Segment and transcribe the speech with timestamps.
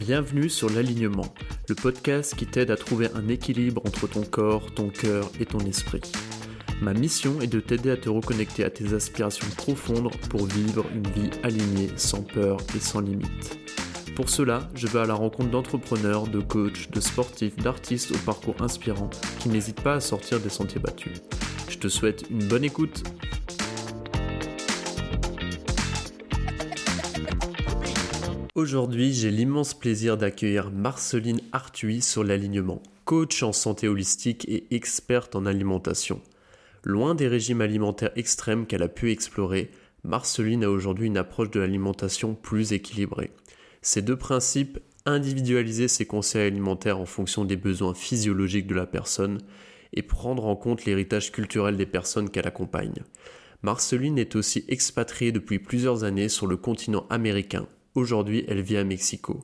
[0.00, 1.26] Bienvenue sur l'alignement,
[1.68, 5.58] le podcast qui t'aide à trouver un équilibre entre ton corps, ton cœur et ton
[5.58, 6.00] esprit.
[6.80, 11.06] Ma mission est de t'aider à te reconnecter à tes aspirations profondes pour vivre une
[11.08, 13.58] vie alignée, sans peur et sans limite.
[14.16, 18.56] Pour cela, je vais à la rencontre d'entrepreneurs, de coachs, de sportifs, d'artistes au parcours
[18.60, 21.20] inspirant qui n'hésitent pas à sortir des sentiers battus.
[21.68, 23.02] Je te souhaite une bonne écoute.
[28.60, 35.34] Aujourd'hui, j'ai l'immense plaisir d'accueillir Marceline Arthuis sur l'alignement, coach en santé holistique et experte
[35.34, 36.20] en alimentation.
[36.84, 39.70] Loin des régimes alimentaires extrêmes qu'elle a pu explorer,
[40.04, 43.30] Marceline a aujourd'hui une approche de l'alimentation plus équilibrée.
[43.80, 49.38] Ces deux principes, individualiser ses conseils alimentaires en fonction des besoins physiologiques de la personne
[49.94, 53.04] et prendre en compte l'héritage culturel des personnes qu'elle accompagne.
[53.62, 57.66] Marceline est aussi expatriée depuis plusieurs années sur le continent américain.
[57.94, 59.40] Aujourd'hui, elle vit à Mexico.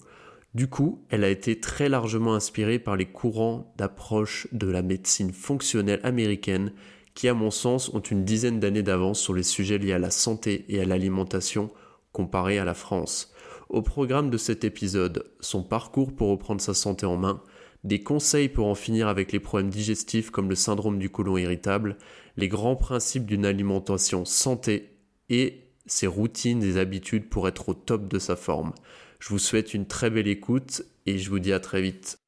[0.55, 5.33] Du coup, elle a été très largement inspirée par les courants d'approche de la médecine
[5.33, 6.73] fonctionnelle américaine
[7.15, 10.11] qui, à mon sens, ont une dizaine d'années d'avance sur les sujets liés à la
[10.11, 11.71] santé et à l'alimentation
[12.13, 13.35] comparé à la France.
[13.69, 17.43] Au programme de cet épisode, son parcours pour reprendre sa santé en main,
[17.85, 21.99] des conseils pour en finir avec les problèmes digestifs comme le syndrome du côlon irritable,
[22.37, 24.97] les grands principes d'une alimentation santé
[25.29, 28.73] et ses routines et habitudes pour être au top de sa forme.
[29.19, 32.19] Je vous souhaite une très belle écoute et je vous dis à très vite.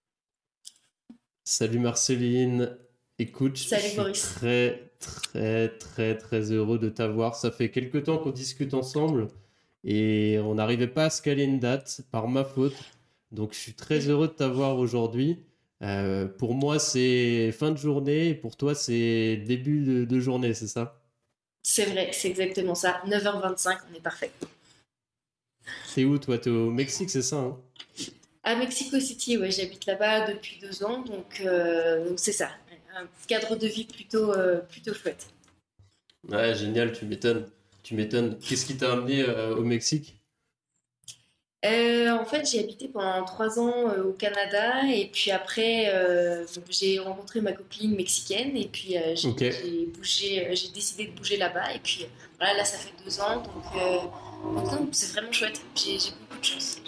[1.45, 2.77] Salut Marceline,
[3.20, 7.34] Écoute, je suis très, très, très, très heureux de t'avoir.
[7.34, 9.27] Ça fait quelques temps qu'on discute ensemble
[9.83, 12.77] et on n'arrivait pas à se caler une date par ma faute.
[13.33, 15.39] Donc, je suis très heureux de t'avoir aujourd'hui.
[15.83, 20.69] Euh, pour moi, c'est fin de journée et pour toi, c'est début de, journée, c'est
[20.69, 20.97] ça?
[21.62, 23.03] C'est vrai, c'est exactement ça.
[23.06, 24.31] 9h25, on est parfait.
[25.87, 26.39] C'est où toi?
[26.39, 27.59] T'es au Mexique, c'est ça hein?
[28.42, 32.49] À Mexico City, ouais, j'habite là-bas depuis deux ans, donc euh, c'est ça
[32.99, 35.28] un cadre de vie plutôt, euh, plutôt chouette.
[36.28, 37.49] Ouais, génial, tu m'étonnes.
[37.82, 38.38] Tu m'étonnes.
[38.38, 40.18] Qu'est-ce qui t'a amené euh, au Mexique?
[41.64, 45.92] Euh, en fait, j'ai habité pendant trois ans au Canada et puis après,
[46.70, 51.80] j'ai rencontré ma copine mexicaine et puis j'ai bougé, j'ai décidé de bouger là-bas et
[51.80, 52.06] puis
[52.38, 55.60] voilà, là ça fait deux ans donc c'est vraiment chouette.
[55.74, 56.80] J'ai beaucoup de chance.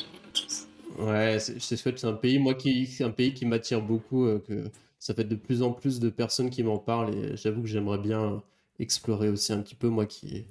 [0.99, 1.99] Ouais, c'est chouette.
[1.99, 4.27] C'est un pays, moi qui, un pays qui m'attire beaucoup.
[4.47, 4.71] que
[5.01, 7.99] ça fait de plus en plus de personnes qui m'en parlent et j'avoue que j'aimerais
[7.99, 8.43] bien
[8.79, 10.45] explorer aussi un petit peu, moi qui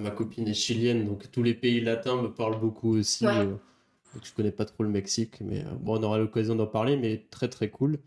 [0.00, 3.24] ma copine est chilienne, donc tous les pays latins me parlent beaucoup aussi.
[3.24, 6.54] Je euh, ne je connais pas trop le Mexique, mais euh, bon, on aura l'occasion
[6.54, 7.98] d'en parler, mais très très cool.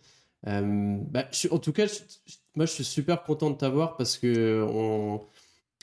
[0.47, 1.85] Euh, bah, en tout cas,
[2.55, 5.21] moi je suis super content de t'avoir parce que on,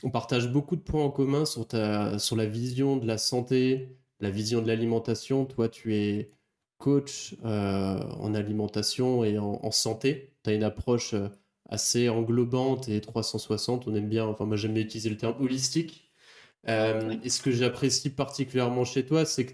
[0.03, 3.95] on, partage beaucoup de points en commun sur, ta, sur la vision de la santé,
[4.19, 5.45] la vision de l'alimentation.
[5.45, 6.31] Toi, tu es
[6.77, 10.33] coach euh, en alimentation et en, santé.
[10.43, 11.29] Tu as une approche euh,
[11.67, 13.87] assez englobante et 360.
[13.87, 16.11] On aime bien, enfin moi j'aime bien utiliser le terme holistique.
[16.69, 19.53] Euh, et ce que j'apprécie particulièrement chez toi, c'est que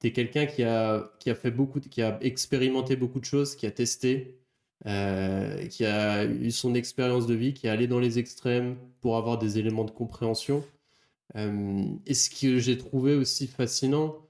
[0.00, 3.56] tu es quelqu'un qui a, qui a fait beaucoup, qui a expérimenté beaucoup de choses,
[3.56, 4.38] qui a testé,
[4.84, 9.38] qui a eu son expérience de vie, qui est allé dans les extrêmes pour avoir
[9.38, 10.64] des éléments de compréhension.
[11.36, 14.24] et ce que j'ai trouvé aussi fascinant,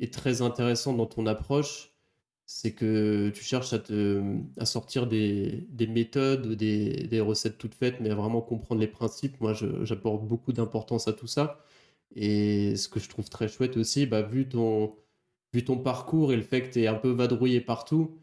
[0.00, 1.93] est très intéressant dans ton approche,
[2.46, 4.22] c'est que tu cherches à, te,
[4.58, 8.86] à sortir des, des méthodes, des, des, recettes toutes faites, mais à vraiment comprendre les
[8.86, 9.40] principes.
[9.40, 11.64] Moi, j'apporte beaucoup d'importance à tout ça.
[12.14, 14.96] Et ce que je trouve très chouette aussi, bah, vu, ton,
[15.52, 18.18] vu ton parcours et le fait que tu es un peu vadrouillé partout,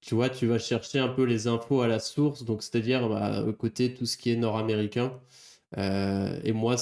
[0.00, 3.44] tu vois, tu vas chercher un peu les infos à la source, donc c'est-à-dire bah,
[3.58, 5.20] côté tout ce qui est nord-américain.
[5.78, 6.76] Euh, et moi,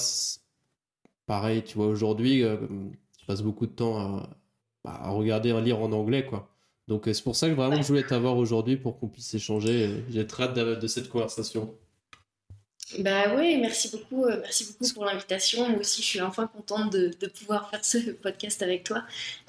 [1.25, 2.57] pareil, tu vois, aujourd'hui, euh,
[3.27, 4.29] passe beaucoup de temps à,
[4.85, 6.49] à regarder, à lire en anglais, quoi.
[6.89, 10.03] Donc euh, c'est pour ça que vraiment je voulais t'avoir aujourd'hui pour qu'on puisse échanger.
[10.09, 11.75] J'ai très hâte de, cette conversation.
[12.97, 15.69] Bah oui, merci beaucoup, euh, merci beaucoup pour l'invitation.
[15.69, 19.03] Moi aussi, je suis enfin contente de, de, pouvoir faire ce podcast avec toi.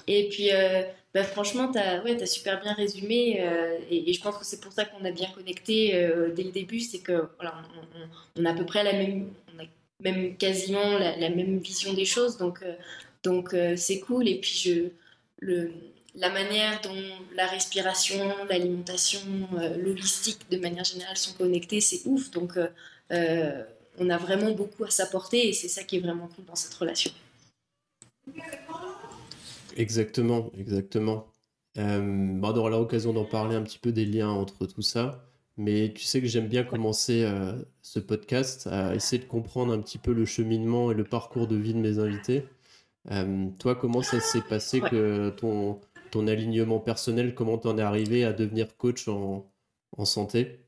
[0.05, 0.83] Et puis, euh,
[1.15, 3.43] bah, franchement, tu as, ouais, super bien résumé.
[3.89, 5.93] et, je pense que c'est pour ça qu'on a bien connecté
[6.35, 6.79] dès le début.
[6.79, 7.63] C'est que voilà,
[8.35, 9.63] on, a à peu près la même, on
[10.03, 12.37] même quasiment la, la même vision des choses.
[12.37, 12.63] Donc,
[13.23, 14.27] donc c'est cool.
[14.27, 14.91] Et puis je,
[15.41, 15.71] le,
[16.15, 16.95] la manière dont
[17.35, 19.19] la respiration, l'alimentation,
[19.57, 22.31] euh, l'holistique de manière générale sont connectés, c'est ouf.
[22.31, 22.57] Donc
[23.11, 23.63] euh,
[23.97, 26.73] on a vraiment beaucoup à s'apporter et c'est ça qui est vraiment cool dans cette
[26.73, 27.11] relation.
[29.75, 31.27] Exactement, exactement.
[31.75, 35.25] on aura l'occasion d'en parler un petit peu des liens entre tout ça.
[35.57, 37.29] Mais tu sais que j'aime bien commencer
[37.81, 41.55] ce podcast à essayer de comprendre un petit peu le cheminement et le parcours de
[41.55, 42.45] vie de mes invités.
[43.59, 45.79] Toi, comment ça s'est passé que ton,
[46.11, 49.49] ton alignement personnel, comment tu en es arrivé à devenir coach en,
[49.97, 50.61] en santé?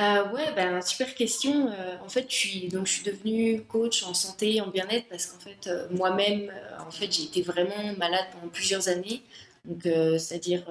[0.00, 1.68] Euh, ouais, ben, super question.
[1.68, 5.26] Euh, en fait, je suis, donc, je suis devenue coach en santé, en bien-être, parce
[5.26, 6.50] qu'en fait, euh, moi-même,
[6.86, 9.22] en fait, j'ai été vraiment malade pendant plusieurs années.
[9.66, 9.82] Donc,
[10.18, 10.64] c'est-à-dire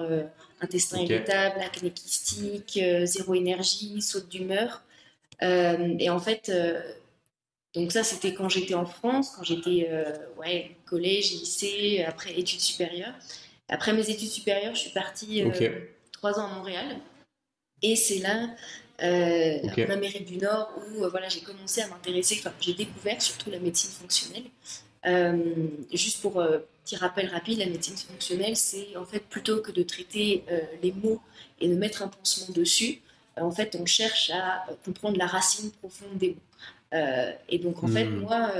[0.60, 4.82] intestin irritable, acné kystique, zéro énergie, saute d'humeur.
[5.40, 6.50] et en fait,
[7.74, 9.88] donc ça, c'était quand j'étais en France, quand j'étais
[10.38, 13.14] ouais, collège, lycée, après études supérieures.
[13.68, 15.44] Après mes études supérieures, je suis partie
[16.12, 16.98] trois ans à Montréal.
[17.82, 18.50] Et c'est là
[19.02, 23.20] euh, en Amérique du Nord où euh, voilà, j'ai commencé à m'intéresser, enfin, j'ai découvert
[23.22, 24.44] surtout la médecine fonctionnelle.
[25.06, 26.42] Euh, juste pour
[26.84, 30.44] petit rappel rapide, la médecine fonctionnelle, c'est en fait plutôt que de traiter
[30.82, 31.20] les mots
[31.60, 33.00] et de mettre un pansement dessus,
[33.36, 36.36] en fait, on cherche à comprendre la racine profonde des mots.
[36.92, 38.20] Et donc, en fait, hmm.
[38.20, 38.52] moi,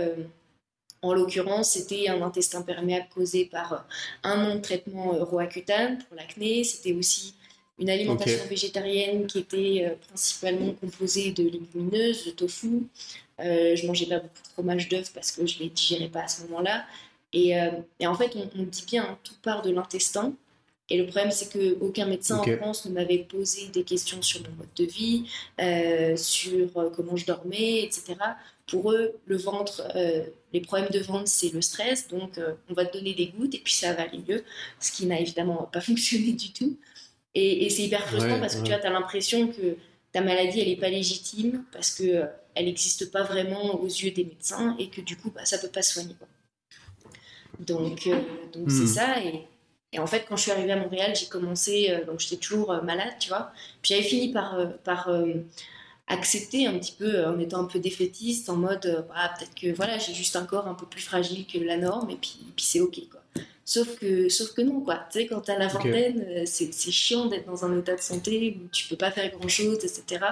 [1.03, 3.87] en l'occurrence, c'était un intestin perméable causé par
[4.23, 6.63] un non traitement roaccutane pour l'acné.
[6.65, 7.35] C'était aussi
[7.81, 12.83] une alimentation végétarienne qui était euh, principalement composée de légumineuses, de tofu.
[13.41, 16.29] Euh, je mangeais pas beaucoup de fromage d'œuf parce que je les digérais pas à
[16.29, 16.85] ce moment-là.
[17.33, 17.71] Et, euh,
[18.05, 20.35] en fait, on, dit bien, hein, tout part de l'intestin.
[20.91, 24.57] Et le problème, c'est qu'aucun médecin en France ne m'avait posé des questions sur mon
[24.57, 25.25] mode de vie,
[25.61, 28.17] euh, sur comment je dormais, etc.
[28.67, 29.83] Pour eux, le ventre,
[30.53, 32.09] les problèmes de ventre, c'est le stress.
[32.09, 34.45] Donc, on va te donner des gouttes et puis ça va aller mieux.
[34.81, 36.77] Ce qui n'a évidemment pas fonctionné du tout.
[37.35, 39.77] Et, c'est hyper frustrant parce que tu as l'impression que
[40.13, 44.11] ta maladie, elle n'est pas légitime parce qu'elle euh, elle n'existe pas vraiment aux yeux
[44.11, 46.17] des médecins et que du coup, bah, ça ne peut pas soigner.
[47.61, 48.21] Donc, euh,
[48.53, 48.87] donc c'est hmm.
[48.87, 49.25] ça.
[49.25, 49.45] Et,
[49.93, 52.73] et, en fait, quand je suis arrivée à Montréal, j'ai commencé, euh, donc j'étais toujours
[52.83, 53.53] malade, tu vois.
[53.83, 55.11] Puis j'avais fini par, par
[56.07, 59.99] accepter un petit peu, en étant un peu défaitiste, en mode, bah, peut-être que voilà,
[59.99, 62.81] j'ai juste un corps un peu plus fragile que la norme et puis, puis c'est
[62.81, 63.21] OK, quoi.
[63.71, 64.97] Sauf que, sauf que non, quoi.
[65.13, 68.59] Tu sais, quand t'as la vingtaine, euh, c'est, chiant d'être dans un état de santé
[68.61, 70.25] où tu peux pas faire grand-chose, etc.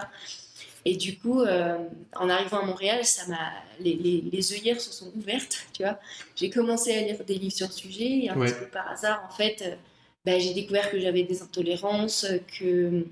[0.89, 1.77] Et du coup, euh,
[2.17, 5.99] en arrivant à Montréal, ça m'a, les, les, œillères se sont ouvertes, tu vois.
[6.35, 9.23] J'ai commencé à lire des livres sur le sujet et un petit peu par hasard,
[9.29, 9.75] en fait, euh,
[10.25, 12.27] bah, j'ai découvert que j'avais des intolérances,
[12.59, 13.05] que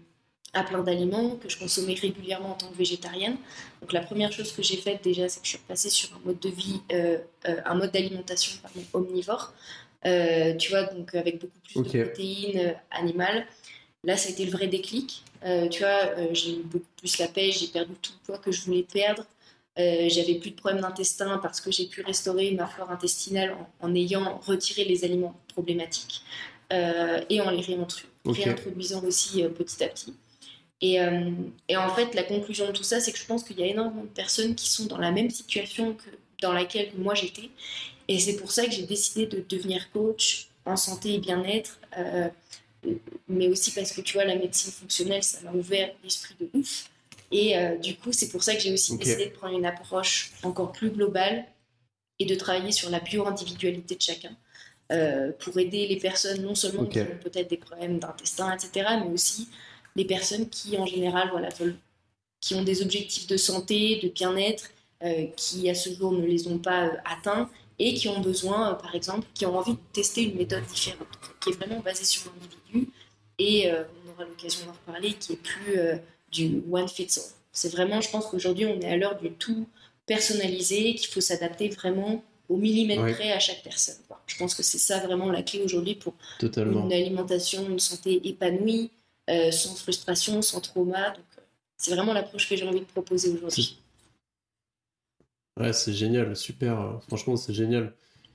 [0.54, 3.36] à plein d'aliments que je consommais régulièrement en tant que végétarienne.
[3.82, 6.20] Donc la première chose que j'ai faite déjà, c'est que je suis repassée sur un
[6.24, 6.80] mode de vie,
[7.44, 8.52] un mode d'alimentation
[8.94, 9.52] omnivore.
[10.06, 13.46] Euh, tu vois, donc avec beaucoup plus de protéines euh, animales.
[14.06, 15.22] Là, ça a été le vrai déclic.
[15.44, 18.50] Euh, tu vois, j'ai eu beaucoup plus la pêche, j'ai perdu tout le poids que
[18.50, 19.26] je voulais perdre.
[19.76, 24.38] j'avais plus de problèmes d'intestin parce que j'ai pu restaurer ma flore intestinale en, ayant
[24.38, 26.22] retiré les aliments problématiques
[26.70, 27.62] et en les
[28.24, 30.14] réintroduisant aussi petit à petit.
[30.80, 30.98] Et,
[31.68, 33.66] et, en fait, la conclusion de tout ça, c'est que je pense qu'il y a
[33.66, 36.10] énormément de personnes qui sont dans la même situation que
[36.40, 37.50] dans laquelle moi j'étais
[38.08, 42.28] et c'est pour ça que j'ai décidé de devenir coach en santé et bien-être, euh,
[43.28, 46.90] mais aussi parce que tu vois, la médecine fonctionnelle, ça m'a ouvert l'esprit de ouf.
[47.32, 50.32] Et euh, du coup, c'est pour ça que j'ai aussi décidé de prendre une approche
[50.42, 51.44] encore plus globale
[52.18, 54.36] et de travailler sur la bio-individualité de chacun.
[54.92, 59.12] Euh, pour aider les personnes non seulement qui ont peut-être des problèmes d'intestin, etc., mais
[59.12, 59.48] aussi
[59.96, 61.48] les personnes qui, en général, voilà,
[62.40, 64.70] qui ont des objectifs de santé, de bien-être,
[65.36, 68.94] qui à ce jour ne les ont pas atteints et qui ont besoin, euh, par
[68.94, 71.08] exemple, qui ont envie de tester une méthode différente,
[71.40, 72.90] qui est vraiment basée sur l'individu,
[73.38, 75.96] et euh, on aura l'occasion d'en reparler, qui est plus euh,
[76.32, 77.22] du one fits all.
[77.52, 79.66] C'est vraiment, je pense qu'aujourd'hui, on est à l'heure du tout
[80.06, 83.96] personnalisé, qu'il faut s'adapter vraiment au millimètre près à chaque personne.
[84.26, 88.90] Je pense que c'est ça vraiment la clé aujourd'hui pour une alimentation, une santé épanouie,
[89.50, 91.10] sans frustration, sans trauma.
[91.10, 91.24] Donc,
[91.76, 93.80] c'est vraiment l'approche que j'ai envie de proposer aujourd'hui.
[95.58, 97.00] Ouais, c'est génial, super.
[97.08, 97.94] Franchement, c'est génial.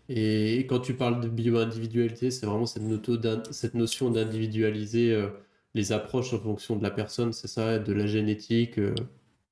[0.09, 5.29] Et quand tu parles de bio-individualité, c'est vraiment cette, notion d'individualiser euh,
[5.73, 8.93] les approches en fonction de la personne, c'est ça, de la génétique, euh,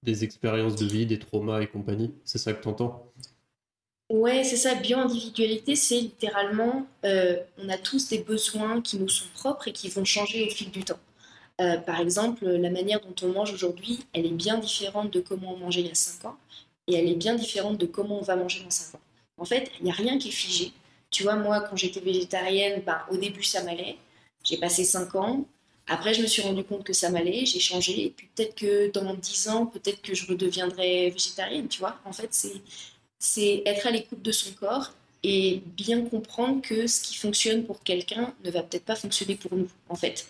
[0.04, 2.14] des expériences de vie, des traumas et compagnie.
[2.26, 3.06] C'est ça que tu entends
[4.10, 4.76] Ouais, c'est ça.
[4.76, 9.88] Bio-individualité, c'est littéralement, euh, on a tous des besoins qui nous sont propres et qui
[9.90, 11.00] vont changer au fil du temps.
[11.58, 15.58] par exemple, la manière dont on mange aujourd'hui, elle est bien différente de comment on
[15.58, 16.38] mangeait il y a 5 ans
[16.90, 19.02] et elle est bien différente de comment on va manger dans 5 ans.
[19.38, 20.74] En fait, il n'y a rien qui est figé.
[21.12, 23.96] Tu vois, moi, quand j'étais végétarienne, ben, au début, ça m'allait.
[24.44, 25.46] J'ai passé 5 ans.
[25.88, 28.06] Après, je me suis rendu compte que ça m'allait, j'ai changé.
[28.06, 31.98] Et puis peut-être que dans 10 ans, peut-être que je redeviendrai végétarienne, tu vois.
[32.06, 32.30] En fait,
[33.20, 34.92] c'est être à l'écoute de son corps
[35.24, 39.54] et bien comprendre que ce qui fonctionne pour quelqu'un ne va peut-être pas fonctionner pour
[39.56, 40.28] nous, en fait.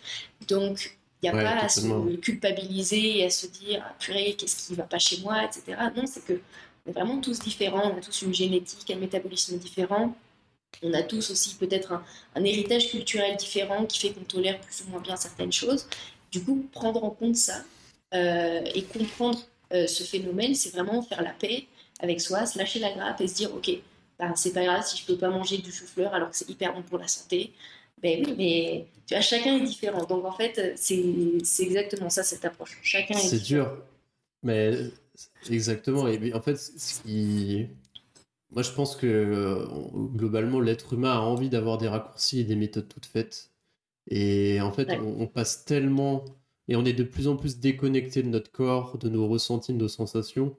[0.47, 4.67] Donc, il n'y a pas à se culpabiliser et à se dire ah, purée, qu'est-ce
[4.67, 5.77] qui ne va pas chez moi, etc.
[5.95, 6.39] Non, c'est que
[6.85, 10.15] On est vraiment tous différents, on a tous une génétique, un métabolisme différent.
[10.83, 12.01] On a tous aussi peut-être
[12.35, 15.87] un, héritage culturel différent qui fait qu'on tolère plus ou moins bien certaines choses.
[16.31, 17.63] Du coup, prendre en compte ça
[18.13, 19.39] euh, et comprendre
[19.73, 21.65] euh, ce phénomène, c'est vraiment faire la paix
[21.99, 23.69] avec soi, se lâcher la grappe et se dire, ok,
[24.19, 26.73] ben, c'est pas grave si je peux pas manger du chou-fleur alors que c'est hyper
[26.73, 27.51] bon pour la santé.
[28.01, 30.05] Ben oui, mais tu vois, chacun est différent.
[30.05, 31.03] Donc en fait, c'est
[31.59, 32.79] exactement ça cette approche.
[32.81, 33.77] Chacun est, C'est dur,
[34.43, 34.73] mais
[35.49, 36.07] exactement.
[36.07, 36.57] Et en fait,
[38.51, 39.65] moi je pense que euh,
[40.15, 43.51] globalement l'être humain a envie d'avoir des raccourcis et des méthodes toutes faites.
[44.09, 46.25] Et en fait, on, passe tellement
[46.67, 49.77] et on est de plus en plus déconnecté de notre corps, de nos ressentis, de
[49.77, 50.55] nos sensations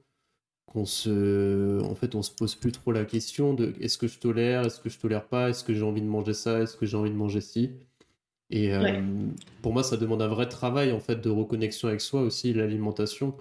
[0.70, 4.18] qu'on se, en fait, on se pose plus trop la question de est-ce que je
[4.18, 6.86] tolère, est-ce que je tolère pas, est-ce que j'ai envie de manger ça, est-ce que
[6.86, 7.72] j'ai envie de manger ci.
[8.50, 9.00] Et euh,
[9.62, 13.34] pour moi, ça demande un vrai travail en fait de reconnexion avec soi aussi, l'alimentation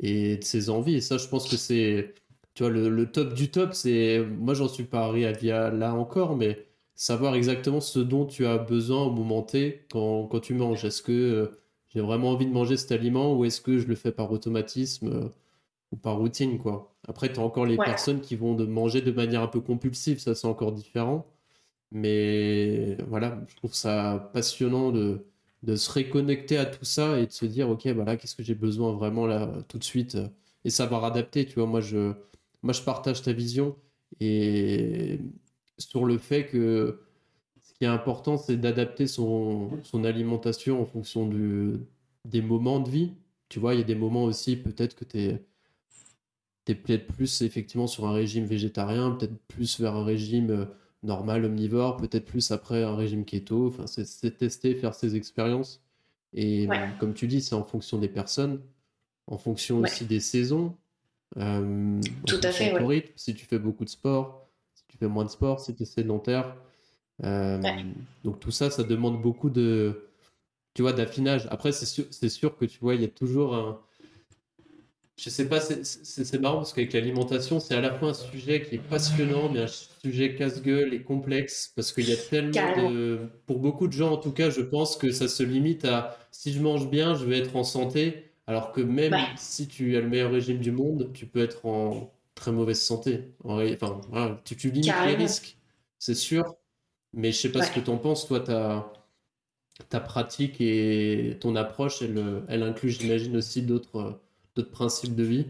[0.00, 0.96] et de ses envies.
[0.96, 2.14] Et ça, je pense que c'est,
[2.54, 3.74] tu vois, le, top du top.
[3.74, 6.66] C'est, moi, j'en suis pas arrivé à là encore, mais
[6.96, 10.84] savoir exactement ce dont tu as besoin au moment T quand, quand tu manges.
[10.84, 11.46] Est-ce que euh,
[11.88, 15.30] j'ai vraiment envie de manger cet aliment ou est-ce que je le fais par automatisme
[15.96, 16.94] par routine, quoi.
[17.06, 20.18] Après, tu as encore les personnes qui vont de manger de manière un peu compulsive,
[20.20, 21.26] ça c'est encore différent.
[21.92, 25.26] Mais voilà, je trouve ça passionnant de,
[25.62, 28.54] de se reconnecter à tout ça et de se dire, ok, voilà, qu'est-ce que j'ai
[28.54, 30.18] besoin vraiment là, tout de suite,
[30.64, 31.66] et savoir adapter, tu vois.
[31.66, 32.12] Moi, je,
[32.62, 33.76] moi, je partage ta vision
[34.20, 35.20] et
[35.78, 37.00] sur le fait que
[37.62, 41.74] ce qui est important, c'est d'adapter son, son alimentation en fonction du,
[42.24, 43.12] des moments de vie.
[43.48, 45.44] Tu vois, il y a des moments aussi, peut-être que tu es
[46.64, 50.64] tu peut-être plus effectivement sur un régime végétarien, peut-être plus vers un régime euh,
[51.02, 53.68] normal, omnivore, peut-être plus après un régime keto.
[53.68, 55.82] Enfin, c'est tester, faire ces expériences.
[56.32, 56.66] Et
[56.98, 58.60] comme tu dis, c'est en fonction des personnes,
[59.28, 60.76] en fonction aussi des saisons.
[61.36, 62.72] Euh, Tout à fait.
[62.76, 65.84] Rythme, si tu fais beaucoup de sport, si tu fais moins de sport, si tu
[65.84, 66.56] es sédentaire.
[67.22, 67.60] Euh,
[68.24, 70.08] donc tout ça, ça demande beaucoup de,
[70.74, 71.46] tu vois, d'affinage.
[71.50, 73.80] Après, c'est sûr, sûr que tu vois, il y a toujours un,
[75.16, 78.74] je sais pas, c'est marrant parce qu'avec l'alimentation, c'est à la fois un sujet qui
[78.74, 83.20] est passionnant, mais un sujet casse-gueule et complexe parce qu'il y a tellement de.
[83.46, 86.52] Pour beaucoup de gens, en tout cas, je pense que ça se limite à si
[86.52, 88.30] je mange bien, je vais être en santé.
[88.46, 92.12] Alors que même si tu as le meilleur régime du monde, tu peux être en
[92.34, 93.32] très mauvaise santé.
[93.44, 94.00] Enfin,
[94.44, 95.56] tu, tu, limites les risques,
[95.98, 96.56] c'est sûr.
[97.12, 98.26] Mais je sais pas ce que tu en penses.
[98.26, 98.92] Toi, ta,
[99.88, 104.20] ta pratique et ton approche, elle, elle inclut, j'imagine, aussi d'autres
[104.54, 105.46] d'autres principes de vie?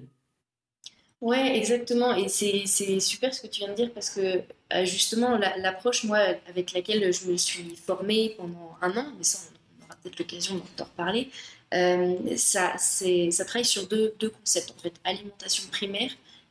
[1.25, 2.15] Ouais, exactement.
[2.15, 4.43] Et c'est super ce que tu viens de dire parce que
[4.75, 6.19] euh, justement, l'approche, moi,
[6.49, 9.39] avec laquelle je me suis formée pendant un an, mais ça,
[9.81, 11.31] on aura peut-être l'occasion d'en reparler,
[11.73, 16.11] euh, ça, ça travaille sur deux, deux, concepts, en fait, alimentation primaire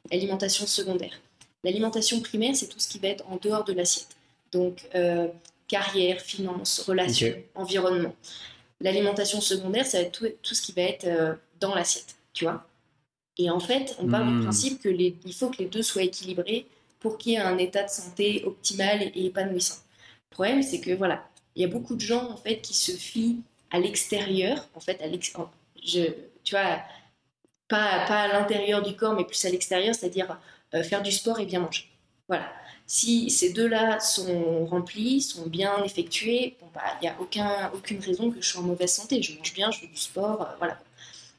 [0.10, 1.22] et alimentation secondaire.
[1.64, 4.16] L'alimentation primaire, c'est tout ce qui va être en dehors de l'assiette.
[4.52, 5.28] Donc, euh,
[5.68, 8.16] carrière, finances, relations, environnement.
[8.82, 12.66] L'alimentation secondaire, ça va être tout, tout, ce qui va être dans l'assiette tu vois.
[13.38, 14.44] Et en fait, on part du hmm.
[14.44, 16.68] principe que les, il faut que les deux soient équilibrés
[17.00, 19.78] pour qu'il y ait un état de santé optimal et épanouissant.
[20.32, 22.92] Le problème, c'est que voilà, il y a beaucoup de gens en fait qui se
[22.92, 25.08] fient à l'extérieur, en fait, à
[25.84, 26.02] je,
[26.44, 26.80] tu vois,
[27.68, 30.38] pas, pas à l'intérieur du corps, mais plus à l'extérieur, c'est-à-dire
[30.74, 31.90] euh, faire du sport et bien manger.
[32.28, 32.46] Voilà.
[32.86, 38.00] Si ces deux-là sont remplis, sont bien effectués, bon, bah, il n'y a aucun, aucune
[38.00, 39.22] raison que je sois en mauvaise santé.
[39.22, 40.80] Je mange bien, je fais du sport, euh, voilà.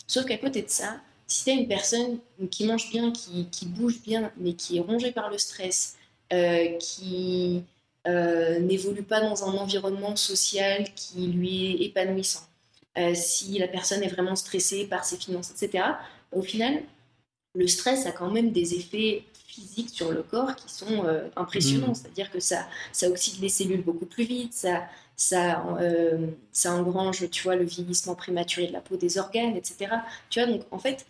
[0.07, 2.19] Sauf qu'à côté de ça, si tu es une personne
[2.51, 5.97] qui mange bien, qui, bouge bien, mais qui est rongée par le stress,
[6.33, 7.63] euh, qui
[8.07, 12.47] euh, n'évolue pas dans un environnement social qui lui est épanouissant,
[12.99, 15.85] euh, si la personne est vraiment stressée par ses finances, etc.,
[16.33, 16.83] au final,
[17.55, 21.05] le stress a quand même des effets physiques sur le corps qui sont
[21.37, 21.93] impressionnants.
[21.93, 21.95] Mmh.
[21.95, 27.29] C'est-à-dire que ça, ça oxyde les cellules beaucoup plus vite, ça, ça, euh, ça engrange,
[27.31, 29.91] tu vois, le vieillissement prématuré de la peau, des organes, etc.
[30.31, 31.07] Tu vois, donc en fait,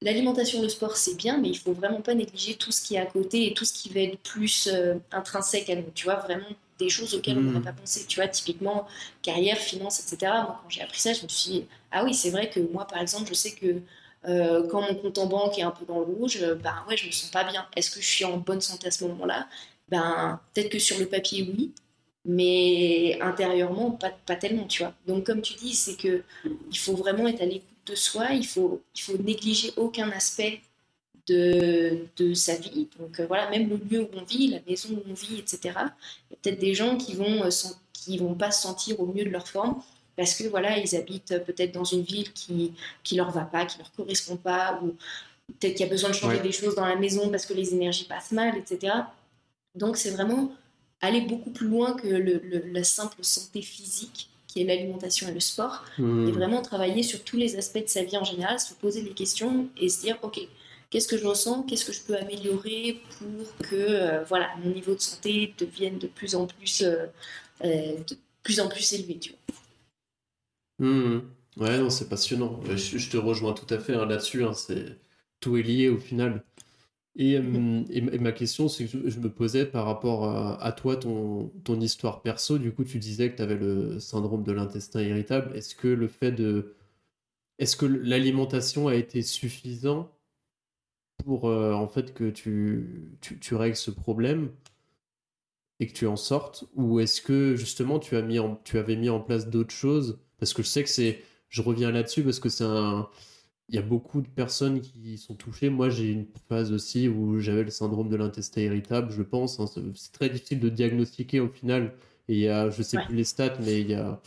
[0.00, 2.98] l'alimentation, le sport, c'est bien, mais il faut vraiment pas négliger tout ce qui est
[2.98, 6.16] à côté et tout ce qui va être plus euh, intrinsèque à nous, tu vois,
[6.16, 6.46] vraiment
[6.78, 7.64] des choses auxquelles on n'aurait mmh.
[7.64, 8.86] pas pensé, tu vois, typiquement
[9.22, 10.32] carrière, finance, etc.
[10.32, 12.86] Moi, quand j'ai appris ça, je me suis dit, ah oui, c'est vrai que moi,
[12.86, 13.82] par exemple, je sais que
[14.26, 17.06] euh, quand mon compte en banque est un peu dans le rouge, ben ouais, je
[17.06, 17.66] me sens pas bien.
[17.76, 19.48] Est-ce que je suis en bonne santé à ce moment-là?
[19.88, 21.72] Ben peut-être que sur le papier, oui,
[22.28, 24.92] mais intérieurement, pas, pas tellement, tu vois.
[25.06, 26.22] Donc, comme tu dis, c'est que
[26.70, 30.60] il faut vraiment être à l'écoute de soi, il faut, il faut négliger aucun aspect
[31.26, 32.88] de, de sa vie.
[32.98, 35.58] Donc, euh, voilà, même le lieu où on vit, la maison où on vit, etc.
[35.64, 37.50] Il y a peut-être des gens qui vont, euh,
[37.94, 39.80] qui vont pas se sentir au mieux de leur forme
[40.14, 42.72] parce que voilà, ils habitent peut-être dans une ville qui
[43.04, 44.88] qui leur va pas, qui leur correspond pas, ou
[45.60, 47.72] peut-être qu'il y a besoin de changer des choses dans la maison parce que les
[47.72, 48.94] énergies passent mal, etc.
[49.76, 50.52] Donc c'est vraiment
[51.00, 55.40] aller beaucoup plus loin que le, la simple santé physique qui est l'alimentation et le
[55.40, 56.28] sport, mmh.
[56.28, 59.10] et vraiment travailler sur tous les aspects de sa vie en général, se poser des
[59.10, 60.40] questions et se dire, ok,
[60.90, 64.94] qu'est-ce que je ressens, qu'est-ce que je peux améliorer pour que euh, voilà, mon niveau
[64.94, 67.06] de santé devienne de plus en plus, euh,
[67.64, 69.18] euh, de plus, en plus élevé.
[69.18, 70.86] Tu vois.
[70.86, 71.22] Mmh.
[71.58, 72.60] Ouais, non, c'est passionnant.
[72.74, 74.44] Je, te rejoins tout à fait hein, là-dessus.
[74.44, 74.96] Hein, c'est
[75.40, 76.44] tout est lié au final.
[77.20, 77.86] Et, mmh.
[77.90, 80.24] et, ma question, c'est que je, me posais par rapport
[80.62, 82.58] à, toi, ton, ton, histoire perso.
[82.58, 85.54] Du coup, tu disais que tu avais le syndrome de l'intestin irritable.
[85.56, 86.74] Est-ce que le fait de.
[87.58, 90.12] Est-ce que l'alimentation a été suffisant
[91.24, 94.52] pour euh, en fait que tu, tu, règles ce problème
[95.80, 96.66] et que tu en sortes?
[96.76, 100.20] Ou est-ce que justement tu, as mis en, tu avais mis en place d'autres choses?
[100.38, 101.20] Parce que je sais que c'est.
[101.48, 103.08] Je reviens là-dessus parce que c'est un.
[103.68, 105.68] Il y a beaucoup de personnes qui sont touchées.
[105.68, 109.60] Moi, j'ai une phase aussi où j'avais le syndrome de l'intestin irritable, je pense.
[109.60, 109.66] Hein.
[109.94, 111.94] C'est très difficile de diagnostiquer au final.
[112.28, 114.20] Et il y a, je sais plus les stats, mais il y a,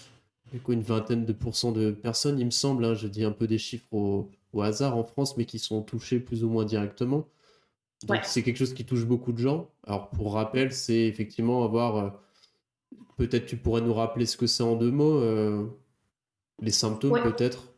[0.67, 2.85] une vingtaine de pourcents de personnes, il me semble.
[2.85, 2.93] Hein.
[2.93, 6.19] je dis un peu des chiffres au, au hasard en France, mais qui sont touchés
[6.19, 7.27] plus ou moins directement.
[8.07, 9.69] Donc c'est quelque chose qui touche beaucoup de gens.
[9.85, 11.95] Alors pour rappel, c'est effectivement avoir...
[11.97, 12.09] Euh,
[13.17, 15.65] peut-être tu pourrais nous rappeler ce que c'est en deux mots, euh,
[16.61, 17.70] les symptômes peut-être,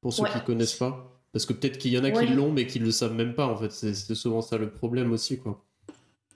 [0.00, 1.14] pour ceux qui ne connaissent pas.
[1.32, 3.34] Parce que peut-être qu'il y en a qui l'ont, mais qui ne le savent même
[3.34, 3.70] pas, en fait.
[3.70, 5.62] C'est souvent ça le problème aussi, quoi.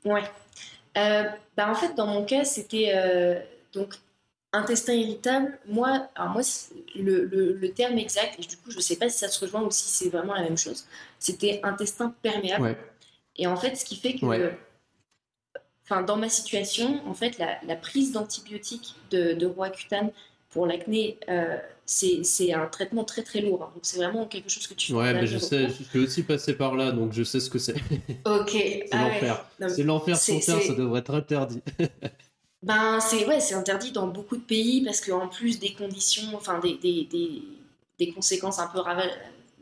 [0.05, 0.23] Ouais.
[0.99, 1.25] Euh,
[1.57, 2.93] bah en fait, dans mon cas, c'était...
[3.73, 3.95] donc
[4.53, 6.43] intestin irritable, moi, alors moi
[6.95, 9.63] le, le, terme exact, et du coup je ne sais pas si ça se rejoint
[9.63, 10.87] ou si c'est vraiment la même chose,
[11.19, 12.77] c'était intestin perméable.
[13.37, 14.53] Et en fait, ce qui fait que,
[15.85, 20.11] enfin, dans ma situation, en fait, la, la prise d'antibiotiques de, de Roaccutane
[20.53, 23.63] pour l'acné, euh, c'est un traitement très très lourd.
[23.65, 23.71] Hein.
[23.75, 24.99] Donc c'est vraiment quelque chose que tu fais.
[24.99, 27.59] Ouais, mais je sais, je suis aussi passé par là, donc je sais ce que
[27.59, 27.75] c'est.
[28.25, 28.51] Ok.
[28.51, 29.47] c'est ah l'enfer.
[29.69, 31.61] C'est l'enfer sur Terre, ça devrait être interdit.
[32.63, 36.61] Ben, c'est ouais, c'est interdit dans beaucoup de pays parce qu'en plus des conditions, enfin
[36.61, 37.43] des, des, des,
[37.99, 38.79] des conséquences un peu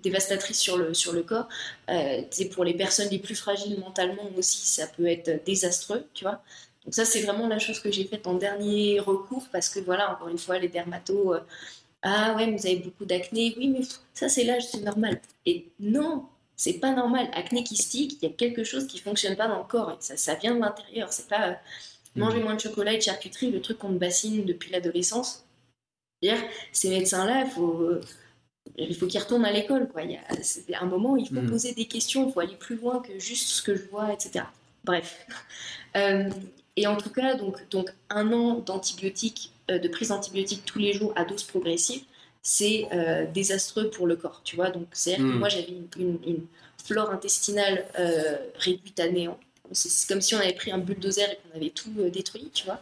[0.02, 1.48] dévastatrices sur le, sur le corps,
[1.88, 6.24] euh, c'est pour les personnes les plus fragiles mentalement aussi, ça peut être désastreux, tu
[6.24, 6.42] vois.
[6.84, 10.12] Donc ça, c'est vraiment la chose que j'ai faite en dernier recours parce que voilà,
[10.12, 11.40] encore une fois, les dermatos, euh,
[12.02, 13.80] ah ouais, vous avez beaucoup d'acné, oui, mais
[14.14, 15.20] ça c'est l'âge, c'est normal.
[15.44, 17.28] Et non, c'est pas normal.
[17.34, 19.96] Acné kystique, il y a quelque chose qui fonctionne pas dans le corps.
[20.00, 21.12] ça, ça vient de l'intérieur.
[21.12, 21.58] C'est pas
[22.16, 22.42] manger mm.
[22.42, 25.44] moins de chocolat et de charcuterie, le truc qu'on me bassine depuis l'adolescence.
[26.72, 27.92] Ces médecins-là, il faut,
[28.76, 29.88] il faut qu'ils retournent à l'école.
[29.88, 30.02] Quoi.
[30.02, 30.12] Il
[30.68, 31.50] y a un moment où il faut mm.
[31.50, 34.44] poser des questions, il faut aller plus loin que juste ce que je vois, etc.
[34.84, 35.26] Bref.
[35.96, 36.30] Euh,
[36.76, 40.92] et en tout cas, donc, donc un an d'antibiotiques, euh, de prise d'antibiotiques tous les
[40.92, 42.02] jours à dose progressive,
[42.42, 44.40] c'est euh, désastreux pour le corps.
[44.44, 45.38] Tu vois, donc c'est-à-dire que mm.
[45.38, 46.46] moi j'avais une, une,
[46.82, 47.84] flore intestinale
[48.56, 49.38] réduite à néant.
[49.72, 52.64] C'est comme si on avait pris un bulldozer et qu'on avait tout euh, détruit, tu
[52.64, 52.80] vois.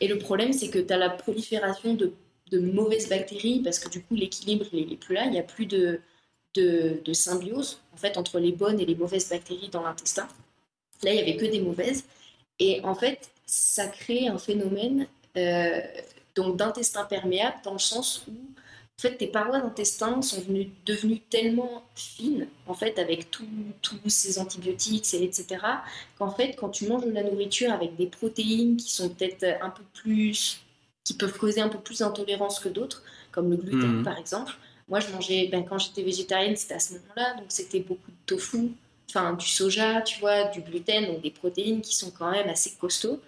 [0.00, 2.12] Et le problème, c'est que tu as la prolifération de,
[2.52, 5.24] mauvaises bactéries parce que du coup, l'équilibre, il n'est plus là.
[5.24, 6.00] Il n'y a plus de,
[6.54, 10.28] de, symbiose, en fait, entre les bonnes et les mauvaises bactéries dans l'intestin.
[11.02, 12.04] Là, il n'y avait que des mauvaises.
[12.58, 15.80] Et en fait, ça crée un phénomène euh,
[16.34, 18.32] donc d'intestin perméable dans le sens où
[18.98, 24.38] en fait, tes parois d'intestin sont venues, devenues tellement fines, en fait, avec tous ces
[24.38, 25.46] antibiotiques, etc.,
[26.18, 29.70] qu'en fait, quand tu manges de la nourriture avec des protéines qui sont peut-être un
[29.70, 30.60] peu plus,
[31.02, 34.02] qui peuvent causer un peu plus d'intolérance que d'autres, comme le gluten, mhm.
[34.04, 34.52] par exemple.
[34.88, 38.16] Moi, je mangeais, ben, quand j'étais végétarienne, c'était à ce moment-là, donc c'était beaucoup de
[38.26, 38.72] tofu,
[39.14, 42.72] enfin, du soja, tu vois, du gluten, donc des protéines qui sont quand même assez
[42.80, 43.20] costauds.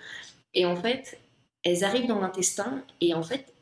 [0.55, 1.19] Et en fait,
[1.63, 3.53] elles arrivent dans l'intestin et en fait,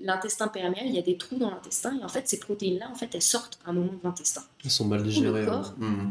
[0.00, 2.94] l'intestin perméable, il y a des trous dans l'intestin et en fait, ces protéines-là, en
[2.94, 4.42] fait, elles sortent à un moment de l'intestin.
[4.64, 5.46] Elles sont mal digérées.
[5.46, 5.74] Hein.
[5.78, 6.10] Mmh.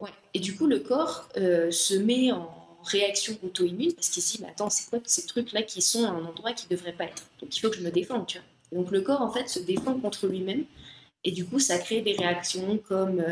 [0.00, 0.10] Ouais.
[0.34, 2.50] Et du coup, le corps euh, se met en
[2.84, 6.08] réaction auto-immune parce qu'il se dit, mais attends, c'est quoi ces trucs-là qui sont à
[6.08, 7.24] un endroit qui ne devrait pas être?
[7.40, 8.80] Donc, il faut que je me défende, tu vois.
[8.80, 10.64] donc, le corps, en fait, se défend contre lui-même
[11.24, 13.22] et du coup, ça crée des réactions comme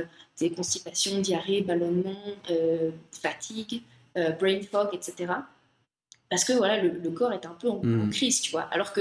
[0.43, 2.17] euh, des constipations, diarrhée, ballonnement,
[2.51, 3.83] euh, fatigue,
[4.15, 5.35] brain fog, etc
[6.35, 8.11] parce que voilà, le, corps est un peu en, mm.
[8.11, 8.63] crise, tu vois.
[8.63, 9.01] Alors que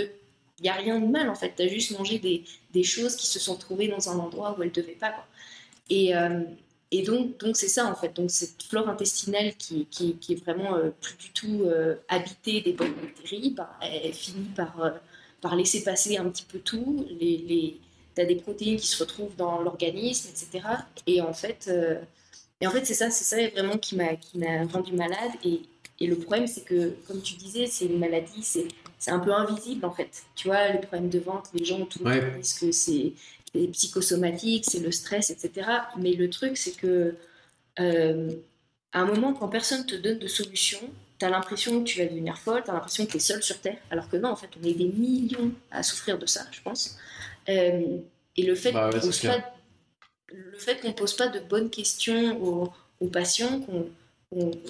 [0.59, 1.53] il y a rien de mal en fait.
[1.55, 4.61] Tu as juste mangé des, des, choses qui se sont trouvées dans un endroit où
[4.61, 5.09] elles devaient pas.
[5.09, 5.25] Quoi.
[5.89, 6.43] Et, euh,
[6.91, 8.15] et donc donc c'est ça en fait.
[8.15, 12.61] Donc cette flore intestinale qui, qui, qui est vraiment euh, plus du tout euh, habitée
[12.61, 14.75] des bonnes bactéries, bah, elle finit par
[15.41, 17.05] par laisser passer un petit peu tout.
[17.19, 17.79] Les, les...
[18.15, 20.67] Tu as des protéines qui se retrouvent dans l'organisme, etc.
[21.07, 21.71] Et en fait,
[22.61, 24.09] et en fait c'est ça, c'est ça vraiment qui m'a
[24.71, 25.31] rendu malade.
[25.43, 25.61] Et,
[25.99, 29.85] et le problème, c'est que, comme tu disais, c'est une maladie, c'est un peu invisible
[29.85, 30.23] en fait.
[30.35, 33.13] Tu vois, le problème de ventre, les gens tout le monde disent que c'est
[33.53, 35.67] c'est psychosomatique, c'est le stress, etc.
[35.97, 37.15] Mais le truc, c'est que
[37.79, 38.31] euh,
[38.91, 40.79] à un moment, quand personne te donne de solution,
[41.19, 43.43] tu as l'impression que tu vas devenir folle, tu as l'impression que tu es seule
[43.43, 46.41] sur Terre, alors que non, en fait, on est des millions à souffrir de ça,
[46.51, 46.97] je pense.
[47.49, 47.97] Euh,
[48.35, 49.05] et le fait bah qu'on
[50.87, 53.89] ne pose pas de bonnes questions aux, patients, qu'on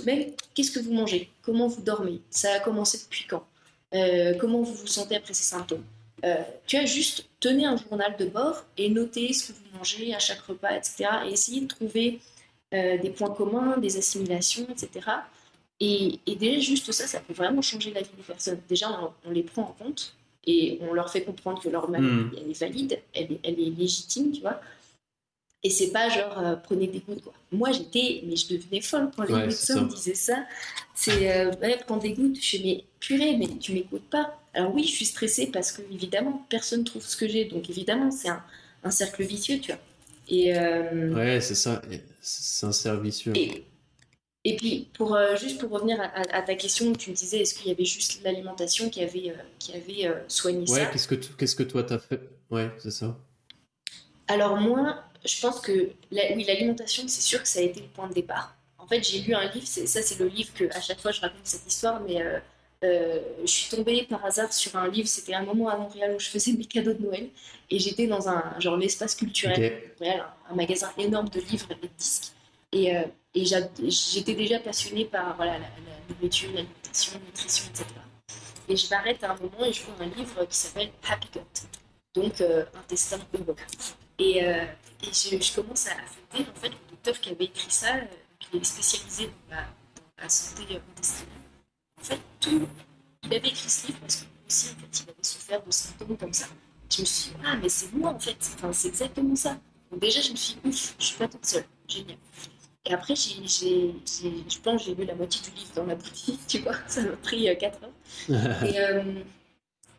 [0.06, 1.30] mais qu'est-ce que vous mangez?
[1.42, 2.22] Comment vous dormez?
[2.30, 3.46] Ça a commencé depuis quand?
[3.94, 5.84] Euh, Comment vous vous sentez après ces symptômes?
[6.26, 10.14] Euh, Tu as juste tenir un journal de bord et noter ce que vous mangez
[10.14, 11.06] à chaque repas, etc.
[11.26, 12.20] Et essayer de trouver
[12.74, 15.08] euh, des points communs, des assimilations, etc.
[15.80, 18.62] Et, déjà, juste ça, ça peut vraiment changer la vie des personnes.
[18.70, 18.88] Déjà,
[19.26, 22.32] on, les prend en compte et on leur fait comprendre que leur maladie, hmm.
[22.38, 24.60] elle est valide, elle est, elle est légitime, tu vois.
[25.66, 27.34] Et c'est pas genre euh, prenez des gouttes quoi.
[27.54, 30.46] Moi j'étais, mais je devenais folle quand les médecins me disaient ça.
[30.94, 32.36] C'est euh, ouais, prends des gouttes.
[32.42, 34.38] Je fais mais purée, mais tu m'écoutes pas.
[34.54, 38.12] Alors oui, je suis stressée parce que évidemment personne trouve ce que j'ai, donc évidemment
[38.12, 38.44] c'est un,
[38.84, 39.80] un, cercle vicieux, tu vois.
[40.28, 41.82] Et euh, ouais, c'est ça,
[42.20, 43.34] c'est un cercle vicieux.
[43.36, 43.64] Et,
[44.46, 47.68] et puis pour euh, juste pour revenir à, ta question, tu me disais est-ce qu'il
[47.68, 51.64] y avait juste l'alimentation qui avait qui avait soigné ça Ouais, qu'est-ce que qu'est-ce que
[51.64, 52.22] toi t'as fait?
[52.52, 53.18] Ouais, c'est ça.
[54.28, 55.72] Alors moi, je pense que
[56.12, 58.56] oui, l'alimentation, c'est sûr que ça a été le point de départ.
[58.78, 61.22] En fait, j'ai lu un livre, ça c'est le livre que à chaque fois je
[61.22, 62.40] raconte cette histoire, mais euh,
[62.84, 66.20] euh, je suis tombée par hasard sur un livre, c'était un moment à Montréal où
[66.20, 67.30] je faisais mes cadeaux de Noël,
[67.70, 69.82] et j'étais dans un genre l'espace culturel,
[70.50, 72.34] un magasin énorme de livres et de disques,
[72.74, 73.04] et, euh,
[73.36, 75.68] et j'étais déjà passionnée par voilà, la,
[76.10, 77.86] nourriture, l'alimentation, la nutrition, etc.
[78.70, 81.68] Et je m'arrête à un moment et je vois un livre qui s'appelle Happy Gut,
[82.14, 82.42] donc
[82.76, 83.56] intestin heureux.
[84.20, 84.66] Et, euh,
[85.02, 85.96] et je, commence à
[86.32, 88.06] fonder en fait, le docteur qui avait écrit ça, euh,
[88.40, 89.58] qui est spécialisé dans
[90.18, 91.30] la, santé intestinale.
[92.00, 92.68] En fait, tout,
[93.24, 95.72] il avait écrit ce livre parce que lui aussi, en fait, il avait souffert de
[95.72, 96.46] symptômes comme ça.
[96.90, 99.58] Je me suis dit, ah, mais c'est moi en fait, enfin, c'est exactement ça.
[99.92, 102.18] Donc déjà, je me suis dit, ouf, je suis pas toute seule, génial.
[102.86, 106.60] Et après, je pense que j'ai lu la moitié du livre dans ma boutique, tu
[106.60, 107.80] vois, ça m'a pris 4
[108.30, 108.64] euh, heures.
[108.66, 109.04] et, euh,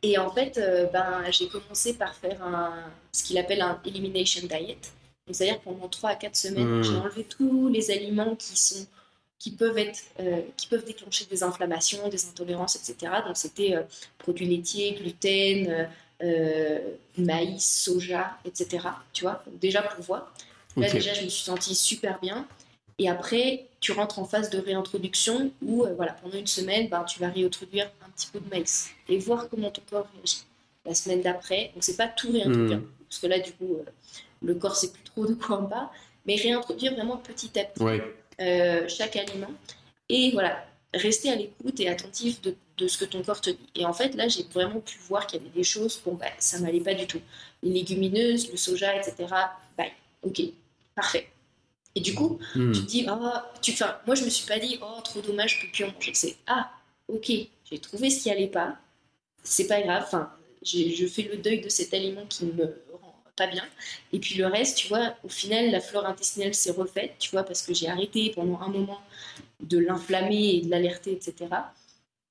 [0.02, 2.74] et en fait, euh, ben, j'ai commencé par faire un,
[3.10, 4.92] ce qu'il appelle un elimination diet.
[5.30, 6.82] C'est-à-dire pendant 3 à 4 semaines, mmh.
[6.82, 8.86] j'ai enlevé tous les aliments qui, sont,
[9.38, 10.02] qui, peuvent être,
[10.58, 13.10] qui peuvent déclencher des inflammations, des intolérances, etc.
[13.26, 13.74] Donc c'était
[14.18, 15.88] produits laitiers, gluten,
[17.16, 18.86] maïs, soja, etc.
[19.14, 20.34] Tu vois, déjà pour voir.
[20.76, 22.46] Là déjà, je me suis sentie super bien.
[22.98, 27.18] Et après, tu rentres en phase de réintroduction où, voilà, pendant une semaine, ben, tu
[27.18, 30.44] vas réintroduire petit peu de maïs et voir comment ton corps réagit.
[30.86, 32.86] La semaine d'après, on ne sait pas tout réintroduire, hmm.
[33.08, 33.90] parce que là, du coup, euh,
[34.42, 35.88] le corps sait plus trop de quoi on parle,
[36.26, 38.02] mais réintroduire vraiment petit à petit
[38.40, 39.50] euh, chaque aliment.
[40.08, 43.70] Et voilà, rester à l'écoute et attentif de, de, ce que ton corps te dit.
[43.74, 46.26] Et en fait, là, j'ai vraiment pu voir qu'il y avait des choses, bon, bah,
[46.38, 47.20] ça m'allait pas du tout.
[47.62, 49.14] Les légumineuses, le soja, etc.
[49.78, 50.42] Bye, ok,
[50.94, 51.28] parfait.
[51.94, 52.72] Et du coup, hmm.
[52.72, 53.28] tu te dis, oh,
[53.62, 53.72] tu,
[54.06, 56.12] moi, je me suis pas dit, oh, trop dommage, je peux plus en manger.
[56.14, 56.70] C'est, ah,
[57.08, 57.30] ok,
[57.70, 58.76] j'ai trouvé ce qui allait pas,
[59.42, 63.46] c'est pas grave, enfin, je fais le deuil de cet aliment qui me rend pas
[63.46, 63.64] bien.
[64.12, 67.44] Et puis le reste, tu vois, au final, la flore intestinale s'est refaite, tu vois,
[67.44, 69.00] parce que j'ai arrêté pendant un moment
[69.60, 71.46] de l'inflammer et de l'alerter, etc.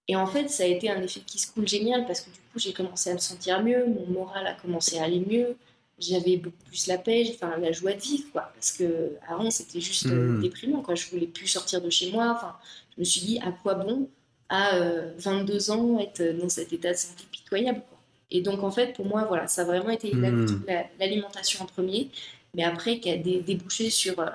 [0.07, 2.37] Et en fait, ça a été un effet qui se coule génial parce que du
[2.37, 5.55] coup, j'ai commencé à me sentir mieux, mon moral a commencé à aller mieux,
[5.99, 8.51] j'avais beaucoup plus la paix, enfin la joie de vivre, quoi.
[8.53, 10.41] Parce que avant, c'était juste mmh.
[10.41, 10.95] déprimant, quoi.
[10.95, 12.33] Je voulais plus sortir de chez moi.
[12.35, 12.55] Enfin,
[12.95, 14.09] je me suis dit, à quoi bon
[14.49, 14.79] à
[15.17, 17.81] 22 euh, ans être dans cet état de santé pitoyable.
[18.29, 20.65] Et donc, en fait, pour moi, voilà, ça a vraiment été hmm.
[20.99, 22.09] l'alimentation en premier,
[22.53, 24.29] mais après, qui a débouché sur euh,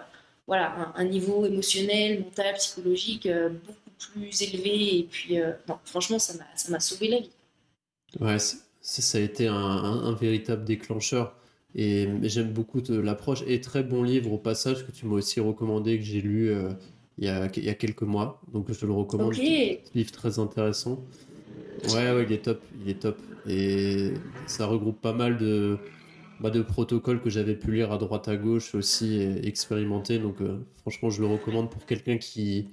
[0.47, 4.99] voilà, un, niveau émotionnel, mental, psychologique euh, beaucoup plus élevé.
[4.99, 5.37] Et puis,
[5.69, 6.35] non, franchement, ça
[6.69, 7.31] m'a sauvé la vie.
[8.19, 8.39] Ouais,
[8.81, 11.35] ça a été un, véritable déclencheur.
[11.81, 13.45] Et j'aime beaucoup l'approche.
[13.47, 16.53] Et très bon livre au passage que tu m'as aussi recommandé, que j'ai lu
[17.19, 18.41] il y, a, il y a quelques mois.
[18.53, 19.29] Donc je te le recommande.
[19.33, 19.81] Okay.
[19.95, 21.05] livre très intéressant.
[21.95, 22.61] Ouais, ouais, il est top.
[22.85, 23.17] Il est top.
[23.49, 24.13] Et
[24.49, 25.79] ça regroupe pas mal de,
[26.41, 30.19] bah, de protocoles que j'avais pu lire à droite à gauche aussi et expérimenter.
[30.19, 32.69] Donc euh, franchement, je le recommande pour quelqu'un qui,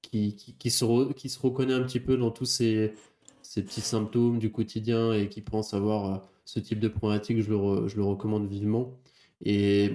[0.00, 2.94] qui, qui, se qui se reconnaît un petit peu dans tous ces,
[3.42, 7.42] ces petits symptômes du quotidien et qui pense avoir euh, ce type de problématique.
[7.42, 8.98] Je le, je le recommande vivement.
[9.44, 9.92] Et,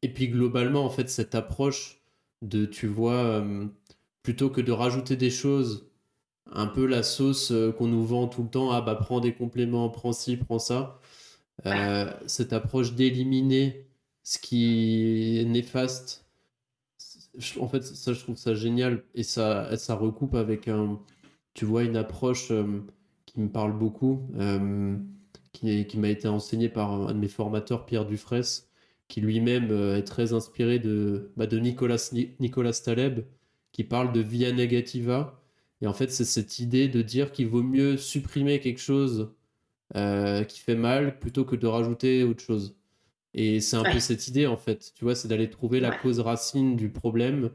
[0.00, 2.00] et puis globalement, en fait, cette approche
[2.40, 3.66] de, tu vois, euh,
[4.22, 5.90] plutôt que de rajouter des choses,
[6.50, 9.34] un peu la sauce euh, qu'on nous vend tout le temps, ah bah prends des
[9.34, 10.98] compléments, prends ci, prends ça,
[11.66, 13.86] euh, cette approche d'éliminer
[14.22, 16.26] ce qui est néfaste,
[17.60, 20.98] en fait, ça, je trouve ça génial et ça, ça recoupe avec un,
[21.54, 22.50] tu vois, une approche
[23.26, 24.22] qui me parle beaucoup,
[25.58, 28.64] qui, qui m'a été enseigné par un de mes formateurs, Pierre Dufresne,
[29.08, 33.24] qui lui-même est très inspiré de, bah, de Nicolas, Nicolas Taleb,
[33.72, 35.40] qui parle de via negativa.
[35.82, 39.32] Et en fait, c'est cette idée de dire qu'il vaut mieux supprimer quelque chose
[39.94, 42.76] qui fait mal plutôt que de rajouter autre chose.
[43.36, 46.20] Et c'est un peu cette idée, en fait, tu vois, c'est d'aller trouver la cause
[46.20, 47.50] racine du problème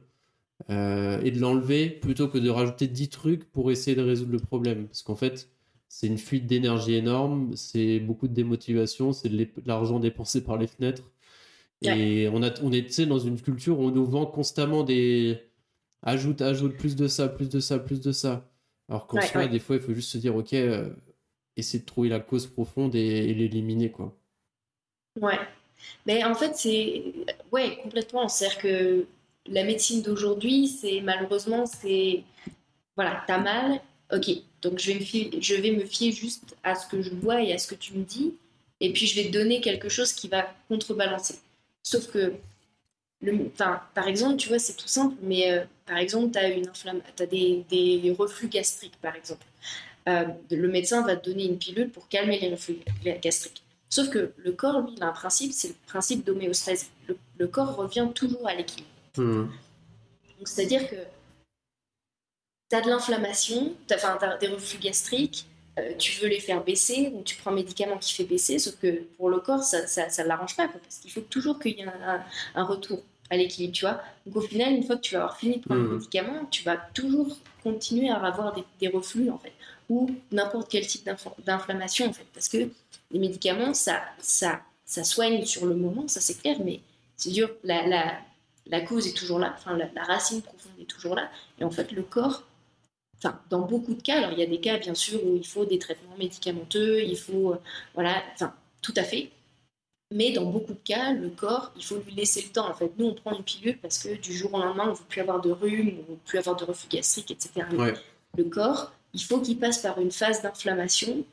[0.70, 4.40] euh, et de l'enlever plutôt que de rajouter 10 trucs pour essayer de résoudre le
[4.40, 4.88] problème.
[4.88, 5.50] Parce qu'en fait,
[5.91, 10.67] c'est une fuite d'énergie énorme, c'est beaucoup de démotivation, c'est de l'argent dépensé par les
[10.67, 11.12] fenêtres.
[11.82, 15.43] Et on, a, on est dans une culture où on nous vend constamment des.
[16.01, 18.49] Ajoute, ajoute plus de ça, plus de ça, plus de ça.
[18.88, 20.89] Alors qu'en soi, des fois, il faut juste se dire, ok, euh,
[21.58, 24.17] essayer de trouver la cause profonde et, l'éliminer, quoi.
[25.19, 25.39] Ouais.
[26.06, 27.04] Mais en fait, c'est.
[27.51, 28.30] Ouais, complètement.
[28.30, 29.06] C'est-à-dire que
[29.47, 32.23] la médecine d'aujourd'hui, c'est malheureusement, c'est.
[32.95, 34.30] Voilà, t'as mal, ok.
[34.62, 37.41] Donc je vais, me fier, je vais me fier juste à ce que je vois
[37.41, 38.36] et à ce que tu me dis.
[38.80, 41.36] Et puis je vais te donner quelque chose qui va contrebalancer.
[41.84, 42.34] Sauf que.
[43.24, 46.71] Le, par exemple, tu vois, c'est tout simple, mais euh, par exemple, tu as, une
[47.19, 49.45] as des, des, reflux gastriques, par exemple.
[50.10, 52.80] Euh, le médecin va te donner une pilule pour calmer les reflux
[53.21, 53.62] gastriques.
[53.91, 56.88] Sauf que le corps, lui, il a un principe, c'est le principe d'homéostase.
[57.38, 58.89] Le, corps revient toujours à l'équilibre.
[59.17, 59.47] Hmm.
[60.45, 60.95] C'est-à-dire que
[62.71, 65.45] tu as de l'inflammation, tu as, des reflux gastriques,
[65.77, 68.75] euh, tu veux les faire baisser, donc tu prends un médicament qui fait baisser, sauf
[68.81, 71.86] que pour le corps, ça ne l'arrange pas, parce qu'il faut toujours qu'il y ait
[72.55, 74.01] un, retour à l'équilibre, tu vois.
[74.25, 75.93] Donc au final, une fois que tu vas avoir fini de prendre le hmm.
[75.95, 79.51] médicament, tu vas toujours continuer à avoir des, des reflux, en fait,
[79.89, 81.10] ou n'importe quel type
[81.45, 82.69] d'inflammation, en fait, parce que
[83.12, 86.79] les médicaments, ça, ça, ça soigne sur le moment, ça c'est clair, mais
[87.17, 88.13] c'est dur, la, la,
[88.67, 91.29] la, cause est toujours là, enfin, la, racine profonde est toujours là.
[91.60, 92.43] Et en fait, le corps,
[93.23, 95.45] enfin, dans beaucoup de cas, alors il y a des cas bien sûr où il
[95.45, 97.57] faut des traitements médicamenteux, il faut, euh,
[97.93, 99.31] voilà, enfin, tout à fait.
[100.13, 102.69] Mais dans beaucoup de cas, le corps, il faut lui laisser le temps.
[102.69, 104.95] En fait, nous, on prend une pilule parce que du jour au lendemain, on ne
[104.95, 107.65] veut plus avoir de rhume, on ne veut plus avoir de reflux gastrique, etc.
[108.38, 111.23] Le corps, il faut qu'il passe par une phase d'inflammation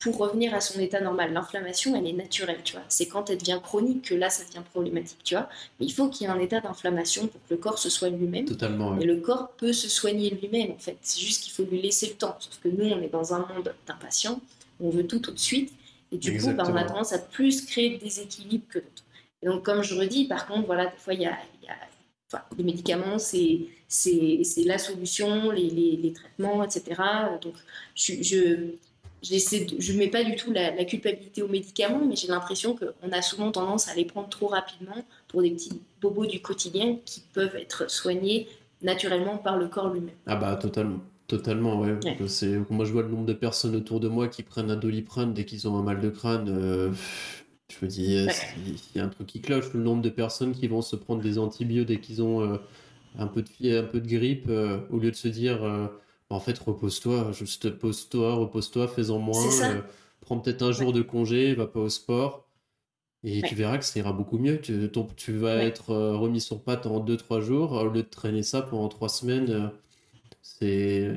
[0.00, 1.32] pour revenir à son état normal.
[1.32, 2.84] L'inflammation, elle est naturelle, tu vois.
[2.88, 5.48] C'est quand elle devient chronique que là, ça devient problématique, tu vois.
[5.78, 8.16] Mais il faut qu'il y ait un état d'inflammation pour que le corps se soigne
[8.16, 8.44] lui-même.
[8.44, 8.98] Totalement.
[8.98, 10.98] Et le corps peut se soigner lui-même, en fait.
[11.02, 12.36] C'est juste qu'il faut lui laisser le temps.
[12.38, 14.40] Sauf que nous, on est dans un monde d'impatients.
[14.80, 15.72] On veut tout tout de suite.
[16.12, 19.04] Et du coup, bah, on a tendance à plus créer des équilibres que d'autres.
[19.42, 21.36] Et donc, comme je redis, par contre, voilà, des fois, il y a,
[22.56, 23.66] les médicaments, c'est
[24.64, 27.00] la solution, les, les, les, traitements, etc.
[27.42, 27.54] Donc,
[27.94, 28.74] je, je
[29.22, 33.22] je ne mets pas du tout la, culpabilité aux médicaments, mais j'ai l'impression qu'on a
[33.22, 37.56] souvent tendance à les prendre trop rapidement pour des petits bobos du quotidien qui peuvent
[37.56, 38.48] être soignés
[38.82, 40.14] naturellement par le corps lui-même.
[40.26, 41.00] Ah bah totalement.
[41.26, 41.98] Totalement, ouais.
[42.70, 45.44] Moi, je vois le nombre de personnes autour de moi qui prennent un doliprane dès
[45.44, 46.48] qu'ils ont un mal de crâne.
[46.48, 46.90] Euh,
[47.70, 48.26] je me dis,
[48.66, 49.70] il y a un truc qui cloche.
[49.74, 52.56] Le nombre de personnes qui vont se prendre des antibiotiques dès qu'ils ont euh,
[53.18, 55.58] un, peu de, un peu de grippe, euh, au lieu de se dire
[56.30, 59.80] en fait, repose-toi, juste pose-toi, repose-toi, fais-en moins, euh,
[60.20, 62.46] prends peut-être un jour de congé, va pas au sport,
[63.24, 64.60] et tu verras que ça ira beaucoup mieux.
[64.60, 68.42] Tu, tu vas être euh, remis sur pattes en 2-3 jours, au lieu de traîner
[68.42, 69.50] ça pendant 3 semaines.
[69.50, 69.68] Euh,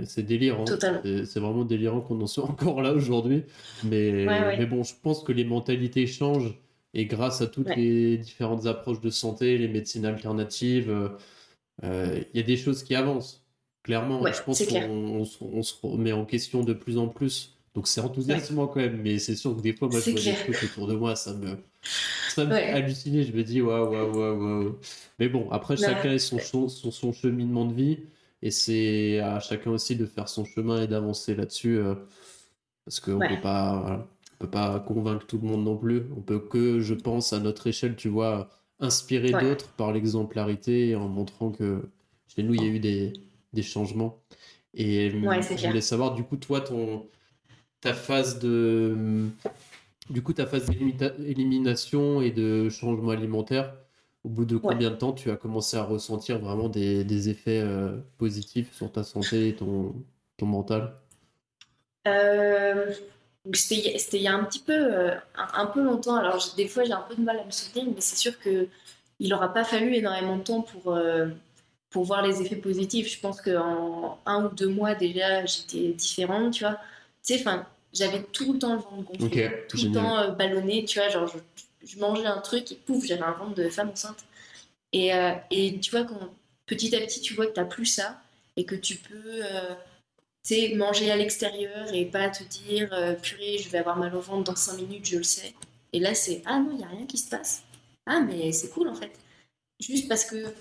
[0.06, 0.66] c'est délirant.
[0.66, 3.44] C'est vraiment délirant qu'on en soit encore là aujourd'hui.
[3.84, 4.26] Mais,
[4.58, 6.58] mais bon, je pense que les mentalités changent,
[6.94, 11.12] et grâce à toutes les différentes approches de santé, les médecines alternatives,
[11.84, 13.41] il y a des choses qui avancent.
[13.84, 17.56] Clairement, je pense qu'on on, se remet en question de plus en plus.
[17.74, 20.34] Donc c'est enthousiasmant quand même, mais c'est sûr que des fois, moi, je vois des
[20.34, 21.58] trucs autour de moi, ça me,
[22.30, 23.24] ça me fait halluciner.
[23.24, 24.80] Je me dis, waouh, waouh, waouh, waouh.
[25.20, 28.00] Mais bon, après, chacun a son, son, son, cheminement de vie,
[28.42, 31.96] et c'est à chacun aussi de faire son chemin et d'avancer là-dessus, euh,
[32.86, 36.04] parce qu'on ne peut pas, peut pas convaincre tout le monde non plus.
[36.16, 41.08] On peut que, je pense, à notre échelle, tu vois, inspirer d'autres par l'exemplarité en
[41.08, 41.84] montrant que
[42.28, 43.14] chez nous, il y a eu des
[43.54, 44.22] des changements.
[44.74, 47.06] Et je voulais savoir, du coup, toi, ton,
[47.82, 49.28] ta phase de.
[50.10, 53.74] Du coup, ta phase d'élimination et de changement alimentaire,
[54.24, 57.62] au bout de combien de temps tu as commencé à ressentir vraiment des, des effets
[57.62, 59.96] euh, positifs sur ta santé et ton,
[60.38, 60.94] ton mental?
[62.08, 62.92] Euh,
[63.54, 66.16] C'était il y a un petit peu, euh, un, peu longtemps.
[66.16, 68.70] Alors, des fois, j'ai un peu de mal à me souvenir, mais c'est sûr qu'il
[69.22, 70.98] n'aura pas fallu énormément de temps pour
[71.92, 73.12] pour voir les effets positifs.
[73.14, 76.80] Je pense qu'en un ou deux mois déjà, j'étais différente, tu vois.
[77.24, 80.86] Tu sais, enfin, j'avais tout le temps le ventre gonflé, tout le temps euh, ballonné,
[80.86, 81.10] tu vois.
[81.10, 81.32] Genre,
[81.84, 84.26] je, mangeais un truc et pouf, j'avais un ventre de femme enceinte.
[84.94, 86.34] Et, euh, et tu vois, quand
[86.66, 88.22] petit à petit, tu vois que tu n'as plus ça
[88.56, 89.74] et que tu peux, euh,
[90.44, 92.90] sais, manger à l'extérieur et pas te dire
[93.22, 95.54] purée, je vais avoir mal au ventre dans 5 minutes, je le sais.
[95.94, 97.64] Et là, c'est ah non, il n'y a rien qui se passe.
[98.06, 99.12] Ah, mais c'est cool en fait.
[99.80, 100.54] Juste parce que,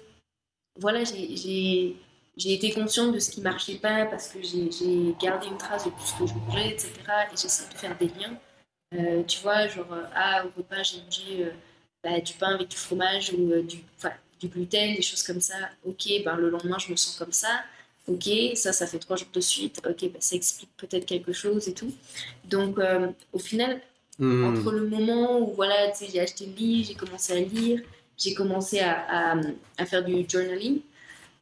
[0.80, 1.94] voilà, j'ai
[2.36, 6.06] été consciente de ce qui marchait pas parce que j'ai gardé une trace de tout
[6.06, 6.90] ce que je mangeais, etc.
[7.32, 8.36] Et j'essaie de faire des liens.
[8.94, 11.52] Euh, tu vois, genre, ah, au repas, j'ai mangé
[12.02, 13.84] bah, du pain avec du fromage ou du,
[14.40, 15.54] du gluten, des choses comme ça.
[15.84, 17.62] Ok, ben, le lendemain, je me sens comme ça.
[18.08, 19.80] Ok, ça, ça fait trois jours de suite.
[19.86, 21.92] Ok, ben, ça explique peut-être quelque chose et tout.
[22.44, 23.80] Donc, euh, au final,
[24.18, 24.44] hmm.
[24.44, 27.82] entre le moment où voilà, j'ai acheté le livre, j'ai commencé à lire,
[28.20, 29.34] j'ai commencé à,
[29.78, 30.80] à, faire du journaling,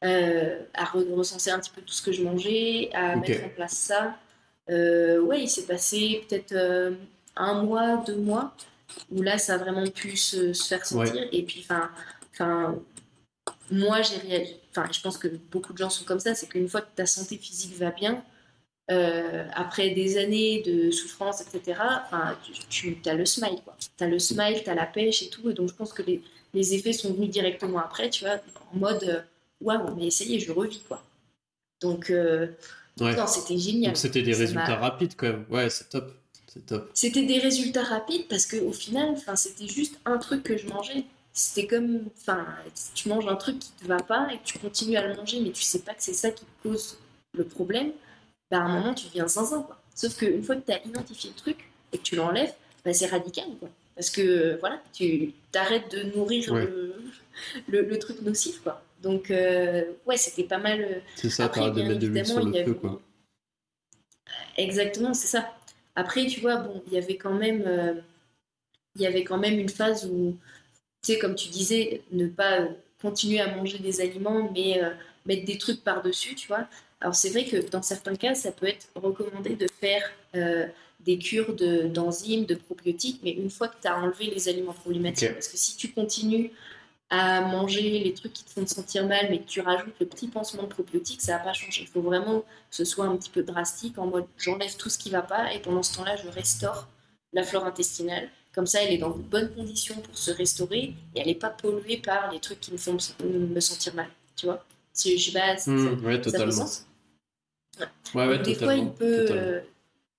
[0.05, 3.73] euh, à recenser un petit peu tout ce que je mangeais, à mettre en place
[3.73, 4.17] ça.
[4.71, 6.95] Euh, ouais, il s'est passé peut-être
[7.37, 8.55] un mois, deux mois,
[9.11, 11.29] où là, ça a vraiment pu se, faire sentir.
[11.33, 11.91] Et puis, enfin,
[13.71, 16.69] moi, j'ai réalisé, enfin, je pense que beaucoup de gens sont comme ça, c'est qu'une
[16.69, 18.23] fois que ta santé physique va bien,
[18.91, 22.37] euh, après des années de souffrance, etc., enfin,
[22.71, 23.77] tu, as le smile, quoi.
[23.97, 25.51] Tu as le smile, tu as la pêche et tout.
[25.51, 26.23] Et donc, je pense que les,
[26.55, 28.37] les, effets sont venus directement après, tu vois,
[28.73, 29.21] en mode, euh,
[29.61, 31.03] waouh, mais essayez, je revis, quoi.
[31.81, 32.49] Donc, euh,
[33.27, 33.97] c'était génial.
[33.97, 35.45] C'était des résultats rapides, quand même.
[35.51, 36.13] Ouais, c'est top.
[36.67, 36.91] top.
[36.95, 41.05] C'était des résultats rapides parce qu'au final, c'était juste un truc que je mangeais
[41.39, 42.45] c'était comme, enfin,
[42.95, 45.41] tu manges un truc qui te va pas et que tu continues à le manger,
[45.41, 46.99] mais tu sais pas que c'est ça qui cause
[47.33, 47.93] le problème,
[48.51, 49.81] bah à un moment tu deviens zinzin, quoi.
[49.95, 53.07] Sauf qu'une fois que tu as identifié le truc et que tu l'enlèves, bah, c'est
[53.07, 53.69] radical, quoi.
[53.95, 56.95] Parce que, voilà, tu t'arrêtes de nourrir le,
[57.69, 58.83] le, truc nocif, quoi.
[59.03, 60.81] Donc, euh, ouais, c'était pas mal.
[60.81, 63.01] Euh, c'est ça, Après, de mettre de l'huile sur le feu, quoi.
[64.57, 65.53] Exactement, c'est ça.
[65.97, 67.65] Après, tu vois, bon, il y avait quand même...
[67.67, 67.95] Euh,
[68.95, 70.37] il y avait quand même une phase où
[71.03, 72.69] tu sais, comme tu disais, ne pas euh,
[73.01, 74.91] continuer à manger des aliments, mais euh,
[75.27, 76.67] mettre des trucs par-dessus, tu vois.
[77.01, 80.03] Alors c'est vrai que dans certains cas, ça peut être recommandé de faire
[80.35, 80.67] euh,
[81.01, 85.33] des cures d'enzymes, de, probiotiques, mais une fois que tu as enlevé les aliments problématiques,
[85.33, 86.51] parce que si tu continues
[87.11, 90.07] à manger les trucs qui te font te sentir mal, mais que tu rajoutes le
[90.07, 91.83] petit pansement de probiotiques, ça va pas changer.
[91.83, 94.99] Il faut vraiment que ce soit un petit peu drastique, en mode j'enlève tout ce
[94.99, 96.89] qui va pas, et pendant ce temps-là, je restaure
[97.33, 101.21] la flore intestinale comme ça, elle est dans de bonnes conditions pour se restaurer et
[101.21, 104.09] elle n'est pas polluée par les trucs qui me font me sentir mal.
[104.35, 106.67] Tu vois si je sais pas, ça, mmh, ouais, totalement.
[108.15, 108.27] Ouais.
[108.27, 109.61] Ouais, des fois, il peut, euh,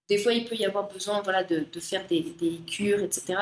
[0.07, 3.35] des fois, il peut y avoir besoin, voilà, de, de faire des, des, cures, etc.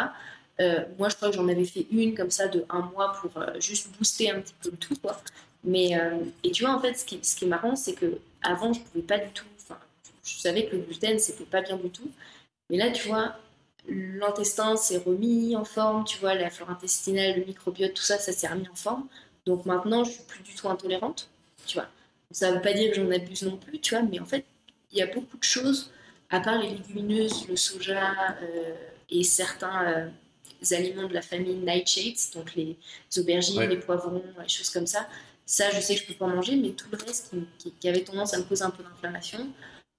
[0.60, 3.42] Euh, moi, je crois que j'en avais fait une comme ça de un mois pour
[3.42, 5.22] euh, juste booster un petit peu le tout, quoi.
[5.64, 5.92] Mais
[6.44, 8.80] et tu vois, en fait, ce qui, ce qui est marrant, c'est que avant, je
[8.80, 9.46] pouvais pas du tout.
[10.24, 12.10] Je savais que le gluten, c'était pas bien du tout.
[12.70, 13.36] Mais là, tu vois,
[13.88, 18.34] l'intestin s'est remis en forme, tu vois, la flore intestinale, le microbiote, tout ça, ça
[18.34, 19.08] s'est remis en forme.
[19.46, 21.30] Donc maintenant, je suis plus du tout intolérante,
[21.66, 21.88] tu vois.
[22.32, 24.46] Ça ne veut pas dire que j'en abuse non plus, tu vois, mais en fait,
[24.92, 25.92] il y a beaucoup de choses,
[26.30, 28.74] à part les légumineuses, le soja euh,
[29.10, 32.78] et certains euh, aliments de la famille nightshades, donc les
[33.18, 35.08] aubergines, les poivrons, les choses comme ça.
[35.46, 38.04] Ça, je sais que je peux pas manger, mais tout le reste qui, qui avait
[38.04, 39.48] tendance à me causer un peu d'inflammation,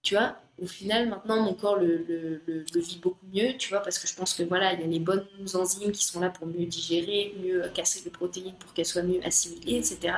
[0.03, 3.81] tu vois, au final, maintenant, mon corps le, le, le, vit beaucoup mieux, tu vois,
[3.81, 6.31] parce que je pense que voilà, il y a les bonnes enzymes qui sont là
[6.31, 10.15] pour mieux digérer, mieux casser les protéines pour qu'elles soient mieux assimilées, etc.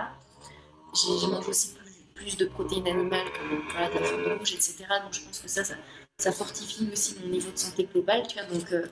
[0.94, 1.74] Je mange aussi
[2.20, 3.26] plus, de protéines animales
[3.72, 4.76] voilà, de la viande rouge, etc.
[5.02, 5.62] Donc je pense que ça,
[6.18, 8.46] ça, fortifie aussi mon niveau de santé global, tu vois.
[8.46, 8.86] Donc euh,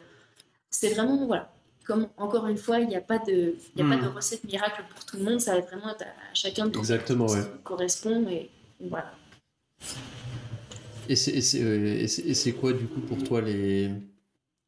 [0.71, 1.53] c'est vraiment, voilà,
[1.85, 4.15] comme encore une fois, il n'y a, pas de, y a pas de hmm.
[4.15, 7.41] recette miracle pour tout le monde, ça va vraiment être à chacun de Exactement, ouais.
[7.65, 9.13] correspond, et voilà.
[11.09, 13.91] Et c'est quoi, du coup, pour toi, les,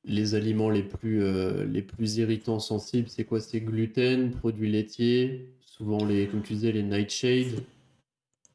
[0.05, 3.09] les aliments les plus, euh, les plus irritants, sensibles?
[3.09, 3.41] C'est quoi?
[3.41, 7.63] C'est gluten, produits laitiers, souvent, les, comme tu disais, les nightshades?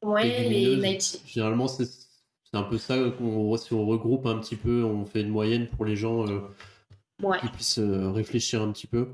[0.01, 1.21] Ouais, les nightshades.
[1.25, 1.87] Généralement, c'est
[2.53, 5.85] un peu ça qu'on si on regroupe un petit peu, on fait une moyenne pour
[5.85, 6.39] les gens euh,
[7.41, 9.07] qui puissent euh, réfléchir un petit peu.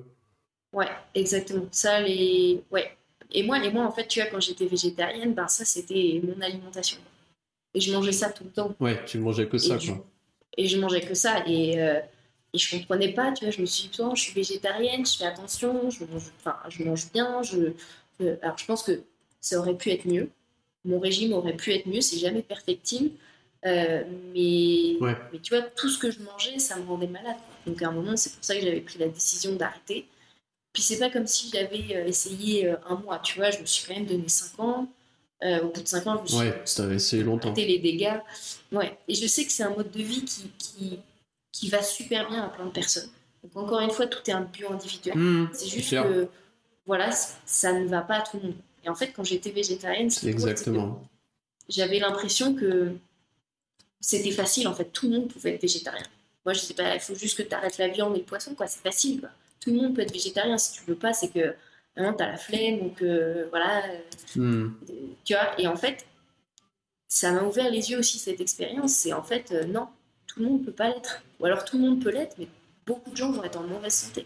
[0.73, 1.65] Ouais, exactement.
[1.71, 2.63] Ça, les.
[2.71, 2.91] Ouais.
[3.31, 6.41] Et moi, et moi, en fait, tu vois, quand j'étais végétarienne, ben ça, c'était mon
[6.41, 6.97] alimentation.
[7.73, 8.75] Et je mangeais ça tout le temps.
[8.79, 9.95] Ouais, tu mangeais que ça, et quoi.
[10.57, 11.43] Je, et je mangeais que ça.
[11.47, 11.99] Et, euh,
[12.53, 13.51] et je comprenais pas, tu vois.
[13.51, 17.11] Je me suis dit, je suis végétarienne, je fais attention, je mange, enfin, je mange
[17.11, 17.41] bien.
[17.41, 17.73] Je,
[18.41, 19.01] alors, je pense que
[19.39, 20.29] ça aurait pu être mieux.
[20.85, 23.11] Mon régime aurait pu être mieux, c'est jamais perfectible.
[23.65, 24.03] Euh,
[24.33, 24.97] mais,
[25.31, 27.37] mais tu vois, tout ce que je mangeais, ça me rendait malade.
[27.67, 30.07] Donc à un moment, c'est pour ça que j'avais pris la décision d'arrêter.
[30.73, 33.65] Puis c'est pas comme si j'avais euh, essayé euh, un mois, tu vois, je me
[33.65, 34.87] suis quand même donné 5 ans.
[35.43, 37.53] Euh, au bout de 5 ans, je me suis ouais, essayé longtemps.
[37.55, 38.19] les dégâts.
[38.71, 38.97] Ouais.
[39.07, 40.99] Et je sais que c'est un mode de vie qui, qui,
[41.51, 43.09] qui, va super bien à plein de personnes.
[43.43, 45.17] Donc encore une fois, tout est un bio individuel.
[45.17, 46.27] Mmh, c'est juste que
[46.85, 47.11] voilà,
[47.45, 48.55] ça ne va pas à tout le monde.
[48.83, 51.01] Et en fait, quand j'étais végétarienne, exactement.
[51.69, 52.93] J'avais l'impression que
[53.99, 56.05] c'était facile en fait, tout le monde pouvait être végétarien.
[56.43, 58.55] Moi je sais pas, il faut juste que tu arrêtes la viande et le poisson,
[58.55, 59.19] quoi, c'est facile.
[59.19, 59.29] Quoi.
[59.59, 61.53] Tout le monde peut être végétarien, si tu veux pas, c'est que
[61.95, 63.83] vraiment tu as la flemme ou que voilà.
[64.35, 64.69] Hmm.
[65.23, 66.05] Tu vois, et en fait,
[67.07, 68.93] ça m'a ouvert les yeux aussi cette expérience.
[68.93, 69.87] C'est en fait, euh, non,
[70.25, 71.21] tout le monde peut pas l'être.
[71.39, 72.47] Ou alors tout le monde peut l'être, mais
[72.87, 74.25] beaucoup de gens vont être en mauvaise santé.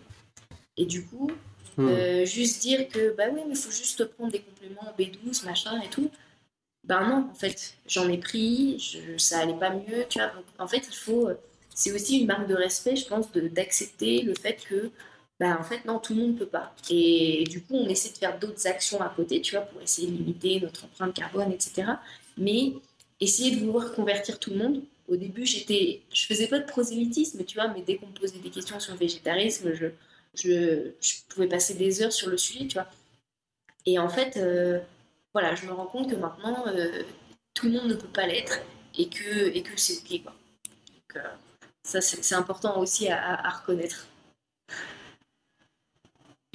[0.78, 1.30] Et du coup,
[1.78, 1.88] hmm.
[1.88, 5.82] euh, juste dire que, bah oui, mais il faut juste prendre des compléments B12, machin
[5.82, 6.10] et tout.
[6.84, 10.32] Ben non, en fait, j'en ai pris, ça allait pas mieux, tu vois.
[10.60, 11.30] en fait, il faut.
[11.74, 14.92] C'est aussi une marque de respect, je pense, d'accepter le fait que,
[15.40, 16.74] ben en fait, non, tout le monde peut pas.
[16.90, 20.08] Et du coup, on essaie de faire d'autres actions à côté, tu vois, pour essayer
[20.08, 21.88] de limiter notre empreinte carbone, etc.
[22.38, 22.74] Mais
[23.20, 27.44] essayer de vouloir convertir tout le monde, au début, j'étais, je faisais pas de prosélytisme,
[27.46, 29.88] tu vois, mais dès qu'on me posait des questions sur le végétarisme, je,
[30.36, 30.92] je,
[31.30, 32.88] pouvais passer des heures sur le sujet, tu vois.
[33.86, 34.80] Et en fait, euh,
[35.34, 37.04] voilà, je me rends compte que maintenant, euh,
[37.54, 38.60] tout le monde ne peut pas l'être
[38.98, 40.22] et que, et que c'est ok,
[41.16, 41.20] euh,
[41.84, 44.08] ça, c'est important aussi à, reconnaître.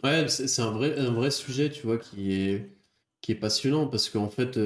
[0.03, 2.67] Ouais, c'est un vrai, un vrai sujet, tu vois, qui est,
[3.21, 4.59] qui est passionnant parce qu'en fait,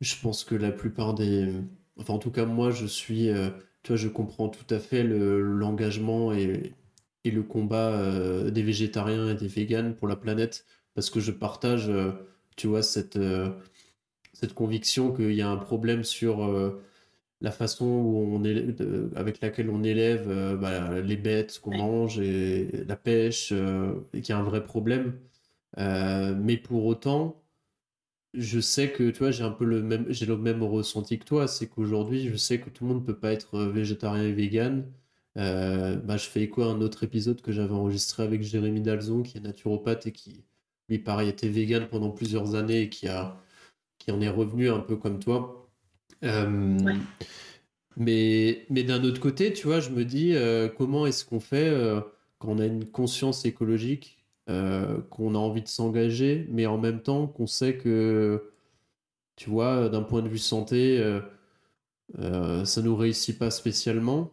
[0.00, 1.48] je pense que la plupart des
[1.96, 3.30] Enfin, en tout cas, moi, je suis.
[3.30, 3.50] Euh,
[3.82, 6.72] tu vois, je comprends tout à fait l'engagement et,
[7.24, 11.32] et, le combat euh, des végétariens et des véganes pour la planète, parce que je
[11.32, 12.12] partage, euh,
[12.56, 13.18] tu vois, cette,
[14.32, 16.48] cette conviction qu'il y a un problème sur
[17.40, 18.76] la façon où on est,
[19.16, 24.32] avec laquelle on élève bah, les bêtes qu'on mange et la pêche, et qu'il y
[24.32, 25.18] a un vrai problème.
[25.76, 27.44] mais pour autant,
[28.34, 31.24] je sais que tu vois, j'ai un peu le même, j'ai le même ressenti que
[31.24, 34.24] toi, c'est qu'aujourd'hui, je sais que tout le monde ne peut pas être euh, végétarien
[34.24, 34.84] et vegan.
[35.36, 39.22] Euh, bah, je fais écho à un autre épisode que j'avais enregistré avec Jérémy Dalzon,
[39.22, 40.44] qui est naturopathe et qui,
[40.88, 43.36] lui, pareil, était vegan pendant plusieurs années et qui, a,
[43.98, 45.68] qui en est revenu un peu comme toi.
[46.22, 46.78] Euh,
[47.96, 50.34] mais, mais d'un autre côté, tu vois, je me dis,
[50.76, 51.72] comment est-ce qu'on fait
[52.38, 57.00] quand on a une conscience écologique euh, qu'on a envie de s'engager, mais en même
[57.00, 58.52] temps qu'on sait que,
[59.36, 61.20] tu vois, d'un point de vue santé, euh,
[62.18, 64.32] euh, ça nous réussit pas spécialement.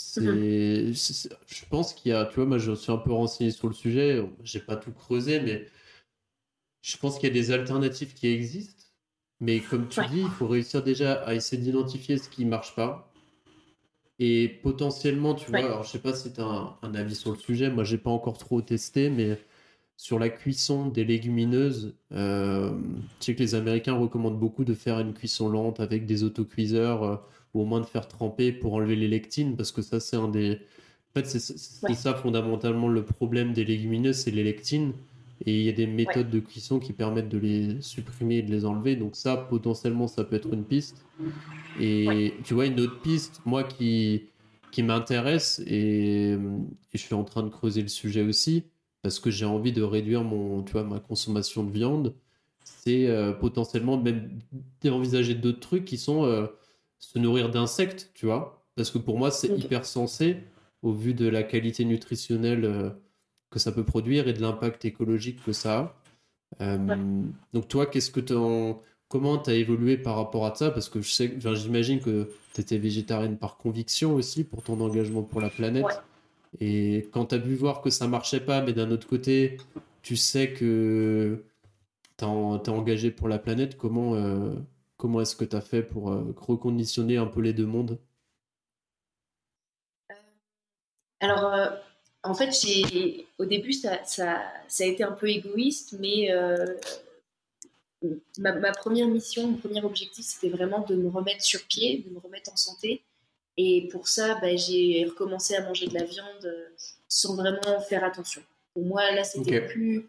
[0.00, 0.94] C'est, mhm.
[0.94, 3.74] je pense qu'il y a, tu vois, moi je suis un peu renseigné sur le
[3.74, 5.66] sujet, j'ai pas tout creusé, mais
[6.82, 8.84] je pense qu'il y a des alternatives qui existent.
[9.40, 13.12] Mais comme tu dis, il faut réussir déjà à essayer d'identifier ce qui marche pas.
[14.18, 17.36] Et potentiellement, tu vois, alors je sais pas si tu as un, avis sur le
[17.36, 19.38] sujet, moi j'ai pas encore trop testé, mais
[19.96, 22.72] sur la cuisson des légumineuses, euh,
[23.20, 27.02] je sais que les Américains recommandent beaucoup de faire une cuisson lente avec des autocuiseurs,
[27.04, 27.16] euh,
[27.58, 30.28] ou au moins de faire tremper pour enlever les lectines, parce que ça c'est un
[30.28, 30.60] des...
[31.10, 34.92] En fait, c'est ça fondamentalement le problème des légumineuses, c'est les lectines.
[35.46, 38.50] Et il y a des méthodes de cuisson qui permettent de les supprimer et de
[38.50, 38.94] les enlever.
[38.94, 41.04] Donc ça, potentiellement, ça peut être une piste.
[41.80, 44.24] Et tu vois, une autre piste, moi qui,
[44.70, 46.36] qui m'intéresse, et,
[46.92, 48.64] je suis en train de creuser le sujet aussi,
[49.02, 52.14] parce que j'ai envie de réduire mon, tu vois, ma consommation de viande,
[52.64, 54.28] c'est euh, potentiellement même
[54.82, 56.46] d'envisager d'autres trucs qui sont euh,
[56.98, 58.64] se nourrir d'insectes, tu vois.
[58.76, 60.38] Parce que pour moi, c'est hyper sensé
[60.82, 62.64] au vu de la qualité nutritionnelle.
[62.64, 62.90] Euh,
[63.50, 65.94] que ça peut produire et de l'impact écologique que ça a.
[66.62, 67.22] Euh,
[67.52, 68.20] donc toi, qu'est-ce que
[69.08, 70.70] comment tu as évolué par rapport à ça?
[70.70, 75.22] Parce que je sais, j'imagine que tu étais végétarienne par conviction aussi pour ton engagement
[75.22, 76.02] pour la planète.
[76.60, 79.58] Et quand tu as pu voir que ça marchait pas, mais d'un autre côté,
[80.02, 81.44] tu sais que
[82.16, 84.54] tu engagé pour la planète, comment, euh,
[84.98, 87.98] comment est-ce que tu as fait pour euh, reconditionner un peu les deux mondes?
[91.20, 91.72] Alors,
[92.22, 92.50] en fait,
[93.38, 96.76] au début, ça, a été un peu égoïste, mais euh,
[98.38, 102.18] ma, première mission, mon premier objectif, c'était vraiment de me remettre sur pied, de me
[102.18, 103.02] remettre en santé.
[103.56, 106.68] Et pour ça, bah, j'ai recommencé à manger de la viande euh,
[107.08, 108.42] sans vraiment faire attention.
[108.72, 110.08] Pour moi, là, c'était plus,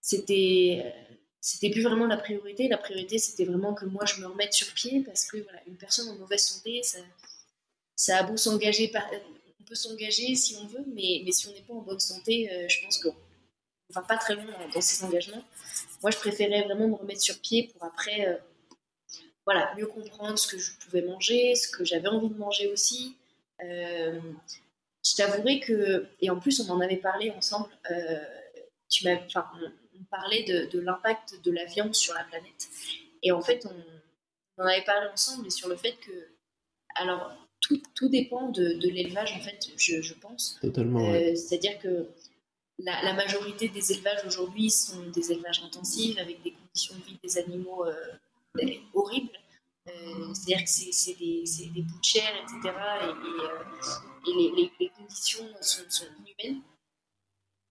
[0.00, 0.94] c'était,
[1.40, 2.68] c'était plus vraiment la priorité.
[2.68, 5.76] La priorité, c'était vraiment que moi, je me remette sur pied parce que voilà, une
[5.76, 6.98] personne en mauvaise santé, ça,
[7.96, 9.08] ça a beau s'engager par,
[9.68, 12.66] peut s'engager si on veut, mais, mais si on n'est pas en bonne santé, euh,
[12.68, 15.44] je pense qu'on ne va pas très loin dans, ces engagements.
[16.02, 18.36] Moi, je préférais vraiment me remettre sur pied pour après euh,
[19.44, 23.16] voilà, mieux comprendre ce que je pouvais manger, ce que j'avais envie de manger aussi.
[23.62, 24.20] Euh,
[25.04, 27.68] je t'avouerai que, et en plus on en avait parlé ensemble,
[28.88, 29.72] tu m'as, on,
[30.10, 32.68] parlait de, de l'impact de la viande sur la planète.
[33.22, 33.74] Et en fait, on,
[34.58, 36.12] on en avait parlé ensemble et sur le fait que,
[36.96, 40.58] alors, tout, tout dépend de, de l'élevage, en fait, je, je pense.
[40.60, 41.12] Totalement.
[41.12, 42.08] Euh, c'est-à-dire que
[42.78, 47.18] la, la, majorité des élevages aujourd'hui sont des élevages intensifs avec des conditions de vie
[47.22, 49.30] des animaux euh, horribles.
[50.34, 51.44] C'est-à-dire que c'est des,
[51.74, 52.74] des, bouts de chair, etc.
[54.26, 56.60] Et, et, les, conditions sont, sont, inhumaines,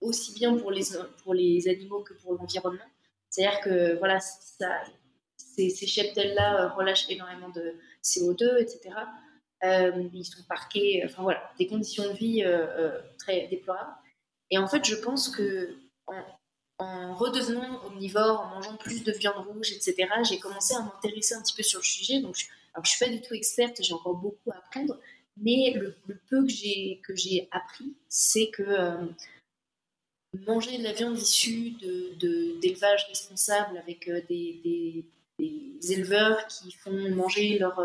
[0.02, 0.84] aussi bien pour les,
[1.24, 2.86] pour les animaux que pour l'environnement.
[3.30, 8.96] C'est-à-dire que voilà, ces, ces cheptels-là relâchent énormément de CO2, etc.
[9.64, 13.96] Euh, ils sont parqués, enfin voilà, des conditions de vie euh, euh, très déplorables.
[14.52, 15.76] Et en fait, je pense que
[16.78, 21.42] en, redevenant omnivore, en mangeant plus de viande rouge, etc., j'ai commencé à m'intéresser un
[21.42, 22.22] petit peu sur le sujet.
[22.22, 25.00] Donc, je, alors, suis pas du tout experte, j'ai encore beaucoup à apprendre,
[25.38, 25.96] mais le,
[26.30, 28.64] peu que j'ai que j'ai appris, c'est que
[30.46, 37.60] manger de la viande issue de d'élevage responsable avec des, des, éleveurs qui font manger
[37.60, 37.80] leur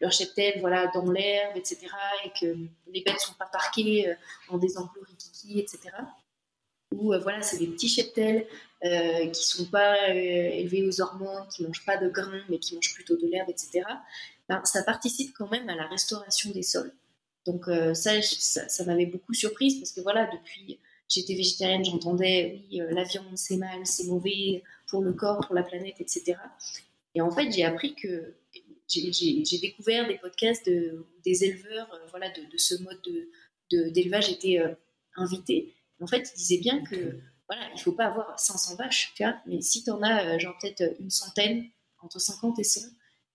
[0.00, 1.86] leur cheptel voilà, dans l'herbe, etc.
[2.24, 2.56] Et que
[2.92, 4.14] les bêtes ne sont pas parquées euh,
[4.50, 5.94] dans des enclos rikiki, etc.
[6.92, 8.46] Ou euh, voilà, c'est des petits cheptels
[8.84, 12.58] euh, qui ne sont pas élevés aux hormones, qui ne mangent pas de grains, mais
[12.58, 13.82] qui mangent plutôt de l'herbe, etc.
[14.48, 16.92] Ben, ça participe quand même à la restauration des sols.
[17.46, 20.78] Donc ça, ça, m'avait beaucoup surprise parce que voilà, depuis
[21.08, 25.62] j'étais végétarienne, j'entendais oui, la viande c'est mal, c'est mauvais pour le corps, pour la
[25.62, 26.36] planète, etc.
[27.14, 28.34] Et en fait, j'ai appris que
[28.88, 33.00] j'ai découvert des podcasts de, des éleveurs euh, voilà, de, de, ce mode
[33.70, 34.74] d'élevage de, étaient euh,
[35.16, 35.74] invités.
[36.00, 39.36] En fait, ils disaient bien que voilà, il faut pas avoir 500 vaches, tu vois,
[39.46, 41.66] mais si tu en as euh, genre peut-être une centaine,
[42.00, 42.80] entre 50 et 100,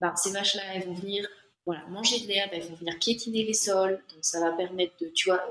[0.02, 1.28] bah, ces vaches-là, elles vont venir
[1.66, 5.08] voilà, manger de l'herbe, elles vont venir piétiner les sols, donc ça va permettre de,
[5.14, 5.44] tu vois,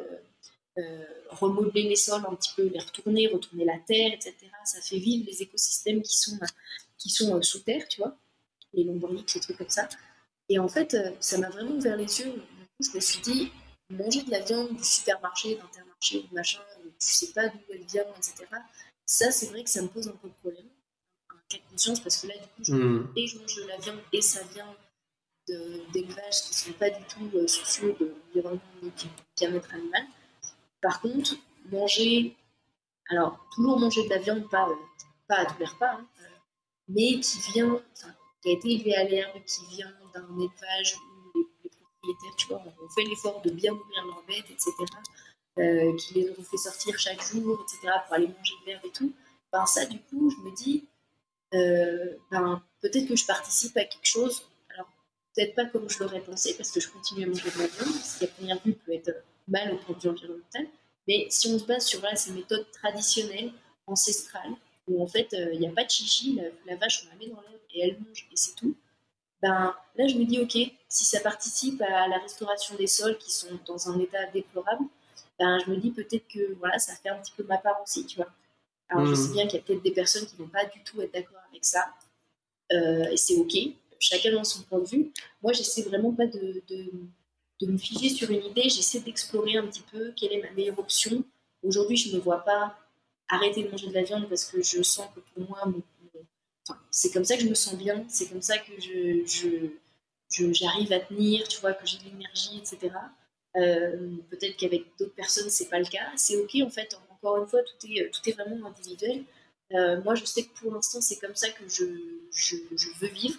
[1.30, 4.34] remodeler les sols un petit peu, les retourner, retourner la terre, etc.
[4.64, 6.38] Ça fait vivre les écosystèmes qui sont,
[6.96, 8.16] qui sont sous terre, tu vois
[8.72, 9.88] les lombriques, ces trucs comme ça.
[10.48, 12.32] Et en fait, euh, ça m'a vraiment ouvert les yeux.
[12.80, 13.50] je me suis dit,
[13.90, 18.04] manger de la viande du supermarché, d'intermarché, du machin, tu sais pas d'où elle vient,
[18.16, 18.46] etc.
[19.04, 20.66] Ça, c'est vrai que ça me pose un peu de problème.
[21.30, 23.12] Un cas de conscience, parce que là, du coup, je, hmm.
[23.16, 24.74] et je mange de la viande et ça vient
[25.94, 30.02] d'élevages qui ne sont pas du tout euh, soucieux de l'environnement du bien-être animal.
[30.80, 31.36] Par contre,
[31.70, 32.36] manger,
[33.10, 34.74] alors toujours manger de la viande, pas, euh,
[35.26, 36.06] pas à tous les repas, hein,
[36.88, 37.82] mais qui vient,
[38.42, 40.96] qui a été élevé à l'herbe, qui vient d'un élevage
[41.34, 44.72] où les, propriétaires, tu vois, ont fait l'effort de bien nourrir leurs bêtes, etc.,
[45.58, 48.92] euh, qui les ont fait sortir chaque jour, etc., pour aller manger de l'herbe et
[48.92, 49.12] tout,
[49.52, 50.88] ben ça, du coup, je me dis,
[51.54, 54.42] euh, ben, peut-être que je participe à quelque chose,
[54.74, 54.88] alors
[55.34, 57.94] peut-être pas comme je l'aurais pensé, parce que je continue à manger de la viande,
[57.94, 59.10] ce qui à première vue peut être
[59.48, 60.66] mal au point de vue environnemental,
[61.06, 63.52] mais si on se base sur ces méthodes traditionnelles,
[63.86, 64.52] ancestrales,
[64.86, 67.16] où en fait, euh, il n'y a pas de chichi, la, la, vache, on la
[67.16, 68.74] met dans l'herbe et elle mange et c'est tout,
[69.40, 70.56] ben là je me dis ok,
[70.88, 74.84] si ça participe à la restauration des sols qui sont dans un état déplorable,
[75.38, 78.04] ben je me dis peut-être que voilà, ça fait un petit peu ma part aussi,
[78.06, 78.28] tu vois.
[78.88, 79.16] Alors je hmm.
[79.16, 81.40] sais bien qu'il y a peut-être des personnes qui vont pas du tout être d'accord
[81.50, 81.84] avec ça,
[82.72, 83.54] euh, et c'est ok,
[84.00, 85.12] chacun dans son point de vue.
[85.42, 86.90] Moi j'essaie vraiment pas de, de,
[87.60, 90.78] de me figer sur une idée, j'essaie d'explorer un petit peu quelle est ma meilleure
[90.78, 91.24] option.
[91.62, 92.78] Aujourd'hui je ne vois pas
[93.28, 95.72] arrêter de manger de la viande parce que je sens que pour moi
[96.90, 99.70] c'est comme ça que je me sens bien, c'est comme ça que je,
[100.52, 102.94] j'arrive à tenir, tu vois, que j'ai de l'énergie, etc.
[103.56, 106.10] Euh, peut-être qu'avec d'autres personnes, c'est pas le cas.
[106.16, 109.24] C'est ok, en fait, encore une fois, tout est, tout est vraiment individuel.
[109.72, 111.84] Euh, moi, je sais que pour l'instant, c'est comme ça que je,
[112.32, 112.56] je,
[113.00, 113.38] veux vivre.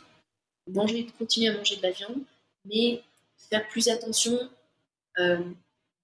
[0.68, 2.22] Manger, continuer à manger de la viande,
[2.66, 3.02] mais
[3.50, 4.38] faire plus attention
[5.20, 5.40] euh,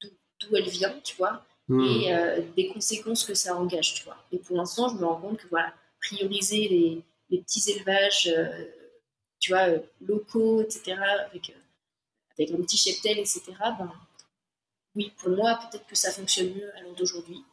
[0.01, 1.83] d'où elle vient, tu vois, hmm.
[1.83, 4.17] et des conséquences que ça engage, tu vois.
[4.31, 8.65] Et pour l'instant, je me rends compte que, voilà, prioriser les, les petits élevages, euh,
[9.39, 10.93] tu vois, euh, locaux, etc.,
[11.29, 11.53] avec, euh,
[12.37, 13.41] avec un petit cheptel, etc.,
[13.77, 13.91] ben,
[14.95, 17.43] oui, pour moi, peut-être que ça fonctionne mieux à l'heure d'aujourd'hui.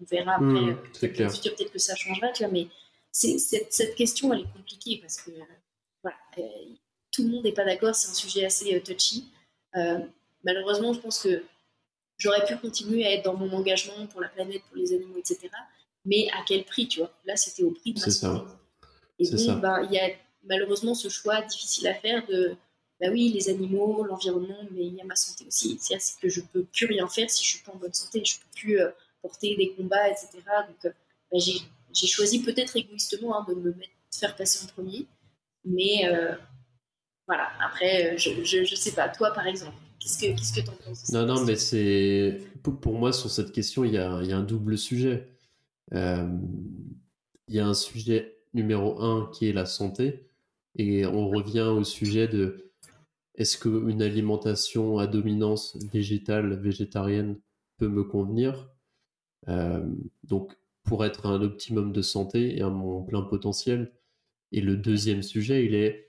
[0.00, 2.68] On verra après, mmh, peut-être que ça changera, tu vois, mais
[3.10, 5.30] cette, cette, question, elle est compliquée parce que
[6.02, 6.18] voilà,
[7.16, 9.28] tout le monde n'est pas d'accord, c'est un sujet assez touchy.
[10.44, 11.42] malheureusement, je pense que
[12.18, 15.48] j'aurais pu continuer à être dans mon engagement pour la planète, pour les animaux, etc.
[16.04, 17.12] Mais à quel prix, tu vois?
[17.24, 18.52] Là, c'était au prix de ma santé.
[19.18, 20.10] Et donc, ben, il y a
[20.44, 22.54] malheureusement ce choix difficile à faire de,
[23.00, 25.78] bah oui, les animaux, l'environnement, mais il y a ma santé aussi.
[25.80, 28.22] C'est que je peux plus rien faire si je suis pas en bonne santé.
[28.24, 28.90] Je peux plus euh,
[29.22, 30.28] porter des combats, etc.
[30.68, 30.90] Donc, euh,
[31.32, 35.06] bah, j'ai choisi peut-être égoïstement hein, de me mettre, faire passer en premier.
[35.64, 36.34] Mais euh,
[37.26, 39.08] voilà, après, je, je, sais pas.
[39.08, 43.12] Toi, par exemple, qu'est-ce que qu'est-ce que en penses Non, non, mais c'est pour moi
[43.12, 45.28] sur cette question, il y a, il y a un double sujet.
[45.92, 46.30] il
[47.48, 50.28] y a un sujet numéro un qui est la santé.
[50.76, 52.72] Et on revient au sujet de
[53.36, 57.38] est-ce qu'une alimentation à dominance végétale, végétarienne
[57.78, 58.68] peut me convenir?
[59.48, 59.84] Euh,
[60.24, 63.92] Donc, pour être à un optimum de santé et à mon plein potentiel.
[64.52, 66.05] Et le deuxième sujet, il est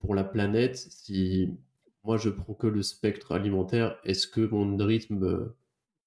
[0.00, 1.50] pour la planète, si
[2.04, 5.52] moi je prends que le spectre alimentaire, est-ce que mon rythme,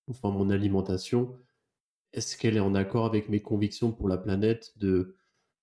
[0.07, 1.35] enfin mon alimentation,
[2.13, 5.15] est-ce qu'elle est en accord avec mes convictions pour la planète de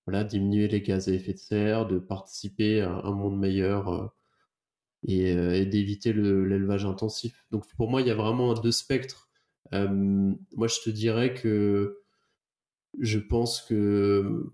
[0.06, 4.06] voilà, diminuer les gaz à effet de serre, de participer à un monde meilleur euh,
[5.10, 7.46] euh, et, d'éviter l'élevage intensif?
[7.50, 9.28] Donc pour moi, il y a vraiment deux spectres.
[9.74, 9.88] Euh,
[10.56, 11.98] moi, je te dirais que
[12.98, 14.50] je pense que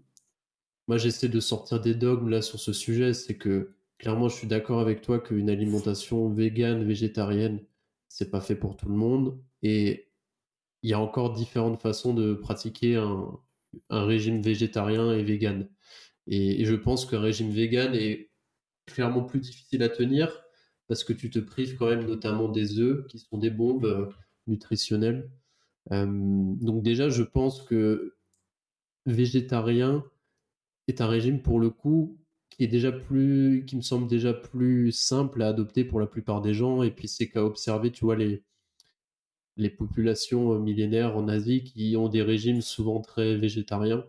[0.89, 3.14] moi, j'essaie de sortir des dogmes là sur ce sujet.
[3.14, 7.61] C'est que clairement, je suis d'accord avec toi qu'une alimentation végane, végétarienne,
[8.09, 9.39] c'est pas fait pour tout le monde.
[9.62, 10.11] Et
[10.82, 13.41] il y a encore différentes façons de pratiquer un,
[13.91, 15.68] régime végétarien et vegan.
[16.26, 18.30] Et, je pense qu'un régime vegan est
[18.87, 20.43] clairement plus difficile à tenir
[20.87, 24.09] parce que tu te prives quand même notamment des œufs qui sont des bombes euh,
[24.47, 25.30] nutritionnelles.
[25.93, 28.16] Euh, donc déjà, je pense que
[29.07, 30.05] végétarien
[30.89, 32.18] est un régime pour le coup
[32.51, 36.41] qui est déjà plus, qui me semble déjà plus simple à adopter pour la plupart
[36.41, 36.82] des gens.
[36.82, 38.43] Et puis c'est qu'à observer, tu vois, les,
[39.57, 44.05] les populations euh, millénaires en Asie qui ont des régimes souvent très végétariens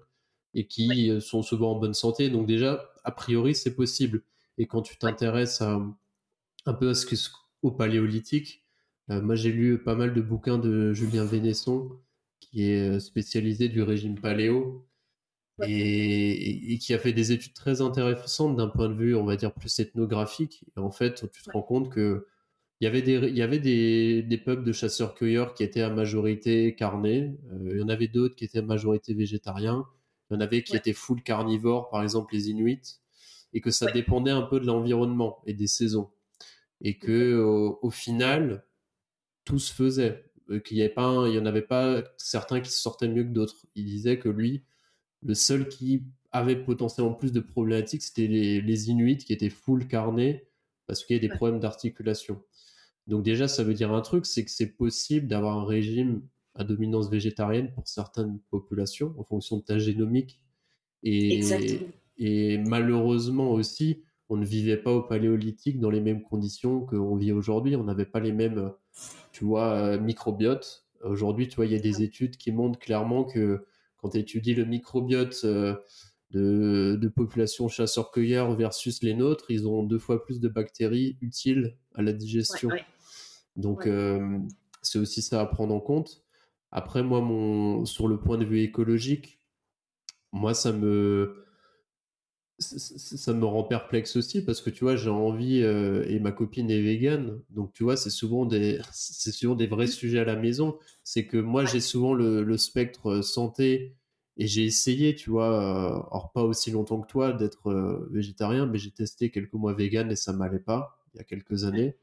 [0.54, 2.30] et qui euh, sont souvent en bonne santé.
[2.30, 4.24] Donc déjà, a priori, c'est possible.
[4.58, 7.16] Et quand tu t'intéresses un peu à ce que,
[7.62, 8.64] au paléolithique,
[9.10, 11.90] euh, moi j'ai lu pas mal de bouquins de Julien Vénesson,
[12.40, 14.86] qui est spécialisé du régime paléo,
[15.64, 19.54] et, qui a fait des études très intéressantes d'un point de vue, on va dire,
[19.54, 20.66] plus ethnographique.
[20.76, 22.28] Et en fait, tu te rends compte que
[22.82, 25.90] il y avait des, il y avait des, des peuples de chasseurs-cueilleurs qui étaient à
[25.90, 27.34] majorité carnés.
[27.54, 29.86] Euh, il y en avait d'autres qui étaient à majorité végétariens.
[30.30, 33.00] Il y en avait qui étaient full carnivores, par exemple les Inuits.
[33.54, 36.12] Et que ça dépendait un peu de l'environnement et des saisons.
[36.82, 37.38] Et que
[37.82, 38.66] au, final,
[39.46, 40.26] tout se faisait.
[40.50, 43.24] Euh, qu'il y avait pas, il y en avait pas certains qui se sortaient mieux
[43.24, 43.66] que d'autres.
[43.76, 44.64] Il disait que lui,
[45.26, 49.88] le seul qui avait potentiellement plus de problématiques, c'était les, les Inuits qui étaient full
[49.88, 50.48] carnés
[50.88, 52.42] parce qu'il y a des problèmes d'articulation.
[53.08, 56.22] Donc déjà, ça veut dire un truc, c'est que c'est possible d'avoir un régime
[56.56, 60.40] à dominance végétarienne pour certaines populations en fonction de ta génomique.
[61.04, 61.42] Et,
[62.18, 67.32] et malheureusement aussi, on ne vivait pas au paléolithique dans les mêmes conditions qu'on vit
[67.32, 67.76] aujourd'hui.
[67.76, 68.72] On n'avait pas les mêmes,
[69.32, 70.88] tu vois, euh, microbiotes.
[71.04, 73.66] Aujourd'hui, tu vois, il y a des études qui montrent clairement que
[74.06, 75.76] quand tu étudies le microbiote euh,
[76.30, 81.76] de, de populations chasseurs-cueilleurs versus les nôtres, ils ont deux fois plus de bactéries utiles
[81.96, 82.70] à la digestion.
[83.56, 84.38] Donc, euh,
[84.84, 86.24] c'est aussi ça à prendre en compte.
[86.70, 89.40] Après, moi, mon, sur le point de vue écologique,
[90.32, 91.45] moi, ça me,
[92.58, 96.72] ça me rend perplexe aussi parce que tu vois, j'ai envie euh, et ma copine
[96.72, 99.90] est végane, donc tu vois, c'est souvent des, c'est souvent des vrais mmh.
[99.90, 100.78] sujets à la maison.
[101.04, 103.96] C'est que moi, j'ai souvent le, spectre euh, santé
[104.38, 105.48] et j'ai essayé, tu vois,
[106.12, 110.18] alors pas aussi longtemps que toi d'être végétarien, mais j'ai testé quelques mois vegan et
[110.18, 111.96] ça m'allait pas il y a quelques années.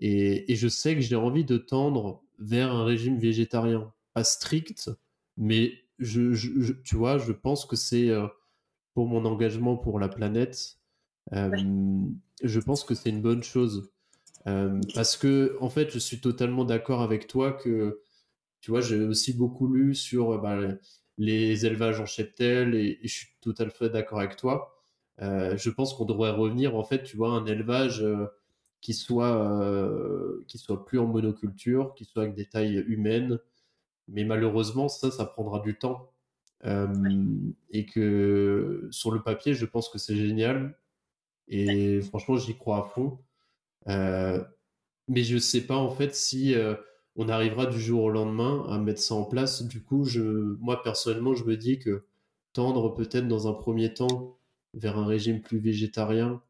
[0.00, 3.92] Et, je sais que j'ai envie de tendre vers un régime végétarien.
[4.14, 4.90] Pas strict,
[5.36, 8.26] mais je, tu vois, je pense que c'est euh,
[8.96, 10.78] pour mon engagement pour la planète,
[11.34, 11.50] euh,
[12.42, 13.92] je pense que c'est une bonne chose.
[14.46, 18.00] Euh, parce que, en fait, je suis totalement d'accord avec toi que,
[18.62, 20.58] tu vois, j'ai aussi beaucoup lu sur bah,
[21.18, 24.74] les élevages en cheptel et, et je suis totalement d'accord avec toi.
[25.20, 28.02] je pense qu'on devrait revenir, en fait, tu vois, un élevage
[28.80, 33.40] qui soit, euh, qui soit plus en monoculture, qui soit avec des tailles humaines.
[34.08, 36.10] Mais malheureusement, ça, ça prendra du temps.
[36.64, 36.86] Euh,
[37.70, 40.78] et que sur le papier, je pense que c'est génial.
[41.48, 43.18] Et franchement, j'y crois à fond.
[43.88, 44.42] Euh,
[45.08, 46.54] mais je sais pas en fait si
[47.14, 49.62] on arrivera du jour au lendemain à mettre ça en place.
[49.62, 50.20] Du coup, je,
[50.60, 52.04] moi personnellement, je me dis que
[52.52, 54.38] tendre peut-être dans un premier temps
[54.74, 56.42] vers un régime plus végétarien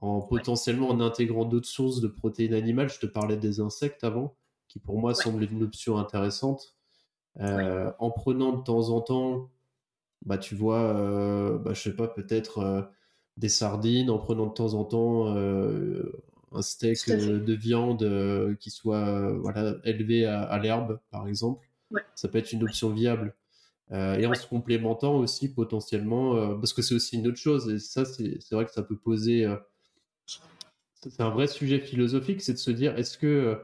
[0.00, 2.90] en potentiellement en intégrant d'autres sources de protéines animales.
[2.90, 4.36] Je te parlais des insectes avant,
[4.68, 6.77] qui pour moi semblent une option intéressante.
[7.40, 9.50] Euh, en prenant de temps en temps,
[10.24, 12.82] bah tu vois, euh, bah, je sais pas, peut-être euh,
[13.36, 15.28] des sardines, en prenant de temps en temps
[16.52, 21.66] un steak de viande qui soit voilà élevé à, l'herbe, par exemple.
[22.14, 23.34] Ça peut être une option viable.
[23.92, 28.04] et en se complémentant aussi potentiellement, parce que c'est aussi une autre chose, et ça
[28.04, 29.46] c'est vrai que ça peut poser
[31.00, 33.60] c'est un vrai sujet philosophique, c'est de se dire est-ce que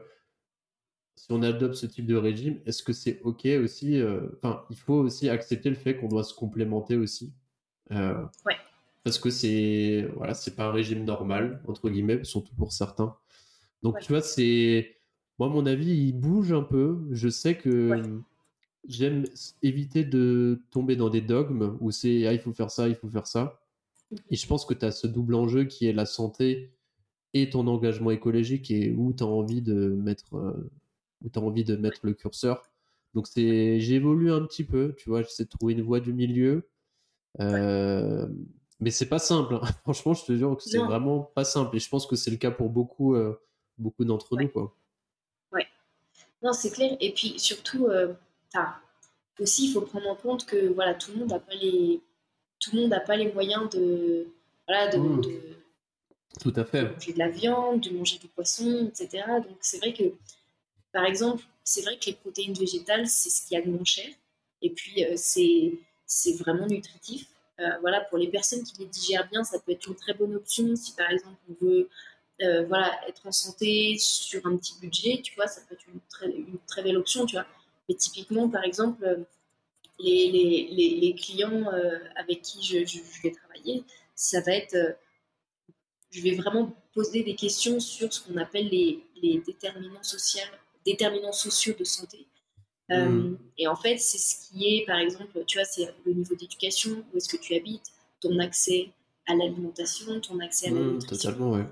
[1.15, 4.75] si on adopte ce type de régime, est-ce que c'est ok aussi euh, Enfin, il
[4.75, 7.33] faut aussi accepter le fait qu'on doit se complémenter aussi.
[7.91, 8.55] Euh, ouais.
[9.03, 13.15] Parce que c'est voilà, c'est pas un régime normal entre guillemets, surtout pour certains.
[13.83, 14.97] Donc tu vois, c'est
[15.39, 16.99] moi mon avis, il bouge un peu.
[17.11, 18.21] Je sais que
[18.87, 19.25] j'aime
[19.61, 23.09] éviter de tomber dans des dogmes où c'est ah il faut faire ça, il faut
[23.09, 23.61] faire ça.
[24.31, 26.71] Et je pense que tu as ce double enjeu qui est la santé
[27.33, 30.71] et ton engagement écologique et où tu as envie de mettre euh,
[31.25, 32.69] où tu as envie de mettre le curseur.
[33.13, 36.69] Donc c'est j'évolue un petit peu, tu vois, j'essaie de trouver une voie du milieu.
[37.41, 38.27] Euh,
[38.79, 39.55] mais c'est pas simple.
[39.55, 39.61] Hein.
[39.83, 41.75] Franchement, je te jure que c'est vraiment pas simple.
[41.75, 43.37] Et je pense que c'est le cas pour beaucoup, euh,
[43.77, 44.47] beaucoup d'entre nous.
[44.47, 44.75] Quoi.
[45.51, 45.67] Ouais.
[46.41, 46.95] Non, c'est clair.
[46.99, 47.87] Et puis surtout,
[49.39, 52.01] aussi, il faut prendre en compte que voilà, tout le monde n'a pas les,
[52.59, 54.27] tout le monde n'a pas les moyens de,
[54.67, 55.21] voilà, de, mmh.
[56.41, 56.91] tout à fait.
[56.91, 59.23] manger de la viande, de manger du poisson, etc.
[59.37, 60.03] Donc c'est vrai que,
[60.95, 63.83] par exemple, c'est vrai que les protéines végétales, c'est ce qu'il y a de moins
[63.83, 64.07] cher.
[64.61, 67.27] Et puis euh, c'est vraiment nutritif.
[67.59, 70.33] Euh, voilà, pour les personnes qui les digèrent bien, ça peut être une très bonne
[70.35, 70.73] option.
[70.77, 71.89] Si par exemple on veut
[72.43, 75.99] euh, voilà, être en santé sur un petit budget, tu vois, ça peut être une
[76.09, 77.45] très, une très belle option, tu vois.
[77.89, 79.25] Mais typiquement, par exemple,
[79.99, 81.65] les, les, les, clients
[82.15, 83.83] avec qui je, je, vais travailler,
[84.15, 84.97] ça va être,
[86.09, 90.41] je vais vraiment poser des questions sur ce qu'on appelle les, les déterminants, sociaux,
[90.85, 92.27] déterminants sociaux de santé.
[92.91, 93.37] Euh, mmh.
[93.57, 97.03] et en fait, c'est ce qui est, par exemple, tu vois, c'est le niveau d'éducation,
[97.11, 98.91] où est-ce que tu habites, ton accès
[99.27, 101.65] à l'alimentation, ton accès à la mmh, totalement, ouais.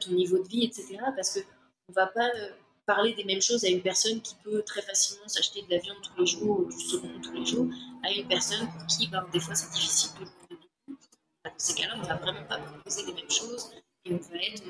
[0.00, 0.98] ton niveau de vie, etc.
[1.16, 1.40] Parce que
[1.88, 2.30] on va pas
[2.86, 5.96] parler des mêmes choses à une personne qui peut très facilement s'acheter de la viande
[6.02, 7.66] tous les jours ou du saumon tous les jours,
[8.02, 10.26] à une personne pour qui, ben, des fois, c'est difficile de.
[11.44, 13.70] Dans ces cas-là, on ne va vraiment pas proposer les mêmes choses
[14.06, 14.62] et on va être,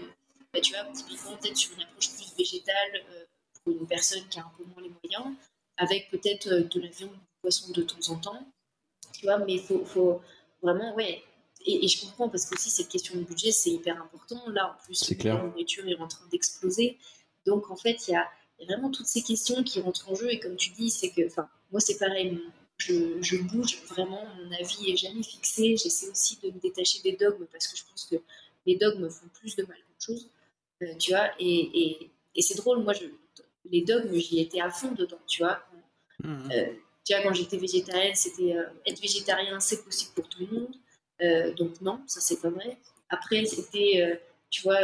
[0.55, 3.24] bah, tu vois, typiquement peut-être sur une approche plus végétale euh,
[3.64, 5.36] pour une personne qui a un peu moins les moyens,
[5.76, 8.46] avec peut-être euh, de la viande ou du poisson de temps en temps,
[9.12, 10.20] tu vois, mais il faut, faut,
[10.62, 11.22] vraiment, ouais.
[11.66, 14.48] Et, je comprends parce que aussi cette question de budget, c'est hyper important.
[14.50, 16.98] Là, en plus, la nourriture est en train d'exploser.
[17.46, 18.28] Donc en fait, il y a,
[18.66, 20.30] vraiment toutes ces questions qui rentrent en jeu.
[20.30, 22.38] Et comme tu dis, c'est que, enfin, moi c'est pareil,
[22.78, 25.76] je, bouge vraiment, mon avis est jamais fixé.
[25.76, 28.16] J'essaie aussi de me détacher des dogmes parce que je pense que
[28.66, 30.28] les dogmes font plus de mal qu'autre chose.
[30.85, 33.07] Euh, tu vois, et, c'est drôle, moi, je,
[33.70, 35.61] les dogmes, j'y étais à fond dedans, tu vois.
[36.22, 36.51] Quand, mmh.
[36.53, 36.66] euh,
[37.05, 41.55] tu vois, quand j'étais végétarienne, c'était euh, être végétarien, c'est possible pour tout le monde.
[41.57, 42.78] donc non, ça c'est pas vrai.
[43.09, 44.20] Après, c'était,
[44.51, 44.80] tu vois,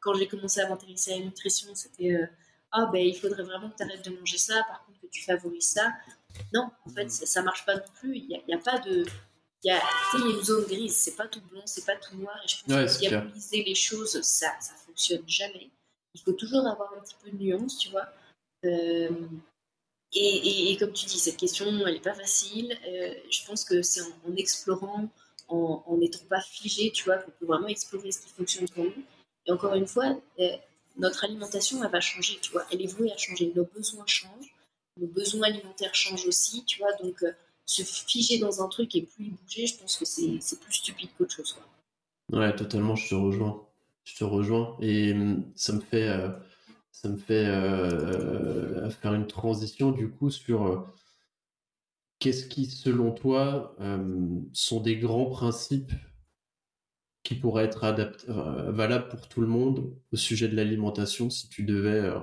[0.00, 2.16] quand j'ai commencé à m'intéresser à la nutrition, c'était
[2.70, 5.24] ah ben il faudrait vraiment que tu arrêtes de manger ça, par contre que tu
[5.24, 5.92] favorises ça.
[6.52, 8.16] Non, en fait, ça, marche pas non plus.
[8.16, 9.04] Il n'y a, a, pas de.
[9.64, 9.82] Il y, a,
[10.14, 12.38] une zone grise, c'est pas tout blanc, c'est pas tout noir.
[12.44, 15.70] Et je pense que diaboliser les choses, ça, ça fonctionne jamais.
[16.14, 18.06] Il faut toujours avoir un petit peu de nuance, tu vois.
[18.64, 19.10] Euh,
[20.12, 22.78] et, et, comme tu dis, cette question, elle n'est pas facile.
[22.86, 25.08] Euh, je pense que c'est en, en, explorant,
[25.48, 29.04] en n'étant pas figé, tu vois, qu'on peut vraiment explorer ce qui fonctionne pour nous.
[29.46, 30.56] Et encore une fois, euh,
[30.98, 32.64] notre alimentation, elle va changer, tu vois.
[32.70, 33.52] Elle est vouée à changer.
[33.56, 34.54] Nos besoins changent,
[34.98, 36.92] nos besoins alimentaires changent aussi, tu vois.
[37.02, 37.24] Donc,
[37.68, 41.34] se figer dans un truc et plus bouger, je pense que c'est plus stupide qu'autre
[41.34, 42.40] chose, quoi.
[42.40, 43.66] Ouais, totalement, je te rejoins.
[44.04, 44.76] Je te rejoins.
[44.80, 46.30] Et hum, ça me fait, euh,
[46.92, 47.44] ça me fait
[48.90, 50.86] faire une transition, du coup, sur
[52.18, 53.76] qu'est-ce qui, selon toi,
[54.52, 55.92] sont des grands principes
[57.28, 61.62] qui pourrait être euh, valable pour tout le monde au sujet de l'alimentation si tu
[61.62, 62.18] devais euh,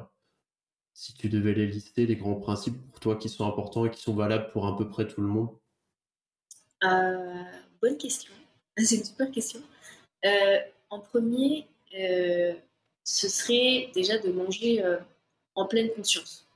[0.95, 4.01] si tu devais les lister les grands principes pour toi qui sont importants et qui
[4.01, 5.49] sont valables pour à peu près tout le monde?
[6.83, 7.43] Euh,
[7.81, 8.33] Bonne question.
[8.77, 9.61] C'est une super question.
[10.89, 14.83] en premier, ce serait déjà de manger
[15.53, 16.47] en pleine conscience.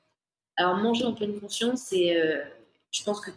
[0.57, 2.17] Alors manger en pleine conscience, c'est
[2.91, 3.31] je pense que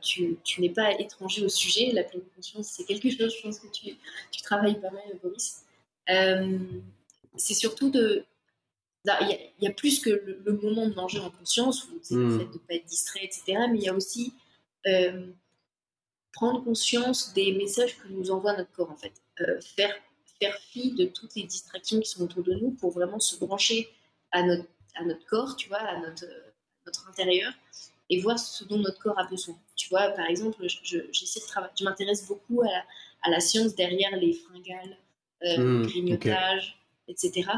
[0.00, 1.90] tu, tu, n'es pas étranger au sujet.
[1.92, 3.96] La pleine conscience, c'est quelque chose, je pense que tu,
[4.30, 5.64] tu travailles pas mal, Boris.
[6.10, 6.58] Euh,
[7.36, 8.24] c'est surtout de.
[9.04, 12.38] Il y, a plus que le, moment de manger en conscience, où c'est le hmm.
[12.38, 13.42] fait de ne pas être distrait, etc.
[13.70, 14.34] Mais il y a aussi
[14.86, 15.30] euh,
[16.32, 19.12] prendre conscience des messages que nous envoie notre corps, en fait.
[19.40, 19.94] Euh, faire,
[20.40, 23.88] faire fi de toutes les distractions qui sont autour de nous pour vraiment se brancher
[24.32, 26.26] à notre, à notre corps, tu vois, à notre,
[26.84, 27.52] notre intérieur
[28.10, 29.56] et voir ce dont notre corps a besoin.
[29.76, 34.32] Tu vois, par exemple, j'essaie de travailler, je m'intéresse beaucoup à la, science derrière les
[34.32, 34.96] fringales,
[35.44, 37.48] euh, mmh, grignotage, etc.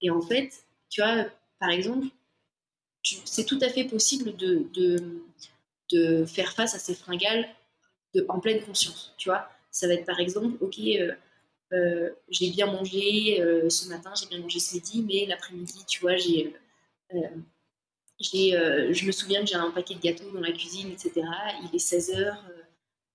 [0.00, 1.24] Et en fait, tu vois,
[1.58, 2.06] par exemple,
[3.24, 5.22] c'est tout à fait possible de, de,
[5.90, 7.48] de, faire face à ces fringales
[8.14, 9.14] de, en pleine conscience.
[9.16, 11.12] Tu vois, ça va être par exemple, ok, euh,
[11.72, 16.00] euh, j'ai bien mangé euh, ce matin, j'ai bien mangé ce midi, mais l'après-midi, tu
[16.00, 16.54] vois, j'ai
[18.20, 21.22] je me souviens que j'ai un paquet de gâteaux dans la cuisine, etc.
[21.62, 22.44] Il est 16 heures.
[22.50, 22.62] Euh,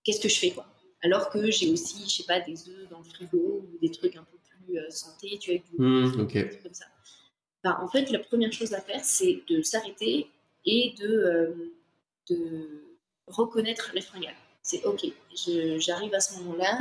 [0.03, 0.65] qu'est-ce que je fais, quoi?
[1.03, 4.15] Alors que j'ai aussi, je sais pas, des œufs dans le frigo ou des trucs
[4.15, 6.28] un peu plus santé, tu vois, mmh,
[6.63, 6.86] comme ça.
[7.82, 10.30] En fait, la première chose à faire, c'est de s'arrêter
[10.65, 11.74] et de,
[12.30, 12.84] de
[13.28, 14.36] reconnaître les fringales.
[14.61, 15.05] C'est OK,
[15.80, 16.80] j'arrive à ce moment-là.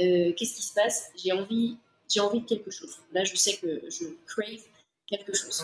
[0.00, 1.10] Euh, qu'est-ce qui se passe?
[1.16, 1.76] J'ai envie,
[2.08, 2.98] j'ai envie de quelque chose.
[3.12, 4.62] Là, je sais que je crave
[5.06, 5.62] quelque chose.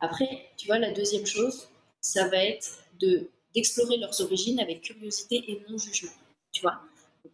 [0.00, 1.68] Après, tu vois, la deuxième chose,
[2.00, 6.10] ça va être de d'explorer leurs origines avec curiosité et non jugement.
[6.52, 6.80] Tu vois?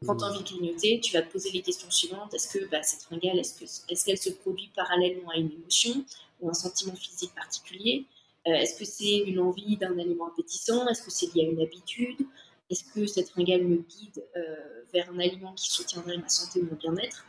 [0.05, 2.35] Quand tu as envie de clignoter, tu vas te poser les questions suivantes.
[2.35, 6.05] Est-ce que bah, cette fringale, est-ce qu'elle est se produit parallèlement à une émotion?
[6.41, 8.07] Ou un sentiment physique particulier
[8.47, 10.87] euh, Est-ce que c'est une envie d'un aliment appétissant?
[10.89, 12.27] Est-ce que c'est lié à une habitude?
[12.71, 16.67] Est-ce que cette fringale me guide euh, vers un aliment qui soutiendrait ma santé ou
[16.67, 17.27] mon bien-être?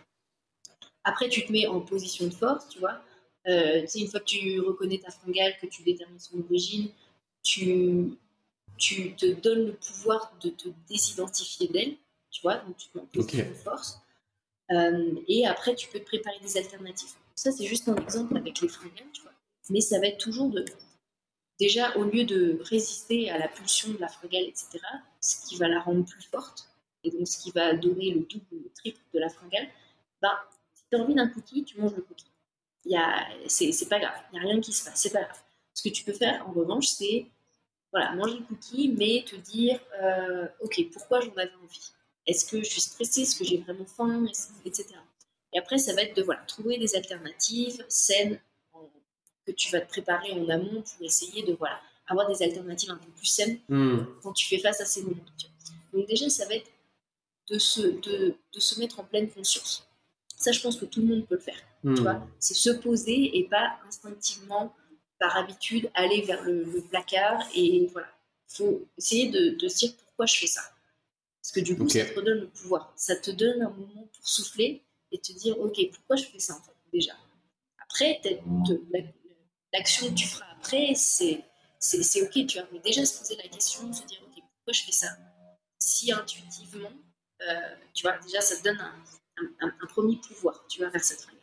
[1.03, 3.01] Après, tu te mets en position de force, tu vois.
[3.47, 6.89] Euh, une fois que tu reconnais ta fringale, que tu détermines son origine,
[7.41, 8.17] tu,
[8.77, 11.95] tu te donnes le pouvoir de te désidentifier d'elle
[12.31, 14.01] tu vois, donc tu te mets en position de force.
[14.71, 17.13] Euh, et après, tu peux te préparer des alternatives.
[17.41, 19.31] Ça, c'est juste un exemple avec les vois.
[19.69, 20.65] Mais ça va être toujours de.
[21.57, 24.79] Déjà, au lieu de résister à la pulsion de la fringale, etc.,
[25.21, 26.69] ce qui va la rendre plus forte,
[27.05, 29.69] et donc ce qui va donner le double ou le triple de la fringale,
[30.21, 32.25] bah, si tu as envie d'un cookie, tu manges le cookie.
[33.47, 35.41] C'est pas grave, il n'y a rien qui se passe, c'est pas grave.
[35.73, 37.25] Ce que tu peux faire, en revanche, c'est
[37.93, 41.91] voilà, manger le cookie, mais te dire, euh, ok, pourquoi j'en avais envie?
[42.27, 43.21] Est-ce que je suis stressée?
[43.21, 44.25] Est-ce que j'ai vraiment faim?
[44.65, 44.93] Etc.
[45.53, 48.39] Et après, ça va être de voilà, trouver des alternatives saines
[49.45, 52.97] que tu vas te préparer en amont pour essayer de voilà, avoir des alternatives un
[52.97, 53.99] peu plus saines hmm.
[54.21, 55.25] quand tu fais face à ces moments.
[55.93, 56.69] Donc déjà, ça va être
[57.49, 59.87] de se, de, de, se mettre en pleine conscience.
[60.35, 61.59] Ça, je pense que tout le monde peut le faire.
[61.81, 61.95] Tu hmm.
[61.95, 64.75] vois C'est se poser et pas instinctivement,
[65.19, 67.41] par habitude, aller vers le, placard.
[67.55, 68.07] Et voilà,
[68.51, 70.61] il faut essayer de, de se dire pourquoi je fais ça.
[71.41, 72.93] Parce que du coup, ça te redonne le pouvoir.
[72.95, 76.55] Ça te donne un moment pour souffler et te dire, OK, pourquoi je fais ça
[76.55, 77.13] en fait, déjà?
[77.79, 78.21] Après,
[79.73, 81.43] l'action que tu feras après, c'est
[82.21, 82.59] OK, tu.
[82.71, 85.07] Mais déjà, se poser la question, se dire, OK, pourquoi je fais ça?
[85.79, 86.91] Si intuitivement,
[87.41, 91.21] euh, tu vois, déjà, ça te donne un, un, premier pouvoir, tu vois, vers cette
[91.21, 91.39] fringale.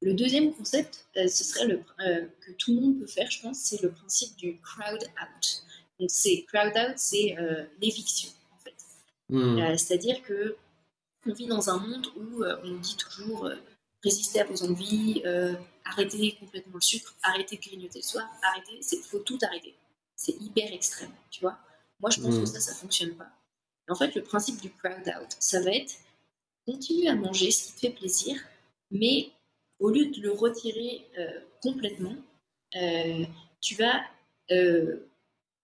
[0.00, 3.40] Le deuxième concept, euh, ce serait le, euh, que tout le monde peut faire, je
[3.40, 5.64] pense, c'est le principe du crowd out.
[6.00, 7.36] Donc, c'est crowd out, c'est
[7.80, 8.30] l'éviction.
[9.28, 9.58] Hmm.
[9.58, 10.56] Euh, c'est-à-dire que
[11.26, 13.56] on vit dans un monde où euh, on dit toujours euh,
[14.02, 15.22] résister à vos envies,
[15.84, 19.74] arrêter complètement le sucre, arrêter de grignoter le soir, arrêter, il faut tout arrêter.
[20.14, 21.56] C'est hyper extrême, tu vois.
[22.00, 22.46] Moi, je pense que hmm.
[22.46, 23.30] ça, ça fonctionne pas.
[23.88, 25.94] en fait, le principe du crowd out, ça va être
[26.66, 28.36] continue à manger ce qui te fait plaisir,
[28.90, 29.30] mais
[29.78, 31.06] au lieu de le retirer
[31.62, 32.16] complètement,
[33.60, 34.02] tu vas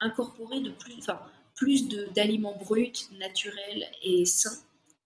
[0.01, 1.07] incorporer de plus,
[1.55, 4.59] plus d'aliments bruts, naturels et sains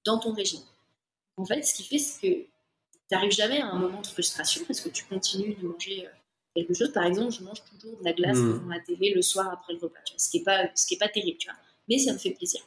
[0.05, 0.61] dans ton régime.
[1.37, 2.49] En fait, ce qui fait, c'est que tu
[3.13, 6.11] n'arrives jamais à un moment de frustration parce que tu continues de manger euh,
[6.55, 6.93] quelque chose.
[6.93, 8.53] Par exemple, je mange toujours de la glace mmh.
[8.53, 10.69] devant la télé le soir après le repas, ce qui n'est pas,
[11.01, 11.59] pas terrible, tu vois.
[11.89, 12.61] Mais ça me fait plaisir.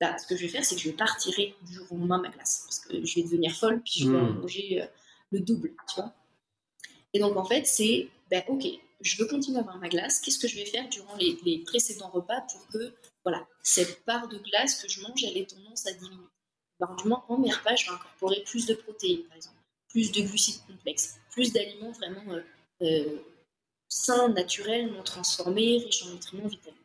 [0.00, 1.96] Bah, ce que je vais faire, c'est que je vais pas retirer du jour au
[1.96, 4.38] lendemain ma glace parce que je vais devenir folle puis je vais mmh.
[4.40, 4.86] manger euh,
[5.30, 6.12] le double, tu vois.
[7.14, 8.64] Et donc, en fait, c'est, ben, ok,
[9.00, 10.20] je veux continuer à avoir ma glace.
[10.20, 14.28] Qu'est-ce que je vais faire durant les, les précédents repas pour que voilà, cette part
[14.28, 16.26] de glace que je mange, elle ait tendance à diminuer?
[16.98, 19.56] Du moins, en mes repas, je vais incorporer plus de protéines, par exemple,
[19.88, 22.42] plus de glucides complexes, plus d'aliments vraiment euh,
[22.82, 23.18] euh,
[23.88, 26.78] sains, naturels, non transformés, riches en nutriments, vitamines.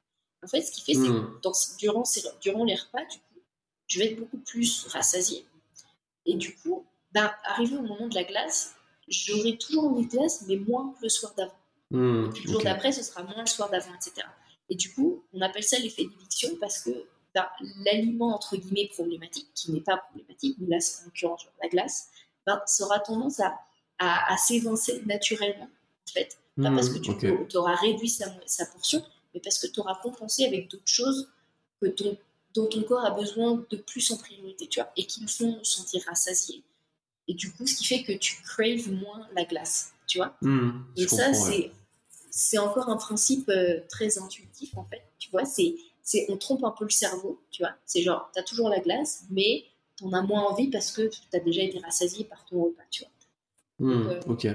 [0.43, 1.78] En fait, ce qui fait, c'est que hmm.
[1.80, 2.04] durant,
[2.41, 3.41] durant les repas, du coup,
[3.88, 5.45] je vais être beaucoup plus rassasiée.
[6.26, 8.76] Et du coup, ben, arrivé au moment de la glace,
[9.08, 11.54] j'aurai toujours envie de glace, mais moins que le soir d'avant.
[11.89, 14.28] Hmm, et puis le jour d'après, ce sera moins le soir d'avant, etc.
[14.70, 16.91] Et du coup, on appelle ça l'effet d'éviction parce que
[17.86, 22.10] l'aliment, entre guillemets, problématique, qui n'est pas problématique, mais là, c'est en l'occurrence la glace,
[22.46, 23.58] ben, sera tendance à,
[24.00, 26.38] à, s'évincer naturellement, en fait.
[26.62, 30.46] Pas parce que tu auras réduit sa, sa, portion, mais parce que tu auras compensé
[30.46, 31.30] avec d'autres choses
[31.82, 32.18] que ton,
[32.56, 35.64] dont ton corps a besoin de plus en priorité, tu vois, et qui le font
[35.64, 36.64] sentir rassasié.
[37.28, 40.36] Et du coup, ce qui fait que tu craves moins la glace, tu vois.
[40.42, 41.72] Mmh, et ça, c'est
[42.38, 45.02] c'est encore un principe euh, très intuitif en fait.
[45.18, 45.76] Tu vois, c'est,
[46.08, 47.74] c'est on trompe un peu le cerveau, tu vois.
[47.86, 49.66] C'est genre, tu as toujours la glace, mais
[49.97, 52.84] tu en as moins envie parce que tu as déjà été rassasié par ton repas,
[52.89, 53.12] tu vois.
[53.80, 54.47] Hmm, euh, ok.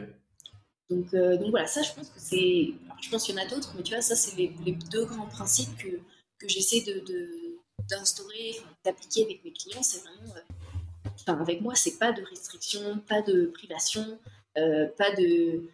[0.89, 2.73] Donc, euh, donc voilà, ça je pense que c'est.
[3.03, 4.49] je pense qu'il y en a d'autres, mais tu vois, ça c'est les,
[4.91, 6.01] deux grands principes que,
[6.39, 7.05] que j'essaie de,
[7.87, 9.83] d'instaurer, d'appliquer avec mes clients.
[9.83, 10.35] C'est vraiment.
[11.05, 14.19] enfin, avec moi, c'est pas de restriction, pas de privation,
[14.55, 15.69] pas de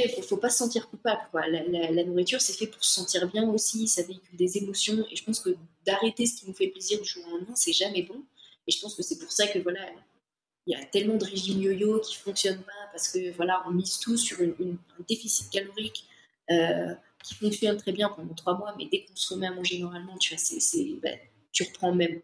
[0.00, 1.20] il faut, faut pas se sentir coupable.
[1.30, 1.46] Quoi.
[1.48, 5.04] La, nourriture, c'est fait pour se sentir bien aussi, ça véhicule des émotions.
[5.10, 5.50] Et je pense que
[5.84, 8.22] d'arrêter ce qui nous fait plaisir du jour au lendemain, c'est jamais bon.
[8.66, 9.80] Et je pense que c'est pour ça que voilà,
[10.66, 13.98] il y a tellement de régimes yo-yo qui fonctionnent pas parce que voilà, on mise
[13.98, 14.76] tout sur un
[15.08, 16.04] déficit calorique
[16.50, 19.78] euh, qui fonctionne très bien pendant trois mois, mais dès qu'on se remet à manger
[19.78, 20.42] normalement, tu vois,
[21.02, 21.18] ben,
[21.52, 22.20] tu reprends même,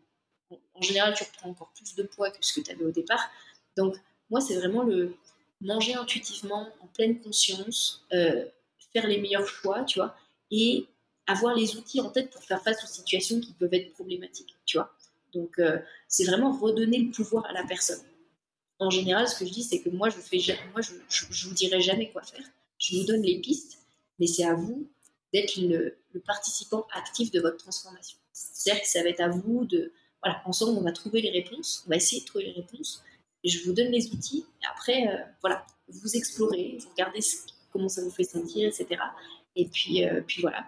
[0.51, 3.31] en général, tu reprends encore plus de poids que ce que tu avais au départ.
[3.77, 3.97] Donc,
[4.31, 5.15] moi, c'est vraiment le
[5.61, 8.45] manger intuitivement, en pleine conscience, euh,
[8.93, 10.15] faire les meilleurs choix, tu vois,
[10.51, 10.87] et
[11.27, 14.79] avoir les outils en tête pour faire face aux situations qui peuvent être problématiques, tu
[14.79, 14.93] vois.
[15.35, 18.01] Donc, euh, c'est vraiment redonner le pouvoir à la personne.
[18.79, 22.23] En général, ce que je dis, c'est que moi, je fais, vous dirai jamais quoi
[22.23, 22.45] faire.
[22.79, 23.79] Je vous donne les pistes,
[24.19, 24.89] mais c'est à vous
[25.33, 28.19] d'être le, participant actif de votre transformation.
[28.33, 29.93] C'est-à-dire ça va être à vous de,
[30.23, 33.05] voilà, ensemble, on va trouver les réponses, on va essayer de trouver les réponses.
[33.45, 34.45] Et je vous donne les outils.
[34.63, 37.21] Et après, euh, voilà, vous explorez, vous regardez
[37.73, 39.01] comment ça vous fait sentir, etc.
[39.57, 40.67] Et puis, euh, puis voilà.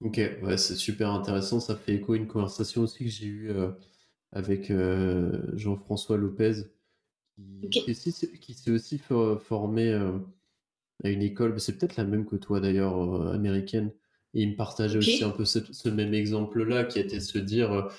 [0.00, 1.60] Ok, ouais, c'est super intéressant.
[1.60, 3.70] Ça fait écho à une conversation aussi que j'ai eue euh,
[4.32, 4.72] avec
[5.54, 6.64] Jean-François Lopez,
[7.70, 9.92] qui, s'est aussi formé
[11.04, 13.92] à une école, c'est peut-être la même que toi d'ailleurs, américaine.
[14.32, 17.90] Et il me partageait aussi un peu ce, même exemple-là, qui était de se dire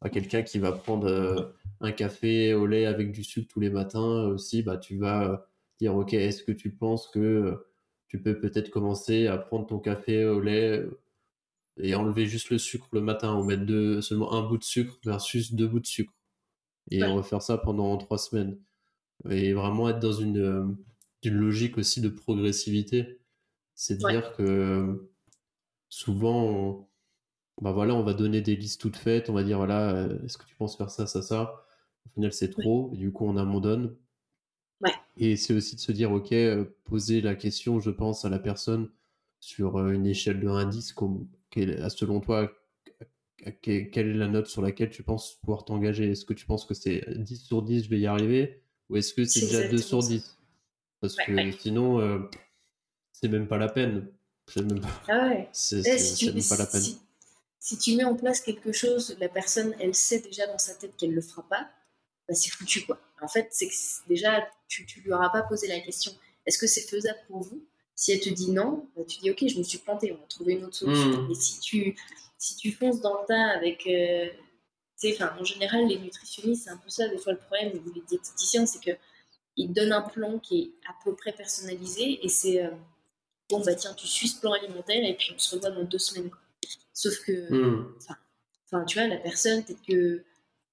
[0.00, 4.24] à quelqu'un qui va prendre un café au lait avec du sucre tous les matins
[4.26, 5.46] aussi, bah, tu vas
[5.78, 7.66] dire, ok, est-ce que tu penses que
[8.08, 10.84] tu peux peut-être commencer à prendre ton café au lait
[11.78, 14.98] et enlever juste le sucre le matin ou mettre deux, seulement un bout de sucre
[15.04, 16.12] versus deux bouts de sucre.
[16.90, 18.58] Et on va faire ça pendant trois semaines.
[19.28, 20.76] Et vraiment être dans une,
[21.22, 23.20] une logique aussi de progressivité.
[23.74, 25.08] C'est de dire que
[25.88, 26.86] souvent, on,
[27.60, 30.38] bah voilà, on va donner des listes toutes faites, on va dire voilà, euh, est-ce
[30.38, 31.64] que tu penses faire ça, ça, ça?
[32.06, 33.96] Au final, c'est trop, et du coup, on abandonne.
[35.16, 38.38] Et c'est aussi de se dire, ok, euh, poser la question, je pense, à la
[38.38, 38.88] personne
[39.38, 42.50] sur euh, une échelle de 1 à 10, comme, selon toi,
[43.60, 46.10] quelle est la note sur laquelle tu penses pouvoir t'engager?
[46.10, 48.62] Est-ce que tu penses que c'est 10 sur 10, je vais y arriver?
[48.88, 50.38] Ou est-ce que c'est déjà 2 sur 10
[51.00, 52.18] Parce que sinon, euh,
[53.12, 54.08] c'est même pas la peine.
[54.46, 55.48] C'est même pas, ah ouais.
[56.32, 56.80] même pas la peine.
[56.80, 56.98] Si,
[57.60, 60.96] si, tu mets en place quelque chose, la personne, elle sait déjà dans sa tête
[60.96, 61.70] qu'elle le fera pas,
[62.28, 62.98] bah c'est foutu quoi.
[63.22, 63.74] En fait, c'est que
[64.08, 66.12] déjà, tu ne lui auras pas posé la question
[66.46, 67.64] est-ce que c'est faisable pour vous?
[67.94, 70.26] Si elle te dit non, bah, tu dis ok, je me suis planté, on va
[70.28, 71.22] trouver une autre solution.
[71.28, 71.34] Mais hmm.
[71.34, 71.96] si tu,
[72.38, 73.86] si tu fonces dans le tas avec.
[73.86, 74.28] Euh,
[75.04, 78.00] enfin, en général, les nutritionnistes, c'est un peu ça, des fois, le problème, ou les
[78.00, 82.70] diététiciens, c'est qu'ils donnent un plan qui est à peu près personnalisé et c'est euh,
[83.50, 85.98] bon, bah tiens, tu suis ce plan alimentaire et puis on se revoit dans deux
[85.98, 86.30] semaines.
[86.92, 87.94] Sauf que, hmm.
[88.66, 90.24] enfin, tu vois, la personne, peut-être que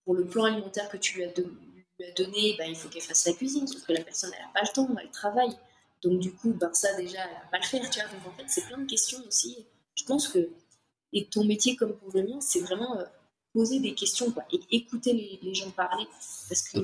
[0.03, 1.51] pour le plan alimentaire que tu lui as donné,
[1.99, 4.45] lui a donné, bah, il faut qu'elle fasse sa cuisine, sauf que la personne, elle
[4.45, 5.55] n'a pas le temps, elle travaille.
[6.03, 8.09] Donc, du coup, ben, ça, déjà, elle va pas le faire, tu vois.
[8.09, 9.65] Donc, en fait, c'est plein de questions aussi.
[9.95, 10.49] Je pense que,
[11.13, 13.03] et ton métier comme pour le mien, c'est vraiment euh,
[13.53, 16.05] poser des questions, quoi, et écouter les, gens parler.
[16.49, 16.79] Parce que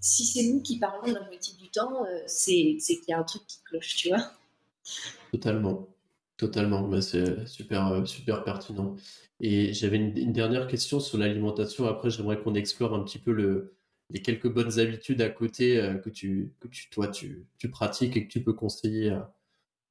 [0.00, 3.24] si, c'est nous qui parlons la moitié du temps, euh, c'est qu'il y a un
[3.24, 4.30] truc qui cloche, tu vois.
[5.32, 5.88] Totalement.
[6.40, 8.96] Totalement, bah, c'est super, euh, super pertinent.
[9.40, 11.86] Et j'avais une, une, dernière question sur l'alimentation.
[11.86, 13.76] Après, j'aimerais qu'on explore un petit peu le,
[14.08, 18.16] les quelques bonnes habitudes à côté euh, que tu, que tu, toi, tu, tu, pratiques
[18.16, 19.14] et que tu peux conseiller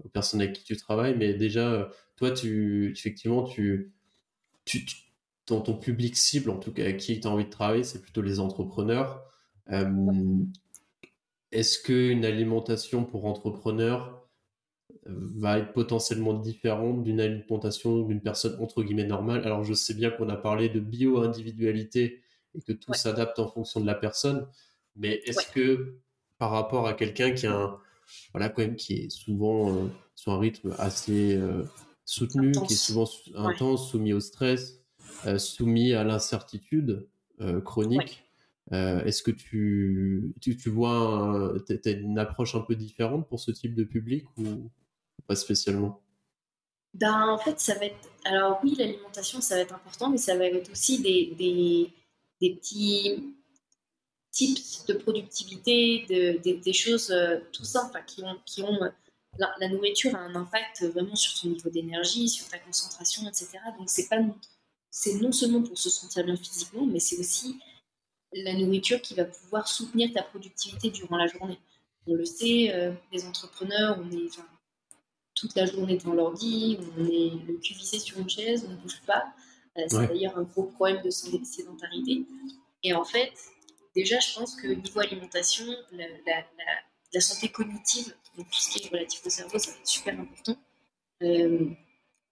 [0.03, 1.15] aux personnes avec qui tu travailles.
[1.15, 1.85] Mais déjà, euh,
[2.15, 3.93] toi, tu, effectivement, tu,
[4.65, 4.83] tu,
[5.45, 8.01] dans ton public cible, en tout cas, avec qui tu as envie de travailler, c'est
[8.01, 9.23] plutôt les entrepreneurs.
[9.71, 9.85] Euh,
[11.51, 14.27] est-ce qu'une alimentation pour entrepreneurs
[15.35, 19.43] va être potentiellement différente d'une alimentation d'une personne entre guillemets normale.
[19.45, 22.21] Alors je sais bien qu'on a parlé de bio-individualité
[22.55, 24.47] et que tout s'adapte en fonction de la personne.
[24.95, 25.95] Mais est-ce que
[26.37, 27.79] par rapport à quelqu'un qui a un,
[28.33, 31.63] voilà, quand même, qui est souvent euh, sur un rythme assez euh,
[32.05, 34.81] soutenu, qui est souvent intense, soumis au stress,
[35.25, 37.07] euh, soumis à l'incertitude
[37.63, 38.25] chronique,
[38.71, 41.55] est-ce que tu, tu, tu vois,
[41.85, 44.69] as une approche un peu différente pour ce type de public ou?
[45.29, 46.01] Pas spécialement
[46.95, 48.09] ben, en fait, ça va être.
[48.25, 51.93] Alors, oui, l'alimentation, ça va être important, mais ça va être aussi des, des
[52.41, 53.35] des petits
[54.31, 58.79] tips de productivité, des choses euh, tout simples qui ont, qui ont
[59.37, 63.59] la, nourriture a un impact vraiment sur ton niveau d'énergie, sur ta concentration, etc.
[63.77, 64.17] Donc c'est pas
[64.91, 67.59] c'est non seulement pour se sentir bien physiquement, mais c'est aussi
[68.33, 71.59] la nourriture qui va pouvoir soutenir ta productivité durant la journée.
[72.07, 74.39] On le sait, euh, les entrepreneurs, on est
[75.39, 78.77] toute la journée devant l'ordi, on est le cul vissé sur une chaise, on ne
[78.77, 79.33] bouge pas.
[79.77, 82.25] Euh, c'est d'ailleurs un gros problème de sédentarité.
[82.83, 83.31] Et en fait,
[83.95, 89.25] déjà, je pense que niveau alimentation, la, santé cognitive, donc tout ce qui est relatif
[89.25, 90.57] au cerveau, ça va être super important.
[91.23, 91.69] Euh,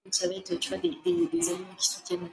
[0.04, 2.30] donc ça va être, tu vois, des, des, aliments qui soutiennent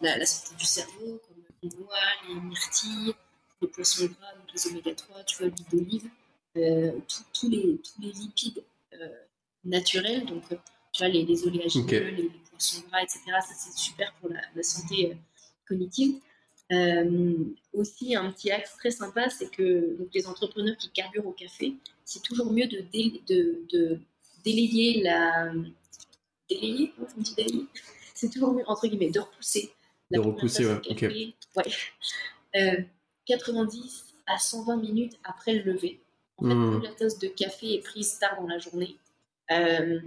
[0.00, 1.96] la, santé du cerveau, comme les noix,
[2.28, 3.14] les myrtilles,
[3.62, 6.10] les poissons gras, les oméga 3, tu vois, l'huile d'olive,
[6.56, 6.92] euh,
[7.32, 8.64] tous les, tous les lipides
[9.66, 10.24] naturels.
[10.24, 13.20] Donc tu vois, les, les oléagineux, les, poissons gras, etc.
[13.26, 15.14] Ça, c'est super pour la, santé euh,
[15.68, 16.20] cognitive.
[16.72, 17.34] Euh,
[17.72, 21.74] aussi, un petit axe très sympa, c'est que donc, les entrepreneurs qui carburent au café,
[22.04, 22.84] c'est toujours mieux de,
[23.28, 24.00] de, de
[24.44, 25.52] délayer la.
[26.48, 26.92] Délayer
[27.36, 27.66] délayer
[28.14, 29.70] C'est toujours mieux, entre guillemets, de repousser.
[30.10, 31.34] de repousser, ouais.
[31.56, 32.86] ouais.
[33.26, 36.00] 90 euh, à 120 minutes après le lever.
[36.38, 36.80] En fait, hmm.
[36.80, 38.96] plus la tasse de café est prise tard dans la journée,
[39.50, 40.00] euh,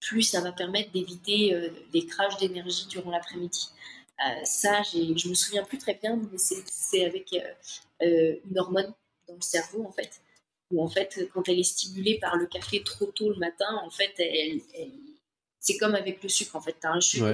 [0.00, 3.70] plus ça va permettre d'éviter euh, des crashs d'énergie durant l'après-midi.
[4.26, 7.34] Euh, ça, je me souviens plus très bien, mais c'est avec
[8.00, 8.92] une hormone
[9.28, 10.20] dans le cerveau, en fait,
[10.70, 13.90] où en fait, quand elle est stimulée par le café trop tôt le matin, en
[13.90, 14.60] fait, elle
[15.62, 16.74] c'est comme avec le sucre, en fait.
[16.80, 17.26] Tu as un sucre.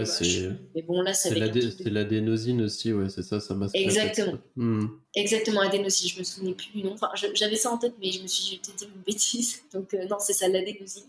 [0.75, 4.39] mais bon, là, c'est l'adénosine aussi, ouais, c'est ça, ça m'a Exactement.
[4.57, 4.87] Hmm.
[5.15, 6.11] Exactement, adénosine.
[6.11, 6.95] Je me souvenais plus du nom.
[6.95, 9.63] Enfin, j'avais ça en tête, mais je me suis dit, peut-être une bêtise.
[9.73, 11.05] Donc, euh, non, c'est ça, l'adénosine.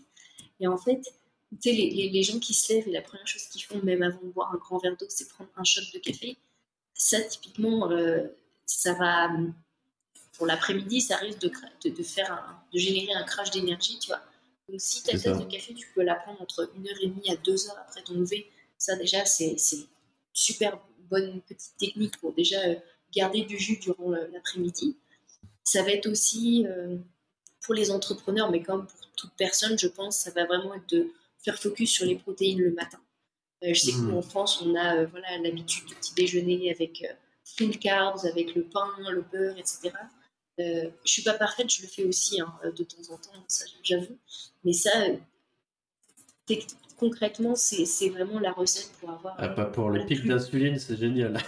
[0.60, 3.44] Et en fait, tu sais, les, les, gens qui se lèvent et la première chose
[3.44, 5.98] qu'ils font, même avant de boire un grand verre d'eau, c'est prendre un shot de
[5.98, 6.36] café.
[6.94, 8.26] Ça, typiquement, euh,
[8.66, 9.30] ça va.
[10.36, 11.50] Pour l'après-midi, ça risque de,
[11.88, 14.22] de, faire de générer un crash d'énergie, tu vois.
[14.68, 18.02] Donc, si ta tasse de café, tu peux la prendre entre 1h30 à 2h après
[18.02, 18.48] ton lever.
[18.76, 19.86] Ça, déjà, c'est une
[20.32, 20.78] super
[21.10, 22.76] bonne petite technique pour déjà euh,
[23.12, 24.96] garder du jus durant l'après-midi.
[25.64, 26.98] Ça va être aussi euh,
[27.68, 31.12] pour les entrepreneurs, mais comme pour toute personne, je pense, ça va vraiment être de
[31.36, 32.98] faire focus sur les protéines le matin.
[33.62, 34.10] Euh, je sais mmh.
[34.10, 37.04] qu'en France, on a voilà l'habitude du petit déjeuner avec
[37.44, 39.90] full carbs, avec le pain, le beurre, etc.
[40.60, 43.44] Euh, je suis pas parfaite, je le fais aussi hein, de temps en temps,
[43.82, 44.16] j'avoue.
[44.64, 46.54] Mais ça, euh,
[46.96, 49.34] concrètement, c'est vraiment la recette pour avoir.
[49.36, 51.38] Ah, pas pour le pic d'insuline, c'est génial.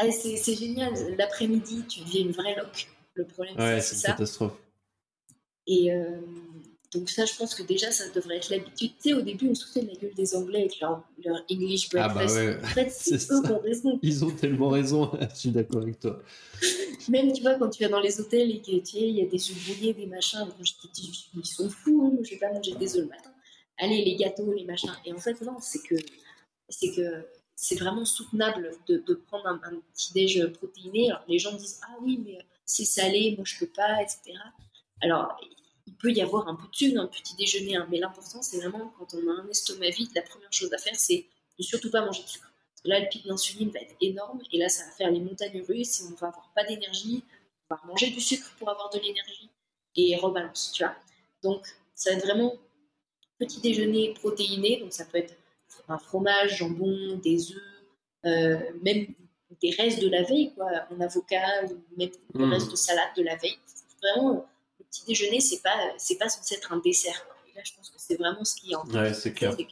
[0.00, 0.94] ah, c'est génial.
[1.18, 2.86] L'après-midi, tu deviens une vraie loque.
[3.14, 3.82] Le problème, c'est ça.
[3.82, 4.69] C'est une catastrophe.
[5.66, 6.20] Et, euh,
[6.92, 8.92] donc ça, je pense que déjà, ça devrait être l'habitude.
[9.00, 11.44] Tu sais, au début, on se foutait de la gueule des Anglais avec leur, leur
[11.50, 12.16] English breakfast.
[12.16, 12.64] Ah bah ouais.
[12.64, 13.98] En fait, eux ont raison.
[14.02, 16.20] Ils ont tellement raison, je suis d'accord avec toi.
[17.08, 19.26] Même, tu vois, quand tu vas dans les hôtels et que tu il y a
[19.26, 22.38] des œufs brouillés, des machins, bon, je te dis, ils sont fous, hein, je vais
[22.38, 23.30] pas manger des œufs le matin.
[23.78, 24.92] Allez, les gâteaux, les machins.
[25.04, 25.94] Et en fait, non, c'est que
[26.68, 29.58] c'est que c'est vraiment soutenable de, de prendre un,
[29.92, 31.10] petit déj protéiné.
[31.10, 34.38] Alors, les gens disent, ah oui, mais c'est salé, moi je peux pas, etc.
[35.02, 35.36] Alors,
[35.86, 38.42] il peut y avoir un peu de sucre dans le petit déjeuner, hein, mais l'important,
[38.42, 41.26] c'est vraiment quand on a un estomac vide, la première chose à faire, c'est
[41.58, 42.52] de surtout pas manger de sucre.
[42.72, 45.20] Parce que là, le pic d'insuline va être énorme, et là, ça va faire les
[45.20, 47.24] montagnes russes, et on va avoir pas d'énergie,
[47.68, 49.50] on va manger du sucre pour avoir de l'énergie,
[49.96, 50.94] et rebalance, tu vois.
[51.42, 52.54] Donc, ça va être vraiment
[53.38, 55.34] petit déjeuner protéiné, donc ça peut être
[55.88, 57.62] un fromage, jambon, des œufs,
[58.26, 59.06] euh, même
[59.60, 62.52] des restes de la veille, quoi, un avocat, ou même des mmh.
[62.52, 63.58] restes de salade de la veille.
[64.02, 64.46] Vraiment
[64.90, 67.26] petit déjeuner, c'est pas, c'est pas censé être un dessert.
[67.48, 69.56] Et là, je pense que c'est vraiment ce qui est en train c'est clair.
[69.56, 69.62] Que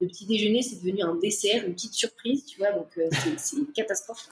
[0.00, 3.56] le petit déjeuner, c'est devenu un dessert, une petite surprise, tu vois, donc euh, c'est,
[3.56, 4.28] une catastrophe.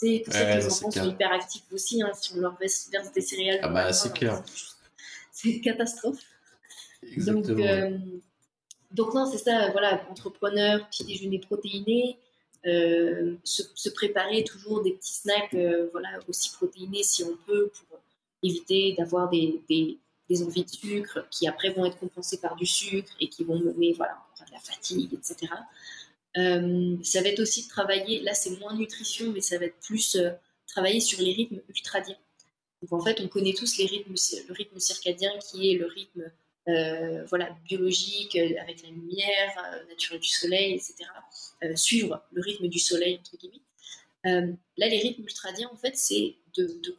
[0.00, 2.56] Tu sais, pour ça que les enfants sont hyper actifs aussi, hein, si on leur
[2.58, 3.60] verse, des céréales.
[3.62, 4.42] Ah bah, c'est clair.
[5.32, 6.20] C'est une catastrophe.
[7.18, 7.98] Donc, euh,
[8.90, 12.18] donc non, c'est ça, voilà, entrepreneur, petit déjeuner protéiné,
[12.66, 15.54] euh, se, se, préparer toujours des petits snacks,
[15.92, 17.98] voilà, aussi protéinés si on peut, pour
[18.44, 19.98] éviter d'avoir des,
[20.42, 23.92] envies de sucre qui après vont être compensées par du sucre et qui vont mener
[23.94, 25.52] voilà, à de la fatigue, etc.
[26.36, 29.78] Euh, ça va être aussi de travailler, là c'est moins nutrition, mais ça va être
[29.80, 30.30] plus euh,
[30.66, 32.18] travailler sur les rythmes ultradiens.
[32.82, 34.14] Donc en fait, on connaît tous les rythmes,
[34.48, 36.30] le rythme circadien qui est le rythme
[36.68, 40.94] euh, voilà, biologique avec la lumière naturelle du soleil, etc.
[41.76, 44.56] suivre le rythme du soleil, entre guillemets.
[44.76, 46.96] là, les rythmes ultradiens, en fait, c'est de, de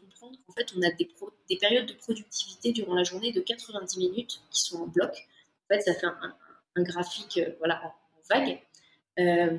[0.48, 1.10] en fait, on a des,
[1.50, 5.28] des, périodes de productivité durant la journée de 90 minutes qui sont en bloc.
[5.70, 7.94] En fait, ça fait un, graphique euh, voilà, en,
[8.30, 8.62] vague.
[9.20, 9.58] Euh,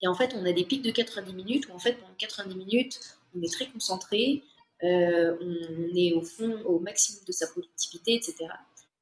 [0.00, 2.54] et en fait, on a des pics de 90 minutes où, en fait, pendant 90
[2.54, 3.00] minutes,
[3.34, 4.42] on est très concentré,
[4.84, 8.46] euh, on est au fond, au maximum de sa productivité, etc.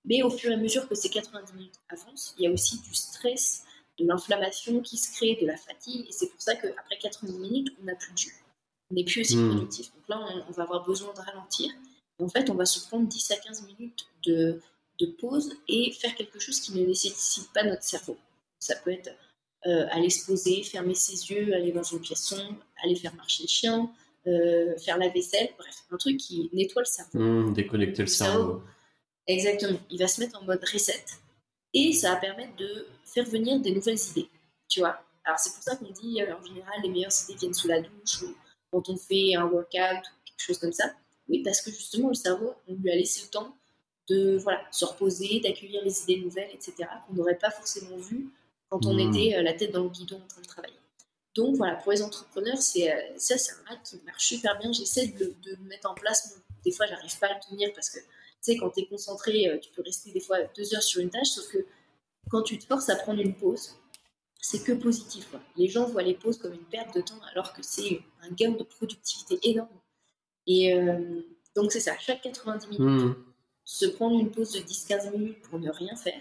[0.04, 2.80] Mais au fur et à mesure que ces 90 minutes avancent, il y a aussi
[2.80, 3.64] du stress,
[3.98, 6.06] de l'inflammation qui se crée, de la fatigue.
[6.08, 8.18] Et c'est pour ça qu'après 90 minutes, on n'a plus de
[8.90, 9.50] on n'est plus aussi hmm.
[9.50, 9.92] productif.
[9.94, 11.70] Donc là, on, va avoir besoin de ralentir.
[12.18, 14.60] en fait, on va se prendre 10 à 15 minutes de,
[15.00, 18.16] de pause et faire quelque chose qui ne nécessite pas notre cerveau.
[18.58, 19.10] Ça peut être
[19.66, 23.42] euh, aller se poser, fermer ses yeux, aller dans une pièce sombre, aller faire marcher
[23.42, 23.90] le chien,
[24.26, 27.18] euh, faire la vaisselle, bref, un truc qui nettoie le cerveau.
[27.18, 28.62] Hmm, déconnecter le, cerveau.
[29.26, 29.78] Exactement.
[29.90, 31.04] Il va se mettre en mode reset
[31.74, 34.28] et ça va permettre de faire venir des nouvelles idées.
[34.68, 35.00] Tu vois?
[35.24, 37.80] Alors c'est pour ça qu'on dit euh, en général les meilleures idées viennent sous la
[37.80, 38.34] douche ou
[38.76, 40.92] quand on fait un workout ou quelque chose comme ça.
[41.28, 43.56] Oui, parce que justement, le cerveau, on lui a laissé le temps
[44.08, 48.28] de voilà, se reposer, d'accueillir les idées nouvelles, etc., qu'on n'aurait pas forcément vu
[48.68, 49.14] quand on hmm.
[49.14, 50.76] était la tête dans le guidon en train de travailler.
[51.34, 54.72] Donc voilà, pour les entrepreneurs, c'est ça, c'est un hack qui marche super bien.
[54.72, 56.38] J'essaie de, le mettre en place.
[56.64, 58.04] des fois, j'arrive pas à le tenir parce que, tu
[58.40, 61.28] sais, quand tu es concentré, tu peux rester des fois deux heures sur une tâche,
[61.28, 61.66] sauf que
[62.30, 63.76] quand tu te forces à prendre une pause,
[64.48, 65.26] c'est que positif.
[65.56, 68.52] Les gens voient les pauses comme une perte de temps alors que c'est un gain
[68.52, 69.80] de productivité énorme.
[70.46, 71.20] Et euh,
[71.56, 73.16] donc c'est ça, chaque 90 minutes, hmm.
[73.64, 76.20] se prendre une pause de 10-15 minutes pour ne rien faire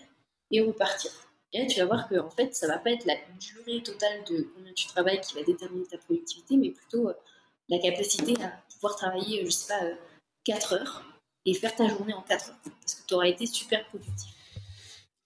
[0.50, 1.12] et repartir.
[1.54, 4.24] Et là, tu vas voir que en fait, ça va pas être la durée totale
[4.24, 7.14] de combien tu travailles qui va déterminer ta productivité, mais plutôt euh,
[7.70, 9.82] la capacité à pouvoir travailler, je sais pas,
[10.46, 11.04] 4 euh, heures
[11.46, 12.56] et faire ta journée en 4 heures.
[12.82, 14.35] Parce que tu auras été super productif.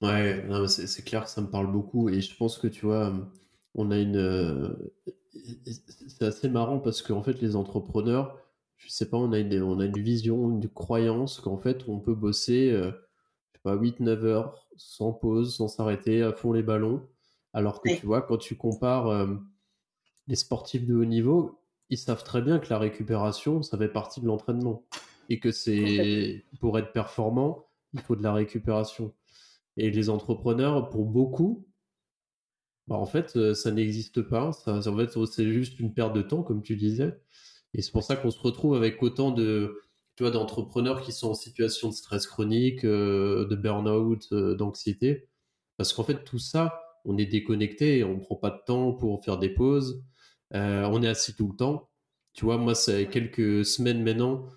[0.01, 3.13] Ouais, c'est clair que ça me parle beaucoup et je pense que tu vois,
[3.75, 4.75] on a une.
[6.07, 8.37] C'est assez marrant parce qu'en fait, les entrepreneurs,
[8.77, 11.99] je sais pas, on a une, on a une vision, une croyance qu'en fait, on
[11.99, 12.91] peut bosser, je
[13.53, 17.05] sais pas, 8-9 heures sans pause, sans s'arrêter, à fond les ballons.
[17.53, 19.35] Alors que tu vois, quand tu compares euh,
[20.27, 21.59] les sportifs de haut niveau,
[21.89, 24.85] ils savent très bien que la récupération, ça fait partie de l'entraînement
[25.29, 29.13] et que c'est pour être performant, il faut de la récupération.
[29.79, 31.65] Et les entrepreneurs, pour beaucoup,
[32.87, 34.51] bah en fait, euh, ça n'existe pas.
[34.51, 37.17] Ça, en fait, c'est juste une perte de temps, comme tu disais.
[37.73, 39.79] Et c'est pour ça qu'on se retrouve avec autant de,
[40.17, 45.29] tu vois, d'entrepreneurs qui sont en situation de stress chronique, euh, de burn-out, euh, d'anxiété.
[45.77, 49.23] Parce qu'en fait, tout ça, on est déconnecté, on ne prend pas de temps pour
[49.23, 50.03] faire des pauses.
[50.51, 51.89] on est assis tout le temps.
[52.33, 54.49] Tu vois, moi, c'est quelques semaines maintenant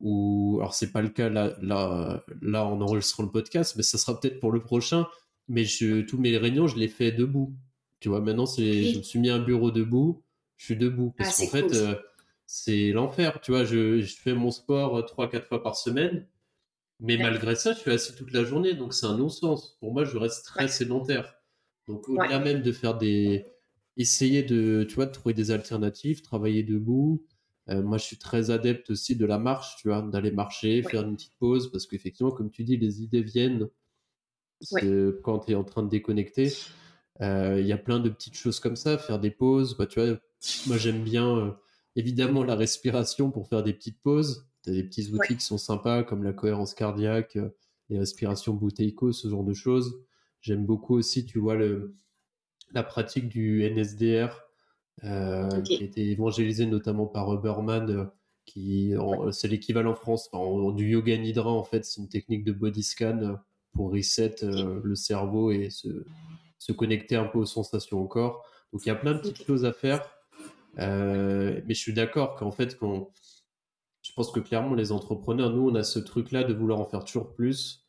[0.00, 3.98] ou alors c'est pas le cas là, là, là en enregistrant le podcast, mais ça
[3.98, 5.06] sera peut-être pour le prochain.
[5.48, 7.56] Mais je, tous mes réunions, je les fais debout.
[8.00, 10.22] Tu vois, maintenant, c'est, je me suis mis un bureau debout,
[10.56, 11.14] je suis debout.
[11.16, 11.94] Parce ah, qu'en fait, euh,
[12.46, 13.40] c'est l'enfer.
[13.40, 16.26] Tu vois, je, je, fais mon sport 3-4 euh, fois par semaine,
[17.00, 19.76] mais malgré ça, je suis assis toute la journée, donc c'est un non-sens.
[19.80, 21.34] Pour moi, je reste très sédentaire.
[21.86, 23.46] Donc, au-delà même de faire des.
[23.96, 27.26] Essayer de, tu vois, de trouver des alternatives, travailler debout,
[27.70, 31.02] euh, moi, je suis très adepte aussi de la marche, tu vois, d'aller marcher, faire
[31.02, 33.68] une petite pause, parce qu'effectivement, comme tu dis, les idées viennent
[35.22, 36.52] quand tu es en train de déconnecter.
[37.20, 39.76] Euh, il y a plein de petites choses comme ça, faire des pauses.
[39.76, 40.18] Bah, tu vois,
[40.66, 41.50] moi, j'aime bien euh,
[41.96, 44.48] évidemment la respiration pour faire des petites pauses.
[44.64, 47.38] Tu as des petits outils qui sont sympas, comme la cohérence cardiaque,
[47.90, 50.02] les respirations bouteillico, ce genre de choses.
[50.40, 51.94] J'aime beaucoup aussi, tu vois, le,
[52.72, 54.47] la pratique du NSDR,
[55.04, 58.04] euh, qui a été évangélisé notamment par Uberman, euh,
[58.44, 58.94] qui
[59.30, 60.28] c'est l'équivalent en France.
[60.74, 63.34] Du yoga nidra en fait, c'est une technique de body scan euh,
[63.74, 65.88] pour reset le cerveau et se,
[66.58, 68.44] se, connecter un peu aux sensations au corps.
[68.72, 70.00] Donc il y a plein de petites choses à faire,
[70.76, 73.12] mais je suis d'accord qu'en fait quand
[74.02, 76.86] je pense que clairement les entrepreneurs, nous on a ce truc là de vouloir en
[76.86, 77.86] faire toujours plus.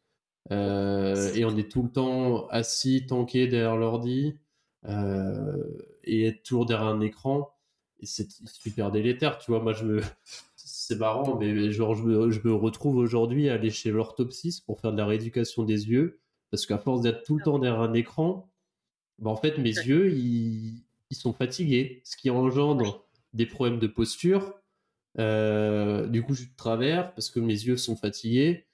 [0.51, 4.35] et on est tout le temps assis, tanké derrière l'ordi.
[4.87, 5.57] Euh,
[6.03, 7.53] et être toujours derrière un écran,
[8.03, 9.61] c'est super délétère, tu vois.
[9.61, 10.01] Moi, je me,
[10.55, 14.79] c'est marrant, mais genre, je me, je me retrouve aujourd'hui à aller chez l'orthoptiste pour
[14.79, 16.19] faire de la rééducation des yeux,
[16.51, 18.49] parce qu'à force d'être tout le temps derrière un écran,
[19.19, 23.87] bah, en fait, mes yeux, ils, ils, sont fatigués, ce qui engendre des problèmes de
[23.87, 24.55] posture.
[25.17, 28.65] Euh, du coup, je suis de travers parce que mes yeux sont fatigués.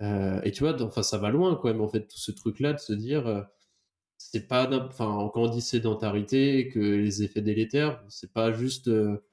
[0.00, 2.72] Euh, et tu vois, enfin, ça va loin, quand même, en fait, tout ce truc-là
[2.72, 3.46] de se dire,
[4.30, 9.24] c'est pas enfin quand on dit sédentarité que les effets délétères c'est pas juste euh,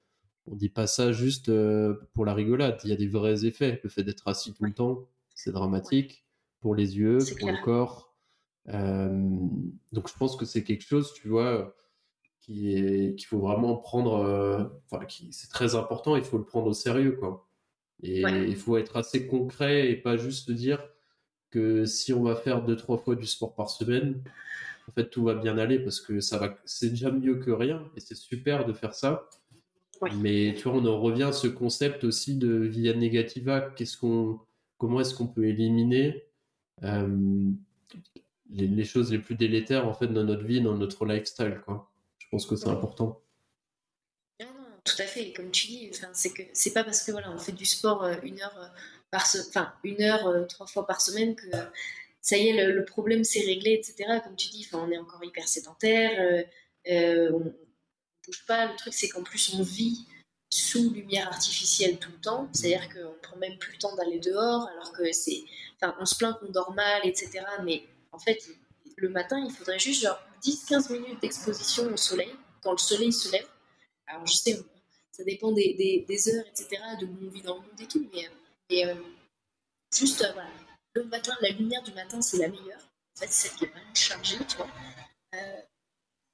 [0.47, 2.79] on dit pas ça juste euh, pour la rigolade.
[2.83, 3.81] Il y a des vrais effets.
[3.83, 5.05] Le fait d'être assis tout le temps
[5.35, 6.25] c'est dramatique
[6.61, 8.15] pour les yeux pour le corps.
[8.69, 9.29] Euh,
[9.91, 11.75] donc je pense que c'est quelque chose tu vois
[12.39, 16.15] qui est qu'il faut vraiment prendre enfin qui c'est très important.
[16.15, 17.49] Il faut le prendre au sérieux quoi.
[18.01, 20.87] Et il faut être assez concret et pas juste dire
[21.49, 24.21] que si on va faire deux trois fois du sport par semaine
[24.87, 27.83] en fait, tout va bien aller parce que ça va, c'est déjà mieux que rien
[27.95, 29.29] et c'est super de faire ça.
[30.17, 33.61] Mais tu vois, on en revient à ce concept aussi de via negativa.
[33.61, 34.39] Qu'est-ce qu'on,
[34.77, 36.25] comment est-ce qu'on peut éliminer
[36.83, 37.49] euh,
[38.49, 41.89] les, choses les plus délétères en fait dans notre vie, dans notre lifestyle, quoi.
[42.19, 43.21] Je pense que c'est important.
[44.41, 45.31] Non, non, tout à fait.
[45.31, 48.15] Comme tu dis, c'est que c'est pas parce que voilà, on fait du sport euh,
[48.23, 48.67] une heure euh,
[49.09, 51.47] par, enfin une heure trois fois par semaine que
[52.25, 54.19] ça y est, le, problème s'est réglé, etc.
[54.23, 56.43] Comme tu dis, on est encore hyper sédentaire, euh,
[56.89, 57.51] euh, on ne
[58.25, 58.65] bouge pas.
[58.65, 60.07] Le truc, c'est qu'en plus, on vit
[60.49, 62.49] sous lumière artificielle tout le temps.
[62.51, 65.43] C'est-à-dire qu'on ne prend même plus le temps d'aller dehors, alors que c'est.
[65.75, 67.45] Enfin, on se plaint qu'on dort mal, etc.
[67.63, 68.39] Mais en fait,
[68.95, 72.33] le matin, il faudrait juste genre 10-15 minutes d'exposition au soleil,
[72.63, 73.47] quand le soleil se lève.
[74.07, 74.59] Alors, je sais,
[75.11, 76.03] ça dépend des,
[76.33, 78.95] heures, etc., de où on vit dans le monde et tout, mais, euh,
[79.93, 80.49] juste, voilà,
[80.95, 82.79] le matin, la lumière du matin, c'est la meilleure.
[83.15, 84.67] En fait, c'est celle qui est vraiment chargée, tu vois.
[85.35, 85.61] Euh,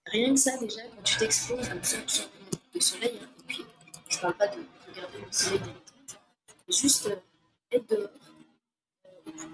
[0.05, 1.83] rien que ça, déjà, quand tu t'exposes à le
[2.81, 3.65] soleil, hein, et puis
[4.09, 5.59] je parle pas de regarder le soleil
[6.67, 7.15] des juste euh,
[7.71, 8.09] être dehors,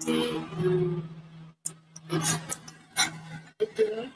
[0.08, 1.00] euh,
[2.12, 2.38] écouter,
[3.60, 4.06] être dehors,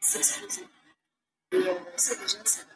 [0.00, 0.66] s'exposer.
[1.52, 1.62] Et
[1.96, 2.68] ça, déjà, ça va.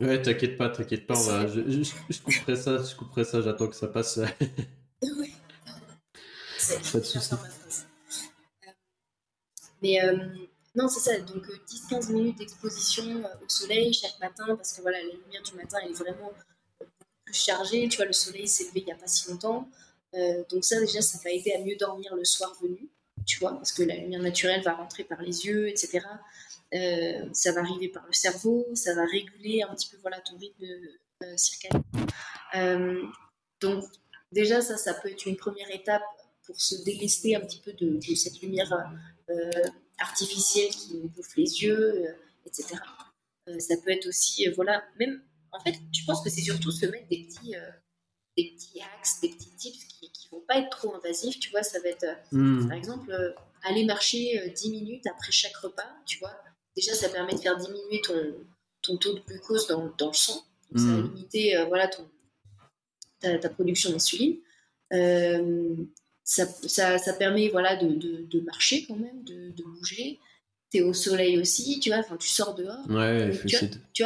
[0.00, 1.46] Ouais, t'inquiète pas, t'inquiète pas, va...
[1.48, 4.20] je, je, je, couperai ça, je couperai ça, j'attends que ça passe.
[5.02, 5.34] oui.
[6.92, 7.34] Pas de soucis.
[9.82, 10.16] Mais euh,
[10.74, 11.44] non, c'est ça, donc
[11.90, 15.90] 10-15 minutes d'exposition au soleil chaque matin, parce que voilà, la lumière du matin elle
[15.90, 16.32] est vraiment
[17.24, 19.68] plus chargée, tu vois, le soleil s'est levé il n'y a pas si longtemps.
[20.14, 22.88] Euh, donc ça déjà, ça va aider à mieux dormir le soir venu,
[23.26, 26.00] tu vois, parce que la lumière naturelle va rentrer par les yeux, etc.
[26.74, 30.36] Euh, ça va arriver par le cerveau, ça va réguler un petit peu voilà, ton
[30.36, 30.64] rythme
[31.22, 31.82] euh, circadien.
[32.54, 33.02] Euh,
[33.60, 33.84] donc
[34.32, 36.02] déjà, ça, ça peut être une première étape
[36.44, 38.72] pour se délester un petit peu de, de cette lumière
[39.30, 39.50] euh,
[39.98, 42.06] artificielle qui nous bouffe les yeux,
[42.46, 42.74] etc.
[43.58, 45.22] ça peut être aussi, voilà, même,
[45.52, 47.54] en fait, je pense que c'est surtout se mettre des petits
[48.36, 51.40] des petits axes, des petits tips qui ne vont pas être trop invasifs.
[51.40, 52.68] Tu vois, ça va être, Mm.
[52.68, 53.34] par exemple,
[53.64, 55.90] aller marcher euh, 10 minutes après chaque repas.
[56.06, 56.36] Tu vois,
[56.78, 58.34] déjà, ça permet de faire diminuer ton,
[58.82, 60.44] ton taux de glucose dans, dans le sang.
[60.70, 61.14] Donc, Ça va Mm.
[61.14, 62.06] limiter euh, voilà, ton,
[63.20, 64.36] ta, ta production d'insuline.
[64.92, 65.74] Euh,
[66.24, 70.18] ça, ça, ça permet voilà, de, de, de marcher quand même, de, de bouger.
[70.70, 73.66] Tu es au soleil aussi, tu vois, enfin, tu sors dehors Ouais, faut tu, vois,
[73.94, 74.04] tu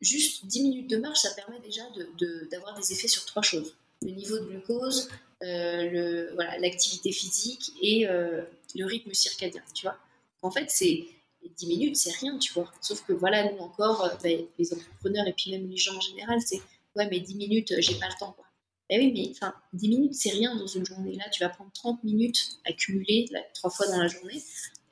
[0.00, 3.42] juste 10 minutes de marche, ça permet déjà d'avoir de, d'avoir des effets sur trois
[3.42, 3.74] choses.
[4.02, 5.08] Le niveau de glucose,
[5.42, 8.42] euh, voilà, l'activité physique et euh,
[8.76, 9.96] le rythme circadien, tu vois.
[10.42, 11.04] En fait, c'est
[11.48, 12.70] 10 minutes, c'est rien, tu vois.
[12.80, 16.00] Sauf que voilà, nous encore, euh, ben, les entrepreneurs et puis même les gens en
[16.00, 16.60] général, c'est
[16.96, 18.44] ouais, mais 10 minutes, euh, j'ai pas le temps, quoi.
[18.90, 21.14] Ben oui, mais enfin, 10 minutes, c'est rien dans une journée.
[21.14, 24.42] Là, tu vas prendre 30 minutes accumulées là, trois fois dans la journée.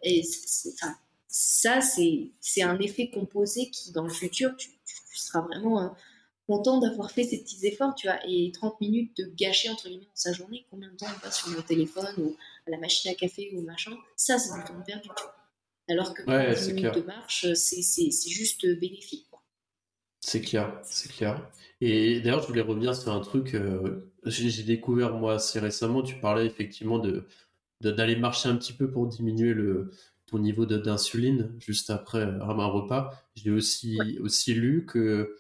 [0.03, 0.23] Et
[0.73, 0.97] enfin,
[1.29, 4.71] ça, c'est un effet composé qui, dans le futur, tu,
[5.15, 5.89] seras vraiment euh,
[6.47, 8.19] content d'avoir fait ces petits efforts, tu vois.
[8.27, 11.41] Et 30 minutes de gâcher, entre guillemets, dans sa journée, combien de temps on passe
[11.41, 14.81] sur le téléphone ou à la machine à café ou machin, ça, c'est du temps
[14.87, 15.25] perdu, tu.
[15.89, 16.95] Alors que Ouais, 10 c'est minutes clair.
[16.95, 19.29] de marche, c'est juste bénéfique.
[20.21, 21.51] C'est clair, c'est clair.
[21.81, 26.17] Et d'ailleurs, je voulais revenir sur un truc, euh, j'ai découvert moi assez récemment, tu
[26.21, 27.27] parlais effectivement de
[27.83, 29.93] d'aller marcher un petit peu pour diminuer le,
[30.27, 33.13] ton niveau d'insuline juste après euh, un repas.
[33.37, 34.23] J'ai aussi, Ouais.
[34.23, 35.37] aussi lu que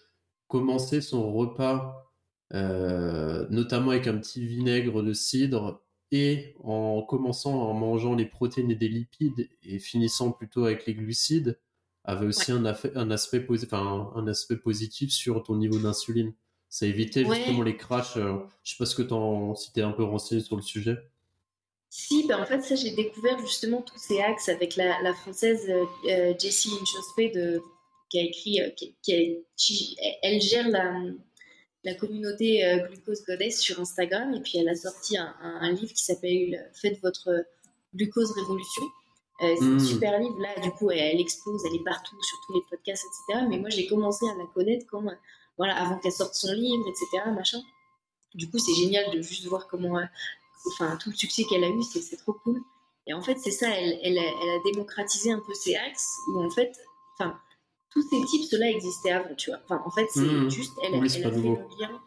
[0.48, 2.12] commencer son repas,
[2.54, 5.82] euh, notamment avec un petit vinaigre de cidre,
[6.12, 10.94] et en commençant en mangeant les protéines et des lipides, et finissant plutôt avec les
[10.94, 11.58] glucides,
[12.04, 16.34] avait aussi un, affa- un aspect, enfin, un, un aspect positif sur ton niveau d'insuline.
[16.68, 17.36] Ça évitait Ouais.
[17.36, 18.16] justement les crashs.
[18.16, 20.96] euh, je sais pas ce que t'en, si t'es un peu renseigné sur le sujet.
[21.90, 25.68] Si, ben en fait, ça, j'ai découvert justement tous ces axes avec la, la française
[25.68, 27.62] euh, euh, Jessie Inchospé de,
[28.08, 30.98] qui a écrit, euh, qui, qui a- qui- elle gère la,
[31.84, 35.72] la communauté euh, Glucose Goddess sur Instagram et puis elle a sorti un, un- un
[35.72, 37.44] livre qui s'appelle Faites votre
[37.94, 38.82] glucose révolution.
[39.42, 39.76] Euh, c'est Mm.
[39.76, 42.60] un super livre, là, du coup, elle, elle explose, elle est partout sur tous les
[42.70, 43.44] podcasts, etc.
[43.48, 45.12] Mais moi, j'ai commencé à la connaître quand, euh,
[45.58, 47.28] voilà, avant qu'elle sorte son livre, etc.
[47.34, 47.60] Machin.
[48.34, 50.04] Du coup, c'est génial de juste voir comment, euh,
[50.68, 52.60] enfin, tout le succès qu'elle a eu, c'est c'est trop cool.
[53.08, 56.08] Et en fait, c'est ça, elle, elle, a, elle a démocratisé un peu ces axes
[56.32, 56.72] où, en fait,
[57.18, 57.36] enfin,
[57.92, 59.60] tous ces tips-là existaient avant, tu vois.
[59.64, 60.50] Enfin, en fait, c'est Mhm.
[60.50, 61.56] juste, elle, Oui, a- elle fait nouveau.
[61.56, 62.00] le lien.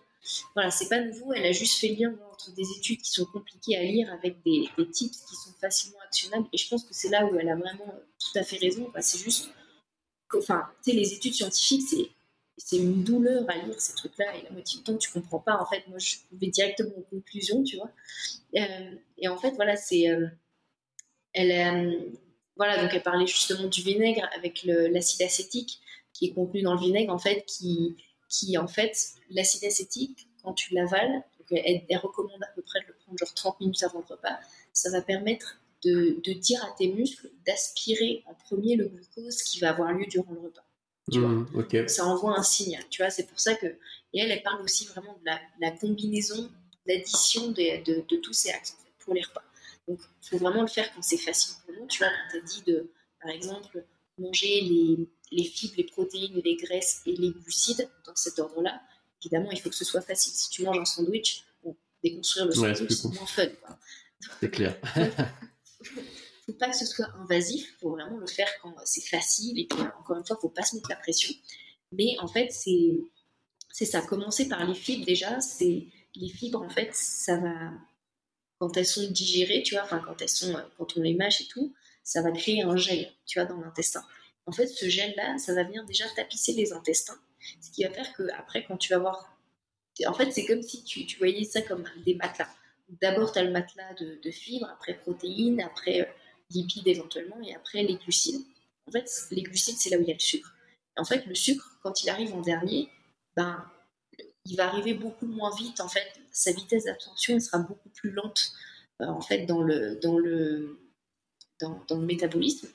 [0.56, 3.26] Voilà, c'est pas nouveau, elle a juste fait le lien entre des études qui sont
[3.26, 6.48] compliquées à lire avec des, des tips qui sont facilement actionnables.
[6.52, 8.86] Et je pense que c'est là où elle a vraiment euh, tout à fait raison.
[8.86, 9.02] quoi.
[9.02, 9.50] C'est juste,
[10.36, 12.10] enfin, tu sais, les études scientifiques, c'est
[12.58, 15.62] c'est une douleur à lire ces trucs-là et la moitié du temps tu comprends pas
[15.62, 17.92] en fait moi je vais directement aux conclusions tu vois
[18.56, 20.26] Euh, et en fait voilà c'est euh,
[21.34, 22.00] elle euh,
[22.58, 25.80] voilà donc elle parlait justement du vinaigre avec l'acide acétique
[26.14, 27.98] qui est contenu dans le vinaigre en fait qui
[28.30, 28.96] qui en fait
[29.30, 33.34] l'acide acétique quand tu l'avales elle, elle recommande à peu près de le prendre genre
[33.34, 34.40] 30 minutes avant le repas
[34.74, 39.60] ça va permettre de, de dire à tes muscles d'aspirer en premier le glucose qui
[39.60, 40.66] va avoir lieu durant le repas
[41.12, 41.46] tu vois.
[41.54, 41.78] Ok.
[41.88, 44.86] ça envoie un signal, tu vois, c'est pour ça que, et elle, elle parle aussi
[44.86, 46.50] vraiment de la, la combinaison,
[46.88, 49.44] l'addition de, de, de tous ces axes, en fait, pour les repas.
[49.88, 52.38] Donc, il faut vraiment le faire quand c'est facile pour nous, tu vois, quand tu
[52.38, 52.92] as dit de,
[53.22, 53.86] par exemple,
[54.18, 58.82] manger les, les fibres, les protéines, les graisses et les glucides dans cet ordre-là,
[59.22, 60.34] évidemment, il faut que ce soit facile.
[60.34, 63.48] Si tu manges un sandwich, bon, déconstruire le Ouais, sandwich, c'est c'est moins fun,
[64.40, 64.78] C'est clair.
[66.46, 69.82] faut pas que ce soit invasif, faut vraiment le faire quand c'est facile et puis
[70.00, 71.34] encore une fois, faut pas se mettre la pression.
[71.92, 73.00] Mais en fait, c'est
[73.72, 74.02] c'est ça.
[74.02, 77.72] Commencer par les fibres déjà, c'est les fibres en fait, ça va
[78.60, 81.74] quand elles sont digérées, tu vois, quand elles sont, quand on les mâche et tout,
[82.04, 84.04] ça va créer un gel, tu vois, dans l'intestin.
[84.46, 87.18] En fait, ce gel-là, ça va venir déjà tapisser les intestins,
[87.62, 89.36] ce qui va faire que après, quand tu vas voir,
[90.06, 92.50] en fait, c'est comme si tu, tu, voyais ça comme des matelas.
[93.02, 96.06] D'abord, tu as le matelas de, fibres, après protéines, après euh,
[96.52, 98.42] lipides éventuellement, et après les glucides.
[98.88, 100.54] En fait, les glucides, c'est là où il y a le sucre.
[100.98, 102.90] en fait, le sucre, quand il arrive en dernier,
[103.36, 103.66] ben,
[104.46, 105.82] il va arriver beaucoup moins vite.
[105.82, 108.52] En fait, sa vitesse d'absorption sera beaucoup plus lente
[109.02, 110.78] euh, en fait dans le dans le
[111.62, 112.68] dans, dans, le métabolisme.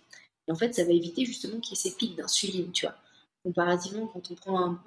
[0.48, 2.96] Et en fait, ça va éviter justement qu'il y ait ces pics d'insuline, tu vois.
[3.44, 4.82] Comparativement, quand on prend un,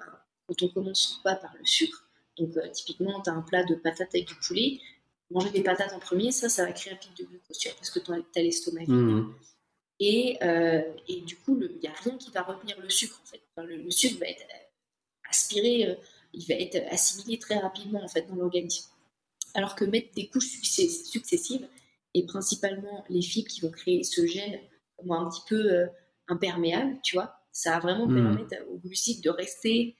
[0.48, 2.04] quand on commence pas par le sucre,
[2.36, 4.80] donc euh, typiquement, tu as un plat de patates avec du poulet,
[5.30, 7.76] manger des patates en premier, ça, ça va créer un pic de glucose, tu vois,
[7.76, 8.90] parce que tu as, l'estomac vide.
[8.90, 9.34] Mmh.
[10.00, 13.26] Et, euh, et, du coup, il n'y a rien qui va retenir le sucre, en
[13.26, 13.40] fait.
[13.62, 14.44] le, sucre va être
[15.30, 15.96] aspiré
[16.34, 18.90] il va être assimilé très rapidement en fait dans l'organisme.
[19.54, 21.66] Alors que mettre des couches successives,
[22.14, 24.60] et principalement les fibres qui vont créer ce gel
[25.10, 25.86] un petit peu euh,
[26.28, 28.14] imperméable, tu vois, ça va vraiment mmh.
[28.14, 29.96] permettre aux glucides de rester,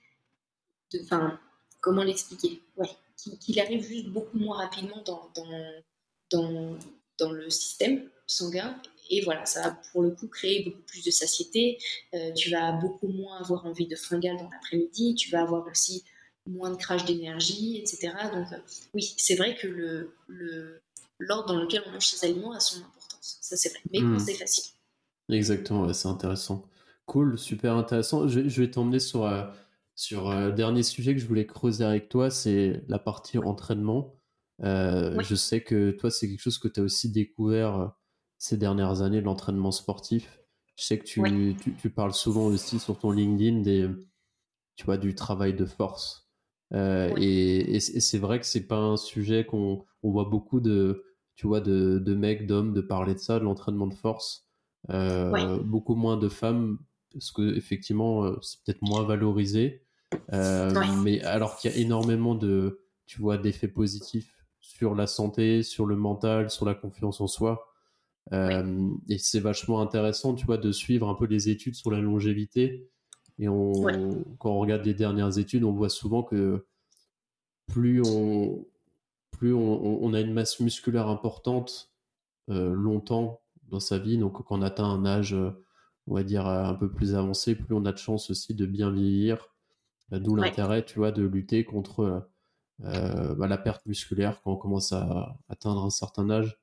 [1.01, 1.39] enfin,
[1.81, 2.61] comment l'expliquer?
[2.77, 2.89] Ouais,
[3.39, 5.29] qu'il arrive juste beaucoup moins rapidement dans,
[6.31, 6.77] dans,
[7.19, 11.11] dans, le système sanguin et voilà, ça va pour le coup créer beaucoup plus de
[11.11, 11.77] satiété.
[12.13, 15.15] Euh, tu vas beaucoup moins avoir envie de fringale dans l'après-midi.
[15.15, 16.03] Tu vas avoir aussi
[16.47, 18.13] moins de crash d'énergie, etc.
[18.33, 18.57] Donc euh,
[18.93, 20.81] oui, c'est vrai que le,
[21.19, 23.37] l'ordre dans lequel on mange ses aliments a son importance.
[23.41, 24.19] Ça c'est vrai, mais hmm.
[24.19, 24.73] c'est facile.
[25.29, 26.67] Exactement, c'est intéressant.
[27.05, 28.27] Cool, super intéressant.
[28.27, 29.43] Je, vais t'emmener sur, euh,
[29.95, 34.15] sur euh, le dernier sujet que je voulais creuser avec toi, c'est la partie entraînement.
[34.59, 37.93] Je sais que toi, c'est quelque chose que tu as aussi découvert
[38.37, 40.39] ces dernières années, l'entraînement sportif.
[40.77, 41.21] Je sais que tu,
[41.61, 43.89] tu, tu, parles souvent aussi sur ton LinkedIn des,
[44.75, 46.24] tu vois, du travail de force.
[46.75, 51.61] Euh, et, c'est vrai que c'est pas un sujet qu'on voit beaucoup de, tu vois,
[51.61, 54.47] de, de mecs, d'hommes, de parler de ça, de l'entraînement de force.
[54.91, 56.77] Euh, beaucoup moins de femmes,
[57.11, 59.83] parce que effectivement, euh, c'est peut-être moins valorisé.
[60.31, 65.85] Mais alors qu'il y a énormément de, tu vois, d'effets positifs sur la santé, sur
[65.85, 67.67] le mental, sur la confiance en soi.
[68.31, 72.89] Et c'est vachement intéressant, tu vois, de suivre un peu les études sur la longévité
[73.39, 73.73] et on,
[74.39, 76.65] quand on regarde les dernières études, on voit souvent que
[77.67, 78.65] plus on,
[79.31, 81.91] plus on, a une masse musculaire importante
[82.49, 85.35] euh, longtemps dans sa vie, donc quand on atteint un âge,
[86.07, 88.91] on va dire, un peu plus avancé, plus on a de chance aussi de bien
[88.91, 89.49] vieillir.
[90.13, 92.29] Euh, d'où l'intérêt, tu vois, de lutter contre
[92.83, 96.59] euh, bah, la perte musculaire quand on commence à atteindre un certain âge.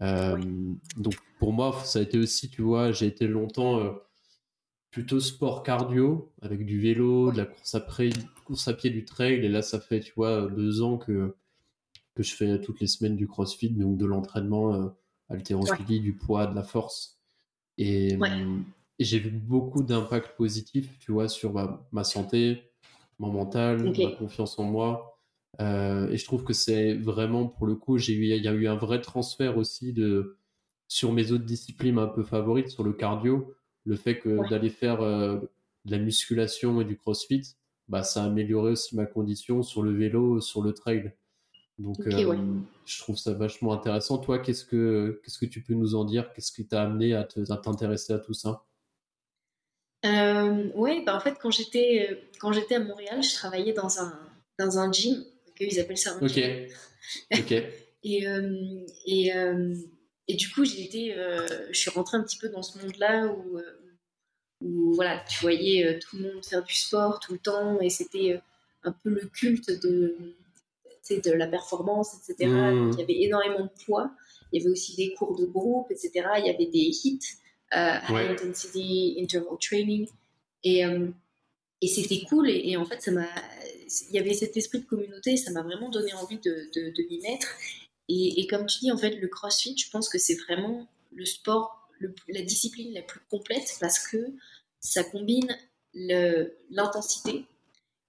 [0.00, 3.80] Donc pour moi, ça a été aussi, tu vois, j'ai été longtemps
[4.92, 7.80] plutôt sport cardio avec du vélo, de la course à,
[8.44, 9.44] course à pied, du trail.
[9.44, 11.34] Et là, ça fait, tu vois, deux ans que,
[12.14, 14.88] que je fais toutes les semaines du crossfit, donc de l'entraînement, euh,
[15.30, 17.18] haltérophilie, du poids, de la force.
[17.78, 18.16] Et,
[18.98, 21.54] j'ai vu beaucoup d'impacts positifs, tu vois, sur
[21.90, 22.70] ma, santé,
[23.18, 25.18] mon mental, ma confiance en moi.
[25.60, 28.52] Euh, et je trouve que c'est vraiment, pour le coup, j'ai eu, il y a
[28.52, 30.36] eu un vrai transfert aussi de,
[30.86, 33.52] sur mes autres disciplines un peu favorites, sur le cardio
[33.84, 35.38] le fait que d'aller faire euh,
[35.84, 37.56] de la musculation et du crossfit,
[37.88, 41.12] bah, ça a amélioré aussi ma condition sur le vélo, sur le trail.
[41.78, 42.36] Donc, euh,
[42.84, 44.18] je trouve ça vachement intéressant.
[44.18, 46.32] Toi, qu'est-ce que, qu'est-ce que tu peux nous en dire?
[46.32, 48.64] Qu'est-ce qui t'a amené à, t'intéresser à tout ça?
[50.04, 53.98] Euh, Oui, bah en fait, quand j'étais, euh, quand j'étais à Montréal, je travaillais dans
[54.00, 54.18] un,
[54.58, 55.24] dans un gym.
[55.60, 56.66] Ils appellent ça un gym.
[57.32, 57.52] Ok.
[58.04, 58.26] et,
[59.06, 59.32] et,
[60.28, 63.26] et du coup, j'ai été, euh, je suis rentrée un petit peu dans ce monde-là
[63.26, 63.62] où, euh,
[64.60, 67.90] où, voilà, tu voyais euh, tout le monde faire du sport tout le temps et
[67.90, 68.40] c'était
[68.84, 70.16] un peu le culte de,
[71.10, 72.48] de la performance, etc.
[72.48, 72.90] Mmh.
[72.92, 74.12] il y avait énormément de poids.
[74.52, 76.10] Il y avait aussi des cours de groupe, etc.
[76.38, 77.20] Il y avait des hits,
[77.72, 80.06] high intensity interval training.
[80.62, 80.82] Et,
[81.80, 82.48] et c'était cool.
[82.48, 83.26] Et, et, en fait, ça m'a,
[84.10, 85.36] il y avait cet esprit de communauté.
[85.36, 87.48] Ça m'a vraiment donné envie de, de, de m'y mettre.
[88.08, 91.88] Et, comme tu dis, en fait, le CrossFit, je pense que c'est vraiment le sport,
[92.28, 94.18] la discipline la plus complète parce que
[94.80, 95.56] ça combine
[95.94, 97.46] l'intensité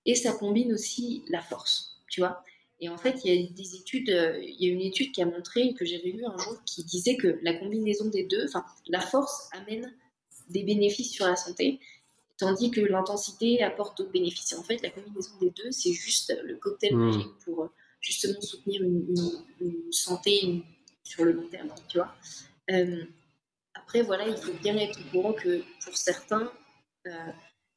[0.06, 2.44] et ça combine aussi la force, tu vois.
[2.80, 5.22] Et en fait, il y a des études, euh, il y a une étude qui
[5.22, 8.66] a montré, que j'avais lu un jour, qui disait que la combinaison des deux, enfin,
[8.88, 9.94] la force amène
[10.50, 11.80] des bénéfices sur la santé,
[12.38, 14.54] tandis que l'intensité apporte d'autres bénéfices.
[14.54, 17.06] en fait, la combinaison des deux, c'est juste le cocktail mmh.
[17.06, 17.70] magique pour
[18.04, 19.16] justement soutenir une,
[19.92, 20.64] santé
[21.04, 22.14] sur le long terme, tu vois.
[22.70, 23.04] Euh,
[23.74, 26.52] après, voilà, il faut bien être au courant que pour certains,
[27.08, 27.12] euh,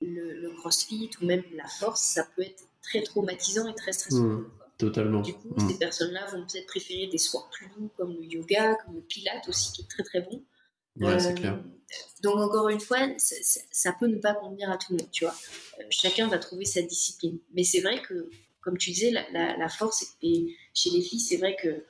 [0.00, 4.22] le, crossfit ou même la force, ça peut être très traumatisant et très stressant.
[4.22, 5.22] Mmh, totalement.
[5.22, 5.68] Du coup, mmh.
[5.68, 9.48] ces personnes-là vont peut-être préférer des sports plus doux comme le yoga, comme le pilate
[9.48, 10.42] aussi, qui est très très bon.
[10.98, 11.62] Ouais, c'est clair.
[12.22, 15.34] Donc encore une fois, ça, peut ne pas convenir à tout le monde, tu vois.
[15.90, 17.38] chacun va trouver sa discipline.
[17.54, 18.28] Mais c'est vrai que,
[18.66, 21.84] comme tu disais, la, force, et chez les filles, c'est vrai que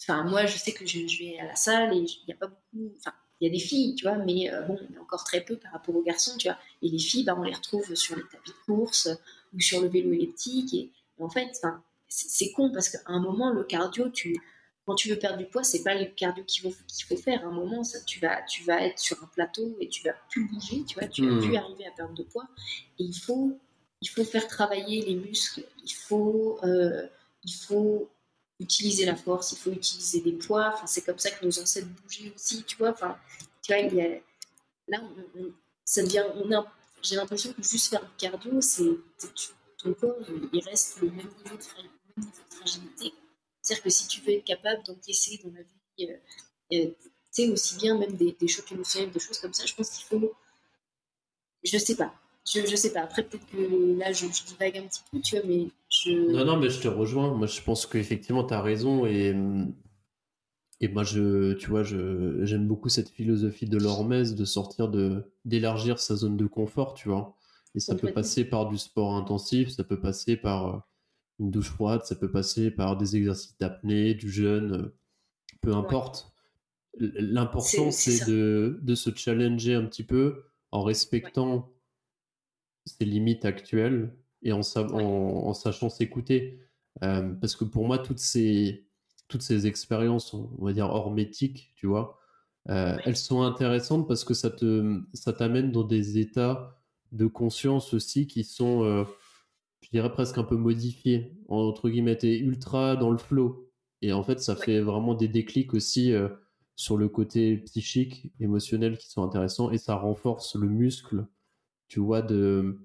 [0.00, 2.46] Enfin, moi, je sais que je, vais à la salle et il n'y a pas
[2.46, 2.92] beaucoup.
[2.98, 5.72] Enfin, il y a des filles, tu vois, mais euh, bon, encore très peu par
[5.72, 6.58] rapport aux garçons, tu vois.
[6.82, 9.08] Et les filles, bah, on les retrouve sur les tapis de course
[9.54, 10.74] ou sur le vélo elliptique.
[10.74, 10.90] Et,
[11.20, 14.40] en fait, enfin, c'est con parce qu'à un moment, le cardio, tu,
[14.86, 17.44] quand tu veux perdre du poids, c'est pas le cardio qu'il faut, qu'il faut faire.
[17.44, 20.14] À un moment, ça, tu, vas, tu vas être sur un plateau et tu vas
[20.30, 21.40] plus bouger, tu vois, tu vas hmm.
[21.40, 22.48] plus arriver à perdre de poids.
[22.98, 23.58] Et il faut,
[24.00, 27.06] il faut faire travailler les muscles, il faut, euh,
[27.44, 28.08] il faut
[28.60, 30.72] utiliser la force, il faut utiliser des poids.
[30.74, 32.90] Enfin, c'est comme ça que nos ancêtres bougeaient aussi, tu vois.
[32.90, 33.16] Enfin,
[33.62, 34.20] tu vois, il y a...
[34.88, 35.02] là,
[35.84, 36.66] ça devient, on a,
[37.02, 38.90] j'ai l'impression que juste faire du cardio, c'est
[39.78, 40.16] ton corps,
[40.52, 43.12] il reste le même niveau de, fragilité.
[43.62, 46.10] C'est-à-dire que si tu veux être capable d'encaisser dans la vie,
[46.72, 46.86] euh,
[47.46, 50.04] euh, aussi bien même des, des chocs émotionnels, des choses comme ça, je pense qu'il
[50.06, 50.34] faut,
[51.62, 52.12] je sais pas,
[52.52, 53.00] je, je sais pas.
[53.00, 56.32] Après, peut-être que là, je, je, divague un petit peu, tu vois, mais je.
[56.32, 57.34] Non, non, mais je te rejoins.
[57.34, 59.06] Moi, je pense qu'effectivement, tu as raison.
[59.06, 59.34] Et,
[60.80, 65.24] et moi, je, tu vois, je, j'aime beaucoup cette philosophie de l'Hormèse de sortir de,
[65.44, 67.36] d'élargir sa zone de confort, tu vois.
[67.74, 70.78] Et ça peut passer par du sport intensif, ça peut passer par euh,
[71.38, 74.96] une douche froide, ça peut passer par des exercices d'apnée, du jeûne, euh,
[75.60, 76.32] peu importe.
[76.98, 81.70] L'important, c'est, de, de, se challenger un petit peu en respectant
[82.88, 84.12] ses limites actuelles
[84.42, 86.60] et en, en, sachant s'écouter.
[87.02, 88.86] Euh, parce que pour moi, toutes ces,
[89.28, 92.18] toutes ces expériences, on va dire hormétiques, tu vois,
[92.70, 96.76] euh, elles sont intéressantes parce que ça te ça t'amène dans des états
[97.12, 99.04] de conscience aussi qui sont, euh,
[99.80, 103.70] je dirais presque un peu modifiés, entre guillemets, t'es ultra dans le flow.
[104.02, 106.12] Et en fait, ça fait vraiment des déclics aussi
[106.76, 111.26] sur le côté psychique, émotionnel qui sont intéressants et ça renforce le muscle
[111.88, 112.78] tu vois, de,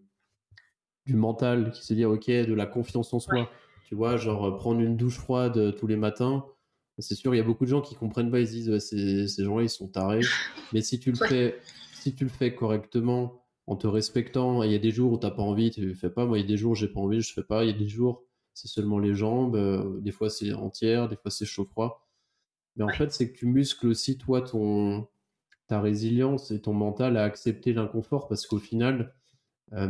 [1.06, 3.50] du mental, qui se dit, ok, de la confiance en soi.
[3.86, 6.46] Tu vois, genre euh, prendre une douche froide euh, tous les matins.
[7.00, 9.28] C'est sûr, il y a beaucoup de gens qui comprennent pas, ils se disent, ces,
[9.28, 10.22] ces gens-là, ils sont tarés.
[10.74, 11.60] Mais si tu le fais,
[11.94, 15.26] si tu le fais correctement, en te respectant, il y a des jours où tu
[15.26, 16.26] n'as pas envie, tu le fais pas.
[16.26, 17.64] Moi, il y a des jours où j'ai pas envie, je fais pas.
[17.64, 18.24] Il y a des jours,
[18.54, 19.56] c'est seulement les jambes.
[19.56, 22.08] Euh, des fois, c'est entière, des fois, c'est chaud-froid.
[22.76, 25.08] Mais en fait, c'est que tu muscles aussi, toi, ton,
[25.68, 29.14] ta résilience et ton mental à accepter l'inconfort parce qu'au final,
[29.74, 29.90] euh,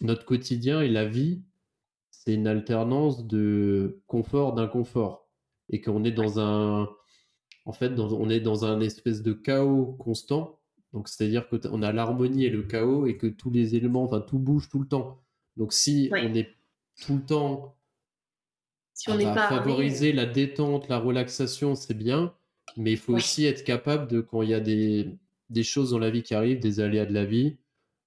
[0.00, 1.42] notre quotidien et la vie,
[2.10, 5.26] c'est une alternance de confort, d'inconfort.
[5.70, 6.88] Et qu'on est dans un.
[7.66, 10.58] En fait, on est dans un espèce de chaos constant.
[10.94, 14.38] Donc, c'est-à-dire qu'on a l'harmonie et le chaos et que tous les éléments, enfin, tout
[14.38, 15.22] bouge tout le temps.
[15.58, 16.56] Donc, si on est
[17.04, 17.78] tout le temps
[18.98, 22.34] si on à favoriser la détente, la relaxation, c'est bien.
[22.76, 25.08] Mais il faut aussi être capable de, quand il y a des,
[25.50, 27.56] des, choses dans la vie qui arrivent, des aléas de la vie,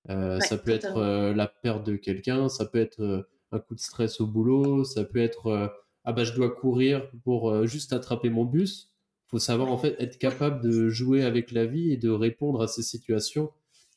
[0.09, 3.21] euh, ça peut être euh, la perte de quelqu'un, ça peut être euh,
[3.51, 5.73] un coup de stress au boulot, ça peut être
[6.03, 8.89] ah bah je dois courir pour juste attraper mon bus.
[9.27, 12.61] Il faut savoir en fait être capable de jouer avec la vie et de répondre
[12.61, 13.51] à ces situations.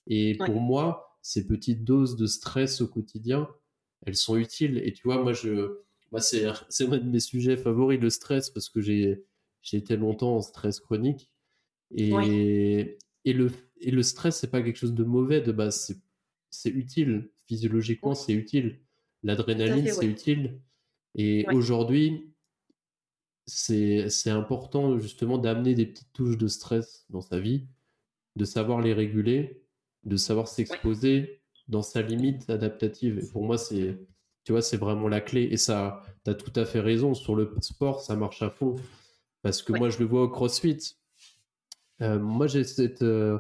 [0.06, 3.48] Et pour moi, ces petites doses de stress au quotidien,
[4.04, 4.82] elles sont utiles.
[4.84, 5.78] Et tu vois, moi, je,
[6.12, 9.24] moi c'est, c'est un de mes sujets favoris, le stress, parce que j'ai,
[9.64, 11.30] j'ai été longtemps en stress chronique.
[11.90, 13.50] Et, et, le,
[13.80, 16.00] et le stress, c'est pas quelque chose de mauvais de base.
[16.50, 17.30] C'est utile.
[17.48, 18.80] Physiologiquement, c'est utile.
[19.22, 20.60] L'adrénaline, c'est utile.
[21.16, 22.30] Et aujourd'hui,
[23.46, 27.66] c'est important justement d'amener des petites touches de stress dans sa vie,
[28.36, 29.62] de savoir les réguler,
[30.04, 33.18] de savoir s'exposer dans sa limite adaptative.
[33.18, 33.98] Et pour moi, c'est
[34.44, 35.48] tu vois, c'est vraiment la clé.
[35.50, 37.14] Et ça, tu as tout à fait raison.
[37.14, 38.76] Sur le sport, ça marche à fond.
[39.44, 40.96] Parce que moi, je le vois au CrossFit.
[42.00, 43.38] Euh, moi, j'ai cette, euh,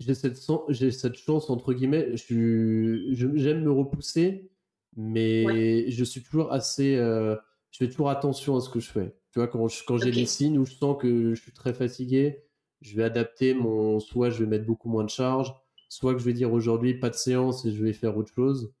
[0.00, 2.16] j'ai cette, cette chance, entre guillemets.
[2.16, 4.50] J'aime me repousser,
[4.96, 6.96] mais je suis toujours assez.
[6.96, 7.36] Euh,
[7.70, 9.14] je fais toujours attention à ce que je fais.
[9.30, 12.42] Tu vois, quand, quand j'ai des signes où je sens que je suis très fatigué,
[12.80, 14.00] je vais adapter mon.
[14.00, 15.54] Soit je vais mettre beaucoup moins de charge,
[15.90, 18.72] soit que je vais dire aujourd'hui pas de séance et je vais faire autre chose.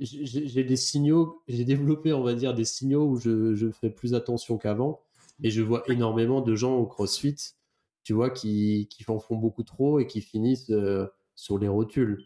[0.00, 4.14] J'ai des signaux, j'ai développé, on va dire, des signaux où je, je fais plus
[4.14, 5.05] attention qu'avant.
[5.42, 7.36] Et je vois énormément de gens au CrossFit,
[8.02, 12.24] tu vois, qui, qui en font beaucoup trop et qui finissent euh, sur les rotules.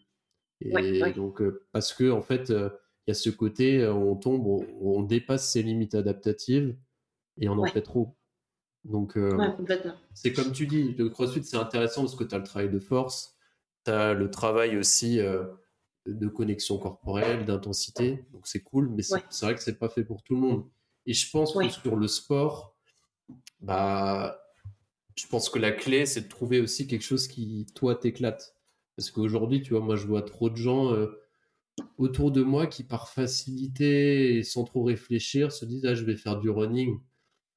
[0.61, 2.69] Et donc, euh, parce que, en fait, euh,
[3.07, 6.77] il y a ce côté, on tombe, on, dépasse ses limites adaptatives
[7.39, 8.17] et on en fait trop.
[8.85, 9.19] Donc,
[10.15, 12.79] c'est comme tu dis, le CrossFit, c'est intéressant parce que tu as le travail de
[12.79, 13.37] force,
[13.85, 15.19] tu as le travail aussi
[16.07, 18.25] de connexion corporelle, d'intensité.
[18.33, 20.65] Donc c'est cool, mais c'est vrai que c'est pas fait pour tout le monde.
[21.07, 22.70] Et je pense que sur le sport,
[23.61, 24.41] bah,
[25.17, 28.57] je pense que la clé, c'est de trouver aussi quelque chose qui, toi, t'éclate.
[28.97, 31.07] Parce qu'aujourd'hui, tu vois, moi, je vois trop de gens euh,
[31.99, 36.17] autour de moi qui, par facilité et sans trop réfléchir, se disent Ah, je vais
[36.17, 36.99] faire du running.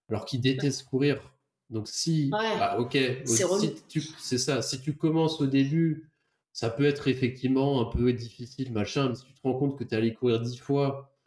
[0.10, 1.34] Alors qu'ils détestent courir.
[1.70, 2.30] Donc, si.
[2.30, 4.62] Bah, ok, c'est ça.
[4.62, 6.10] Si tu commences au début,
[6.52, 9.10] ça peut être effectivement un peu difficile, machin.
[9.10, 11.18] Mais si tu te rends compte que tu es allé courir dix fois,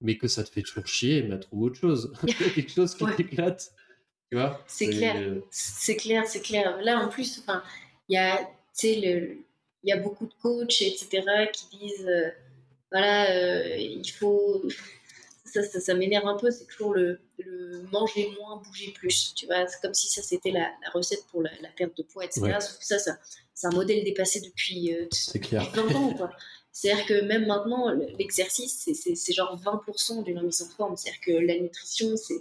[0.00, 2.12] mais que ça te fait toujours chier, mais trouve autre chose.
[2.54, 3.72] quelque chose qui t'éclate.
[4.66, 5.16] C'est clair,
[5.50, 6.78] c'est clair, c'est clair.
[6.82, 7.62] Là, en plus, enfin,
[8.08, 8.48] il y a,
[8.82, 9.44] il
[9.84, 11.22] y a beaucoup de coachs, etc.,
[11.52, 12.30] qui disent, euh,
[12.92, 14.62] voilà, euh, il faut,
[15.44, 19.66] ça, ça, m'énerve un peu, c'est toujours le, le, manger moins, bouger plus, tu vois,
[19.66, 22.56] c'est comme si ça c'était la, recette pour la, perte de poids, etc.
[22.60, 23.18] Sauf que ça, ça
[23.54, 26.30] c'est un modèle dépassé depuis, euh, depuis 20 ans, quoi.
[26.70, 30.96] C'est-à-dire que même maintenant, l'exercice, c'est genre 20% d'une remise en forme.
[30.96, 32.40] C'est-à-dire que la nutrition, c'est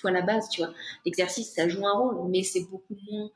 [0.00, 0.72] soit la base, tu vois.
[1.04, 3.30] L'exercice, ça joue un rôle, mais c'est beaucoup moins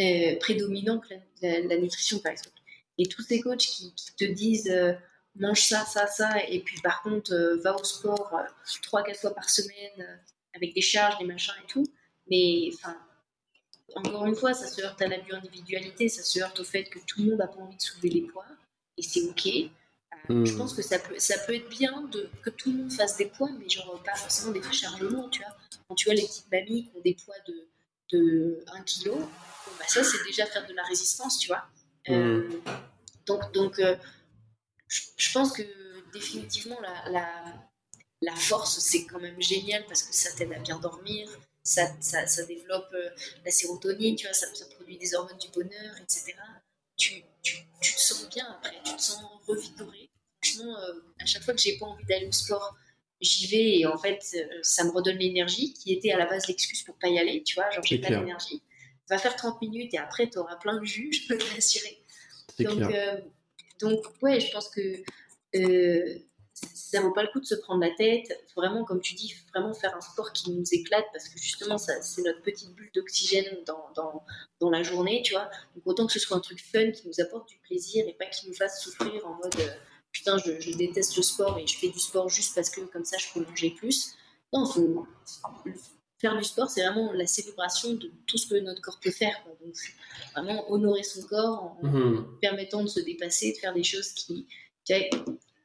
[0.00, 2.56] euh, prédominant que la, nutrition, par exemple.
[2.98, 4.92] Et tous ces coachs qui, te disent euh,
[5.36, 8.30] mange ça, ça, ça, et puis par contre, euh, va au sport
[8.82, 10.20] trois, quatre fois par semaine
[10.54, 11.86] avec des charges, des machins et tout.
[12.30, 12.96] Mais enfin,
[13.94, 16.98] encore une fois, ça se heurte à la individualité, ça se heurte au fait que
[17.06, 18.46] tout le monde n'a pas envie de soulever les poids,
[18.98, 19.70] et c'est ok.
[20.44, 23.16] Je pense que ça peut, ça peut être bien de, que tout le monde fasse
[23.16, 25.56] des poids, mais genre pas forcément des charges lourdes, tu vois
[25.94, 27.68] tu vois les petites mamies qui ont des poids de,
[28.12, 29.10] de 1 kg,
[29.78, 31.64] bah, ça c'est déjà faire de la résistance, tu vois.
[32.08, 32.62] Euh, mm.
[33.26, 33.96] donc donc euh,
[34.88, 35.62] je, pense que
[36.12, 37.44] définitivement la, la,
[38.22, 41.28] la force c'est quand même génial parce que ça t'aide à bien dormir,
[41.62, 43.10] ça, ça, ça développe euh,
[43.44, 46.34] la sérotonine, tu vois, ça, ça, produit des hormones du bonheur, etc.
[46.96, 50.01] Tu, tu, tu, te sens bien après, tu te sens revigoré.
[50.42, 50.74] Franchement,
[51.20, 52.76] à chaque fois que j'ai pas envie d'aller au sport,
[53.22, 56.46] j'y vais et en fait, euh, ça me redonne l'énergie qui était à la base
[56.48, 58.62] l'excuse pour pas y aller, tu vois, genre j'ai pas d'énergie.
[59.08, 61.98] Va faire 30 minutes et après, tu auras plein de jus, je peux te l'assurer.
[62.58, 63.20] Donc, euh,
[63.80, 65.02] donc, ouais, je pense que
[65.56, 66.18] euh,
[66.52, 68.26] ça vaut pas le coup de se prendre la tête.
[68.56, 72.02] Vraiment, comme tu dis, vraiment faire un sport qui nous éclate parce que justement, ça,
[72.02, 74.24] c'est notre petite bulle d'oxygène dans, dans,
[74.60, 75.50] dans, la journée, tu vois.
[75.74, 78.26] Donc, autant que ce soit un truc fun qui nous apporte du plaisir et pas
[78.26, 79.56] qui nous fasse souffrir en mode
[80.12, 83.16] putain, je, déteste le sport et je fais du sport juste parce que comme ça
[83.18, 84.14] je peux manger plus.
[84.52, 85.06] Non, faut,
[86.22, 89.34] faire du sport, c'est vraiment la célébration de tout ce que notre corps peut faire.
[89.60, 89.74] Donc,
[90.34, 92.38] vraiment honorer son corps en mhm.
[92.40, 94.46] permettant de se dépasser, de faire des choses qui.
[94.84, 94.94] Tu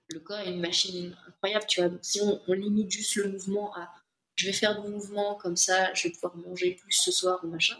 [0.09, 1.89] le corps est une machine incroyable, tu vois.
[1.89, 3.89] Donc, si on, limite juste le mouvement à
[4.35, 7.47] je vais faire du mouvement comme ça, je vais pouvoir manger plus ce soir ou
[7.47, 7.75] machin,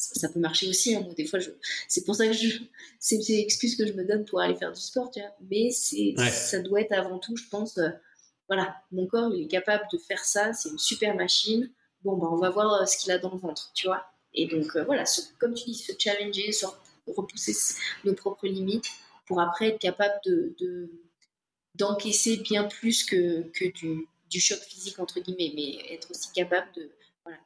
[0.00, 0.94] ça, peut marcher aussi.
[0.94, 1.06] Hein.
[1.16, 1.50] des fois, je...
[1.88, 2.58] c'est pour ça que je...
[2.98, 5.30] c'est une excuse que je me donne pour aller faire du sport, tu vois.
[5.50, 7.90] Mais c'est, ça doit être avant tout, je pense, euh,
[8.48, 11.70] voilà, mon corps, il est capable de faire ça, c'est une super machine.
[12.02, 14.04] Bon, bah, on va voir euh, ce qu'il a dans le ventre, tu vois.
[14.32, 15.04] Et donc, euh, voilà,
[15.38, 16.66] comme tu dis, se challenger, se
[17.06, 17.54] repousser
[18.04, 18.86] nos propres limites
[19.26, 20.90] pour après être capable de,
[21.74, 26.72] d'encaisser bien plus que, que du, du choc physique, entre guillemets, mais être aussi capable
[26.74, 26.90] de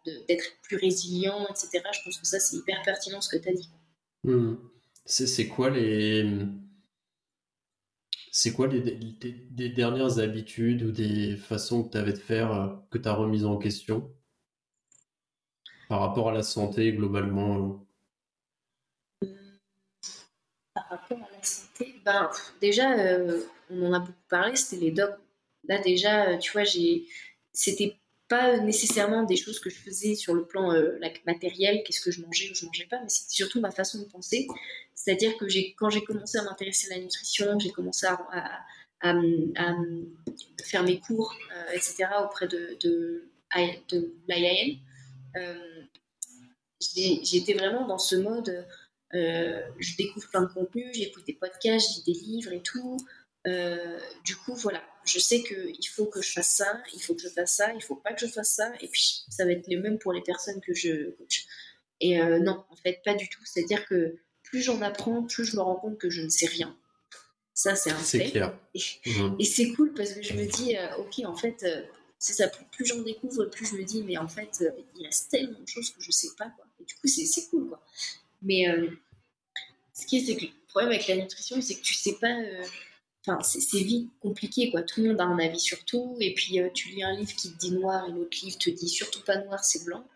[0.04, 1.82] d'être plus résilient, etc.
[1.92, 3.70] Je pense que ça, c'est hyper pertinent ce que tu as dit.
[4.24, 4.54] Hmm.
[5.04, 6.46] C'est quoi les.
[8.30, 12.98] C'est quoi les, dernières habitudes ou des façons que tu avais de faire euh, que
[12.98, 14.12] tu as remises en question?
[15.88, 17.86] Par rapport à la santé globalement
[19.22, 19.28] hmm.
[20.74, 22.28] Par rapport à la santé, ben,
[22.60, 25.16] déjà, euh, on en a beaucoup parlé, c'était les dogmes.
[25.68, 27.06] Là, déjà, euh, tu vois, j'ai
[27.54, 27.96] c'était
[28.28, 32.22] pas nécessairement des choses que je faisais sur le plan euh, matériel, qu'est-ce que je
[32.22, 34.46] mangeais ou je mangeais pas, mais c'était surtout ma façon de penser.
[34.94, 38.64] C'est-à-dire que j'ai, quand j'ai commencé à m'intéresser à la nutrition, j'ai commencé à,
[40.62, 43.28] faire mes cours, euh, etc., auprès de, de,
[45.36, 45.82] euh,
[46.80, 48.66] j'étais vraiment dans ce mode,
[49.12, 52.96] je découvre plein de contenus, j'écoute des podcasts, lis des livres et tout.
[54.24, 57.28] Du coup, voilà, je sais qu'il faut que je fasse ça, il faut que je
[57.28, 59.80] fasse ça, il faut pas que je fasse ça, et puis ça va être le
[59.80, 61.46] même pour les personnes que je coach.
[62.00, 63.40] Et euh, non, en fait, pas du tout.
[63.44, 66.76] C'est-à-dire que plus j'en apprends, plus je me rends compte que je ne sais rien.
[67.54, 68.30] Ça, c'est un fait.
[68.30, 68.58] Clair.
[69.06, 69.36] Mhm.
[69.38, 71.82] Et, c'est cool parce que je me dis, euh, ok, en fait, euh,
[72.18, 72.48] c'est ça.
[72.48, 74.64] Plus, j'en découvre, plus je me dis, mais en fait,
[74.96, 76.66] il reste tellement de choses que je sais pas, quoi.
[76.80, 77.80] Et du coup, c'est cool, quoi.
[78.42, 78.66] Mais
[79.92, 82.36] ce qui est, c'est que le problème avec la nutrition, c'est que tu sais pas
[83.26, 84.82] Enfin, c'est vite compliqué, quoi.
[84.82, 86.16] Tout le monde a un avis sur tout.
[86.20, 88.68] Et puis, euh, tu lis un livre qui te dit noir et l'autre livre te
[88.68, 90.06] dit surtout pas noir, c'est blanc.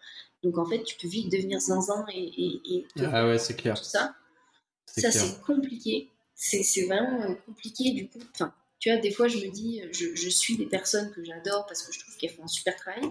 [0.42, 2.60] Donc, en fait, tu peux vite devenir zinzin et.
[2.66, 3.78] et, ah ouais, c'est clair.
[3.78, 4.14] Tout ça.
[4.86, 6.10] Ça, c'est compliqué.
[6.34, 8.20] C'est vraiment compliqué, du coup.
[8.34, 11.66] Enfin, tu vois, des fois, je me dis, je, je suis des personnes que j'adore
[11.66, 13.02] parce que je trouve qu'elles font un super travail.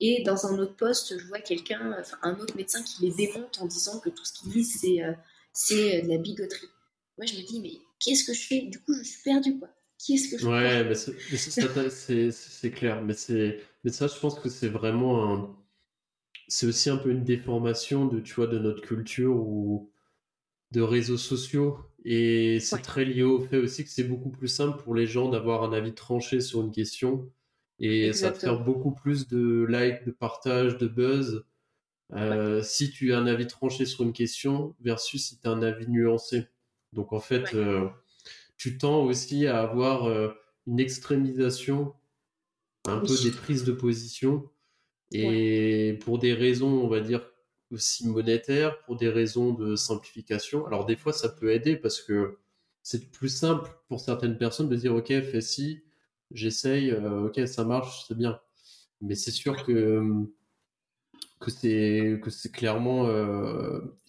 [0.00, 3.58] Et dans un autre poste, je vois quelqu'un, enfin, un autre médecin qui les démonte
[3.60, 5.00] en disant que tout ce qu'ils disent, c'est
[5.52, 6.68] c'est de la bigoterie.
[7.16, 8.62] Moi, je me dis, mais qu'est-ce que je fais?
[8.62, 9.68] Du coup, je suis perdue, quoi.
[10.04, 13.02] Qu'est-ce que je Ouais, mais c'est clair.
[13.02, 13.14] Mais,
[13.84, 15.56] mais ça, je pense que c'est vraiment un.
[16.46, 19.90] C'est aussi un peu une déformation de, tu vois, de notre culture ou
[20.72, 21.78] de réseaux sociaux.
[22.04, 25.30] Et c'est très lié au fait aussi que c'est beaucoup plus simple pour les gens
[25.30, 27.30] d'avoir un avis tranché sur une question.
[27.78, 31.44] Et ça va faire beaucoup plus de likes, de partages, de buzz.
[32.12, 35.62] Euh, si tu as un avis tranché sur une question versus si tu as un
[35.62, 36.46] avis nuancé.
[36.94, 37.88] Donc en fait, euh,
[38.56, 40.28] tu tends aussi à avoir euh,
[40.66, 41.94] une extrémisation
[42.86, 44.48] un peu des prises de position.
[45.12, 47.24] Et pour des raisons, on va dire,
[47.70, 50.66] aussi monétaires, pour des raisons de simplification.
[50.66, 52.38] Alors des fois, ça peut aider parce que
[52.82, 55.82] c'est plus simple pour certaines personnes de dire, OK, fais ci,
[56.30, 58.40] j'essaye, euh, OK, ça marche, c'est bien.
[59.00, 60.02] Mais c'est sûr que
[61.40, 63.06] que c'est que c'est clairement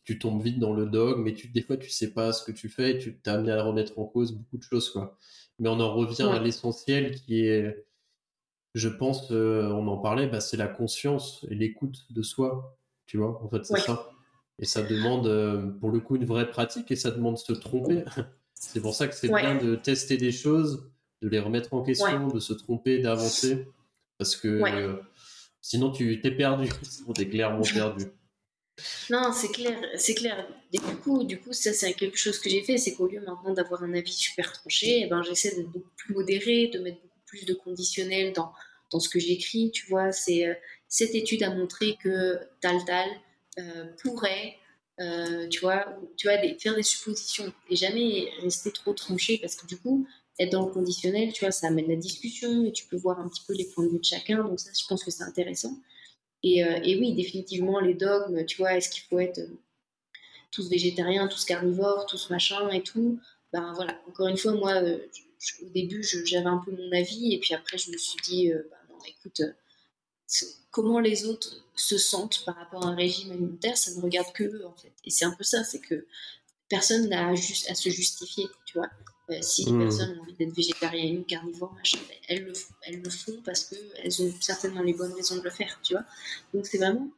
[0.06, 2.52] tu tombes vite dans le dogme mais tu des fois tu sais pas ce que
[2.52, 5.18] tu fais et tu t'es amené à remettre en cause beaucoup de choses quoi.
[5.60, 7.86] Mais on en revient à l'essentiel qui est
[8.74, 13.18] je pense euh, on en parlait bah, c'est la conscience et l'écoute de soi tu
[13.18, 14.10] vois en fait c'est ça.
[14.58, 17.54] Et ça demande euh, pour le coup une vraie pratique et ça demande de se
[17.54, 18.06] tromper.
[18.58, 20.90] C'est pour ça que c'est bien de tester des choses
[21.22, 23.68] de les remettre en question de se tromper d'avancer.
[24.18, 24.62] Parce que
[25.68, 26.70] Sinon, tu t'es perdu.
[27.08, 28.06] On t'es clairement perdu.
[29.10, 30.48] Non, c'est clair, c'est clair.
[30.72, 33.54] Du coup, du coup, ça c'est quelque chose que j'ai fait, c'est qu'au lieu maintenant
[33.54, 37.26] d'avoir un avis super tranché, eh ben j'essaie d'être beaucoup plus modéré, de mettre beaucoup
[37.26, 38.52] plus de conditionnel dans,
[38.92, 39.72] dans ce que j'écris.
[39.72, 40.54] Tu vois, c'est euh,
[40.90, 43.10] cette étude a montré que tal tal
[43.60, 44.58] euh, pourrait,
[45.00, 45.86] euh, tu vois,
[46.18, 50.06] tu vois, faire des suppositions et jamais rester trop tranché parce que du coup,
[50.40, 53.30] être dans le conditionnel, tu vois, ça amène la discussion et tu peux voir un
[53.30, 54.44] petit peu les points de vue de chacun.
[54.44, 55.78] Donc ça, je pense que c'est intéressant.
[56.46, 59.58] Et, euh, et, oui, définitivement, les dogmes, tu vois, est-ce qu'il faut être euh,
[60.52, 63.20] tous végétariens, tous carnivores, tous machin et tout
[63.52, 65.00] Ben voilà, encore une fois, moi, euh,
[65.64, 68.78] au début, j'avais un peu mon avis et puis après, je me suis dit, ben
[68.90, 69.42] non, écoute,
[70.70, 74.44] comment les autres se sentent par rapport à un régime alimentaire, ça ne regarde que
[74.44, 74.94] eux, en fait.
[75.04, 76.06] Et c'est un peu ça, c'est que
[76.70, 78.90] personne n'a à se justifier, tu vois.
[79.32, 79.80] Euh, si les mmh.
[79.80, 82.54] personnes ont envie d'être végétariennes ou carnivores, machin, ben, elles, le,
[82.84, 86.06] elles le font parce qu'elles ont certainement les bonnes raisons de le faire, tu vois.
[86.54, 87.10] Donc c'est vraiment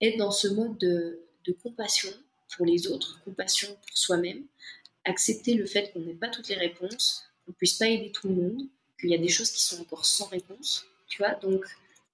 [0.00, 2.10] être dans ce mode de, de compassion
[2.56, 4.44] pour les autres, compassion pour soi-même,
[5.04, 8.28] accepter le fait qu'on n'ait pas toutes les réponses, qu'on ne puisse pas aider tout
[8.28, 8.62] le monde,
[9.00, 11.34] qu'il y a des choses qui sont encore sans réponse, tu vois.
[11.34, 11.64] Donc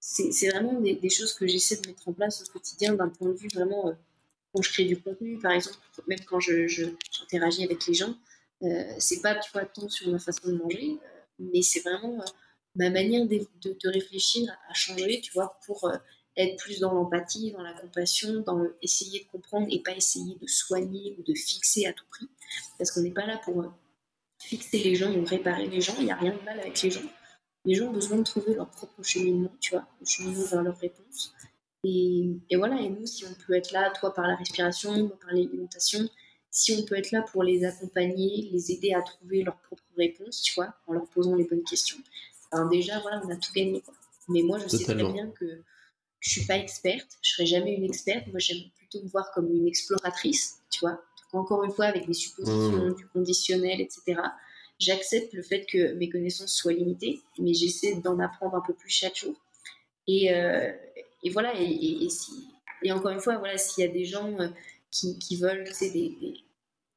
[0.00, 3.28] c'est vraiment des, des, choses que j'essaie de mettre en place au quotidien d'un point
[3.28, 3.92] de vue vraiment, euh,
[4.52, 8.14] quand je crée du contenu, par exemple, même quand j'interagis je, avec les gens,
[8.98, 11.08] c'est pas, tu vois, tant sur ma façon de manger, euh,
[11.38, 12.24] mais c'est vraiment euh,
[12.76, 15.90] ma manière de, de, réfléchir à changer, tu vois, pour
[16.36, 20.46] être plus dans l'empathie, dans la compassion, dans essayer de comprendre et pas essayer de
[20.46, 22.28] soigner ou de fixer à tout prix.
[22.78, 23.72] Parce qu'on n'est pas là pour
[24.40, 26.90] fixer les gens ou réparer les gens, il n'y a rien de mal avec les
[26.90, 27.08] gens.
[27.64, 30.78] Les gens ont besoin de trouver leur propre cheminement, tu vois, le cheminement vers leur
[30.78, 31.32] réponse.
[31.84, 35.18] Et, et, voilà, et nous, si on peut être là, toi par la respiration, moi
[35.20, 36.08] par l'alimentation,
[36.54, 40.40] si on peut être là pour les accompagner, les aider à trouver leurs propres réponses,
[40.40, 41.98] tu vois, en leur posant les bonnes questions,
[42.52, 43.80] alors déjà, voilà, on a tout gagné.
[43.80, 43.94] Quoi.
[44.28, 45.60] Mais moi, je sais très bien que
[46.20, 48.28] je suis pas experte, je serai jamais une experte.
[48.28, 51.02] Moi, j'aime plutôt me voir comme une exploratrice, tu vois.
[51.32, 52.94] Encore une fois, avec des suppositions, mmh.
[52.94, 54.20] du conditionnel, etc.
[54.78, 58.90] J'accepte le fait que mes connaissances soient limitées, mais j'essaie d'en apprendre un peu plus
[58.90, 59.34] chaque jour.
[60.06, 60.70] Et, euh,
[61.24, 62.46] et voilà, et, si,
[62.84, 64.48] et, encore une fois, voilà, s'il y a des gens euh,
[64.94, 66.34] qui, qui, veulent des, des,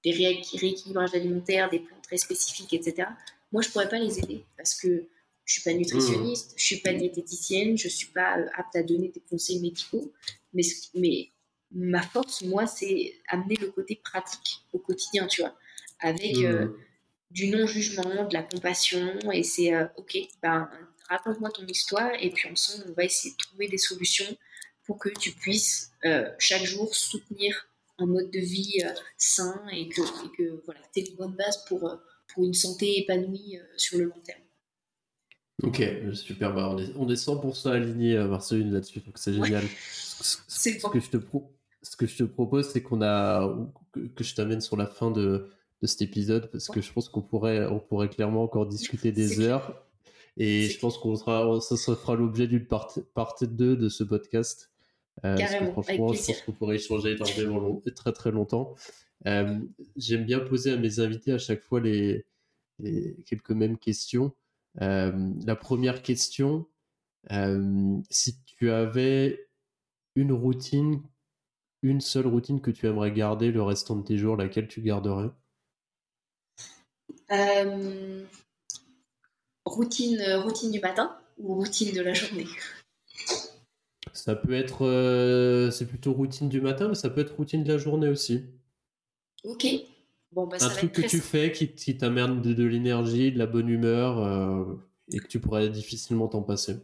[0.03, 3.09] des rééquilibrages alimentaires, des plans très spécifiques, etc.
[3.51, 5.07] Moi, je pourrais pas les aider parce que
[5.45, 9.07] je suis pas nutritionniste, je suis pas diététicienne, je suis pas euh, apte à donner
[9.07, 10.13] des conseils médicaux.
[10.53, 10.63] Mais,
[10.93, 11.31] mais
[11.71, 15.57] ma force, moi, c'est amener le côté pratique au quotidien, tu vois,
[15.99, 16.77] avec euh, mmh.
[17.31, 19.17] du non-jugement, de la compassion.
[19.31, 20.69] Et c'est euh, OK, ben,
[21.09, 24.37] raconte-moi ton histoire et puis ensemble, on va essayer de trouver des solutions
[24.85, 25.91] pour que tu puisses
[26.39, 27.67] chaque jour soutenir
[27.99, 30.01] un mode de vie euh, sain et que,
[30.35, 31.95] que voilà, tu une bonne base pour, euh,
[32.33, 34.41] pour une santé épanouie euh, sur le long terme.
[35.63, 35.83] Ok,
[36.13, 36.53] super.
[36.53, 39.63] Bah, on, est, on est 100% aligné, Marceline, là-dessus, donc c'est génial.
[40.21, 40.37] Ce,
[40.91, 41.17] que je te
[41.81, 43.57] ce que je te propose, c'est qu'on a
[43.91, 45.49] que, je t'amène sur la fin de,
[45.81, 49.39] de cet épisode parce que je pense qu'on pourrait, on pourrait clairement encore discuter des
[49.39, 49.83] heures.
[50.39, 54.03] Et je pense qu'on sera, ça, ça fera l'objet d'une partie, partie 2 de ce
[54.03, 54.69] podcast.
[55.25, 57.15] Euh, Carrément, franchement, je pense qu'on pourrait échanger
[57.95, 58.75] très très longtemps.
[59.25, 62.25] J'aime bien poser à mes invités à chaque fois les,
[63.25, 64.33] quelques mêmes questions.
[64.75, 66.67] la première question,
[68.09, 69.47] si tu avais
[70.15, 71.01] une routine,
[71.81, 75.29] une seule routine que tu aimerais garder le restant de tes jours, laquelle tu garderais?
[79.65, 82.47] Routine, routine du matin ou routine de la journée?
[84.27, 87.77] Ça peut être, c'est plutôt routine du matin, mais ça peut être routine de la
[87.77, 88.43] journée aussi.
[89.45, 89.65] Ok.
[90.33, 93.69] Bon, bah, un truc que tu fais qui, qui t'amène de, l'énergie, de la bonne
[93.69, 94.65] humeur euh,
[95.13, 96.75] et que tu pourrais difficilement t'en passer?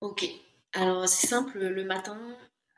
[0.00, 0.26] Ok.
[0.72, 2.18] Alors c'est simple, le matin,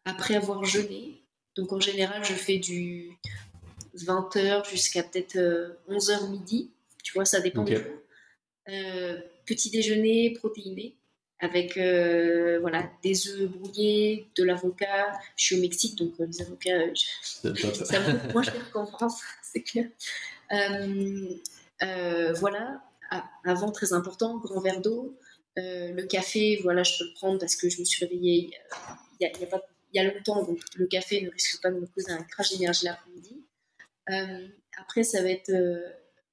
[0.04, 1.22] après avoir jeûné,
[1.54, 3.12] donc en général je fais du
[3.94, 5.36] 20h jusqu'à peut-être
[5.88, 6.72] 11h euh, midi,
[7.04, 7.78] tu vois, ça dépend jours.
[8.70, 10.96] Euh, petit déjeuner protéiné
[11.40, 15.12] avec euh, voilà, des œufs brouillés, de l'avocat.
[15.36, 16.94] Je suis au Mexique, donc euh, les avocats, euh,
[17.84, 19.88] ça beaucoup moins cher qu'en France, c'est clair.
[22.40, 22.82] voilà,
[23.44, 25.16] avant, très important, grand verre d'eau.
[25.56, 28.50] le café, voilà, je peux le prendre parce que je me suis réveillée
[29.20, 29.60] il y a, pas,
[29.94, 32.84] y a longtemps, donc le café ne risque pas de me causer un crash d'énergie
[32.84, 33.44] l'après-midi.
[34.76, 35.52] après, ça va être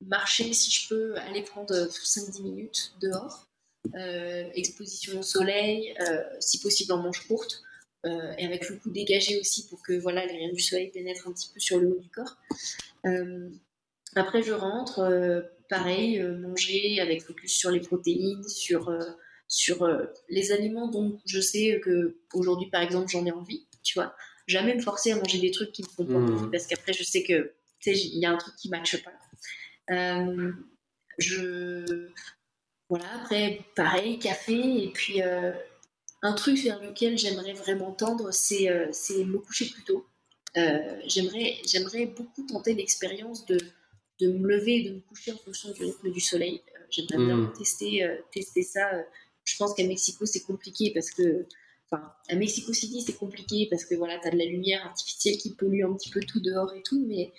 [0.02, 3.45] marcher si je peux, aller prendre 5-10 minutes dehors.
[3.94, 7.62] Euh, exposition au soleil, euh, si possible en manche courte,
[8.06, 11.28] euh, et avec le cou dégagé aussi pour que voilà, les rayons du soleil pénètrent
[11.28, 12.38] un petit peu sur le haut du corps.
[14.16, 18.92] après, je rentre, pareil, manger avec focus sur les protéines, sur,
[19.48, 19.88] sur
[20.30, 24.16] les aliments dont je sais que aujourd'hui, par exemple, j'en ai envie, tu vois.
[24.48, 26.52] Jamais me forcer à manger des trucs qui me font pas envie mmh.
[26.52, 27.54] parce qu'après, je sais que
[27.86, 29.12] il y a un truc qui ne matche pas.
[31.18, 32.10] je
[32.90, 34.84] voilà, après, pareil, café.
[34.84, 35.52] Et puis, euh,
[36.22, 38.88] un truc vers lequel j'aimerais vraiment tendre, c'est euh,
[39.26, 40.06] me coucher plus tôt.
[40.58, 43.58] Euh, j'aimerais beaucoup tenter l'expérience de,
[44.22, 46.62] de me lever et de me coucher en fonction du rythme du soleil.
[46.90, 47.54] j'aimerais bien hmm.
[47.54, 48.90] tester, tester ça.
[49.44, 51.46] Je pense qu'à Mexico, c'est compliqué parce que.
[51.92, 55.38] Enfin, à Mexico City, c'est compliqué parce que voilà, tu as de la lumière artificielle
[55.38, 57.06] qui pollue un petit peu tout dehors et tout.
[57.08, 57.32] Mais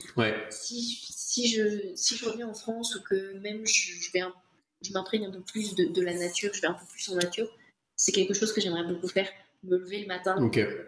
[0.51, 4.33] si, si, je, si je reviens en France ou que même je, je vais un
[4.83, 7.49] je m'imprègne un peu plus de, la nature, je vais un peu plus en nature.
[7.97, 9.29] C'est quelque chose que j'aimerais beaucoup faire.
[9.65, 10.37] Me lever le matin,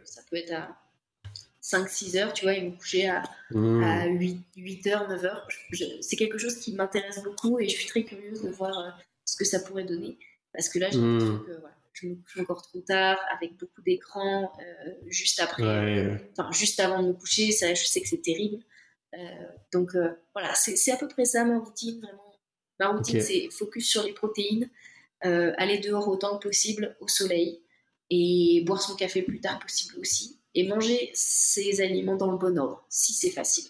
[0.04, 0.78] ça peut être à
[1.62, 4.88] 5-6 heures, tu vois, et me coucher à, 8, mmh.
[4.88, 5.48] heures, 9 heures.
[6.00, 8.90] C'est quelque chose qui m'intéresse beaucoup et je suis très curieuse de voir euh,
[9.24, 10.18] ce que ça pourrait donner.
[10.52, 11.44] Parce que là, j'ai mmh.
[11.92, 17.02] je me couche encore trop tard, avec beaucoup d'écrans, euh, juste après, enfin, juste avant
[17.02, 18.62] de me coucher, ça, je sais que c'est terrible.
[19.14, 19.18] Euh,
[19.72, 19.92] donc
[20.34, 22.27] voilà, c'est à peu près ça ma routine, vraiment
[22.80, 24.70] Ma routine, c'est focus sur les protéines,
[25.24, 27.60] euh, aller dehors autant que possible au soleil
[28.10, 32.58] et boire son café plus tard possible aussi et manger ses aliments dans le bon
[32.58, 33.64] ordre, si c'est facile.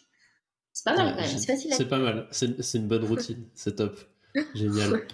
[0.73, 1.75] C'est pas mal, c'est facile.
[1.75, 3.99] C'est pas mal, c'est une bonne routine, c'est top.
[4.55, 5.07] Génial.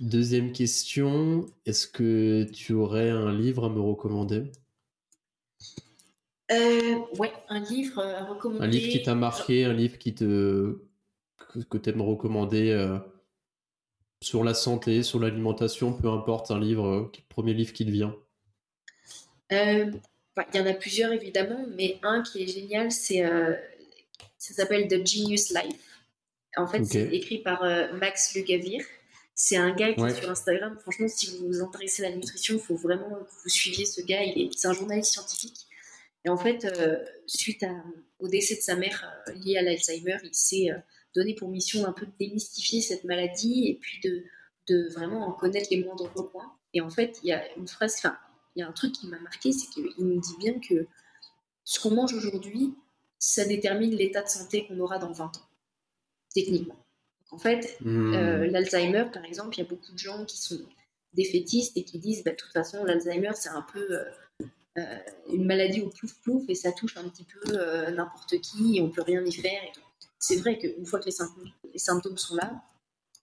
[0.00, 4.50] Deuxième question, est-ce que tu aurais un livre à me recommander?
[6.50, 8.64] Euh, Ouais, un livre à recommander.
[8.64, 10.78] Un livre qui t'a marqué, un livre qui te
[11.70, 12.98] que, tu aimes recommander euh,
[14.22, 18.14] sur la santé, sur l'alimentation, peu importe, un livre, euh, premier livre qui te vient?
[19.52, 19.90] Euh,
[20.52, 23.22] Il y en a plusieurs évidemment, mais un qui est génial, c'est
[24.38, 26.00] ça s'appelle The Genius Life.
[26.56, 27.62] En fait, c'est écrit par
[27.94, 28.84] Max Lugavir.
[29.34, 30.78] C'est un gars qui est sur Instagram.
[30.80, 34.00] Franchement, si vous vous intéressez à la nutrition, il faut vraiment que vous suiviez ce
[34.02, 34.20] gars.
[34.56, 35.66] C'est un journaliste scientifique.
[36.24, 36.66] Et en fait,
[37.26, 37.64] suite
[38.18, 40.70] au décès de sa mère lié à l'Alzheimer, il s'est
[41.16, 44.24] donné pour mission un peu de démystifier cette maladie et puis de,
[44.68, 46.52] de vraiment en connaître les moindres points.
[46.74, 48.16] Et en fait, il y a une phrase, enfin,
[48.54, 50.86] il y a un truc qui m'a marqué, c'est qu'il nous dit bien que
[51.64, 52.74] ce qu'on mange aujourd'hui,
[53.18, 55.48] ça détermine l'état de santé qu'on aura dans 20 ans,
[56.34, 56.76] techniquement.
[57.30, 58.14] En fait, mmh.
[58.14, 60.60] euh, l'Alzheimer, par exemple, il y a beaucoup de gens qui sont
[61.12, 64.04] défaitistes et qui disent, bah, de toute façon, l'Alzheimer, c'est un peu euh,
[64.78, 64.98] euh,
[65.32, 67.56] une maladie au plouf-plouf et ça touche un petit peu
[67.90, 69.62] n'importe qui et on peut rien y faire.
[69.64, 69.72] Et
[70.26, 72.64] c'est vrai qu'une fois que les symptômes, sont là,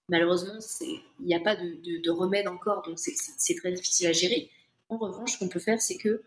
[0.08, 4.50] malheureusement, il n'y a pas de, remède encore, donc c'est très difficile à gérer.
[4.88, 6.22] En revanche, ce qu'on peut faire, c'est que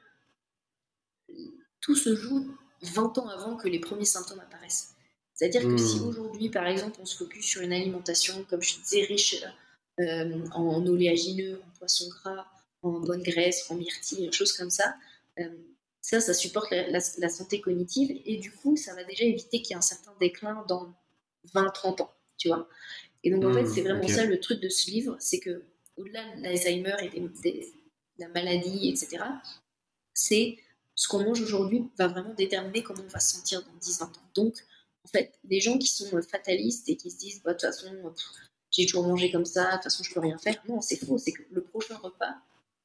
[1.82, 2.48] tout se joue
[2.84, 4.94] 20 ans avant que les premiers symptômes apparaissent.
[5.34, 6.08] C'est-à-dire que si hmm.
[6.08, 9.44] aujourd'hui, par exemple, on se focus sur une alimentation, comme je disais, riche
[10.00, 12.46] euh, en oléagineux, en poisson gras,
[12.84, 14.96] en bonne graisse, en myrtille, choses comme ça,
[15.40, 15.50] euh,
[16.08, 19.74] ça, ça supporte la, santé cognitive et du coup, ça va déjà éviter qu'il y
[19.74, 20.94] ait un certain déclin dans
[21.54, 22.70] 20-30 ans, tu vois.
[23.26, 25.66] Et donc, en fait, hmm, c'est vraiment ça le truc de ce livre, c'est que
[25.98, 27.74] au-delà de l'Alzheimer et des,
[28.20, 29.22] la maladie, etc.,
[30.14, 30.58] c'est
[30.96, 34.12] ce qu'on mange aujourd'hui va vraiment déterminer comment on va se sentir dans 10-20 ans.
[34.34, 34.56] Donc,
[35.04, 38.14] en fait, les gens qui sont fatalistes et qui se disent, bah, de toute façon,
[38.72, 40.64] j'ai toujours mangé comme ça, de toute façon, je peux rien faire.
[40.70, 41.18] Non, c'est faux.
[41.18, 42.34] C'est que le prochain repas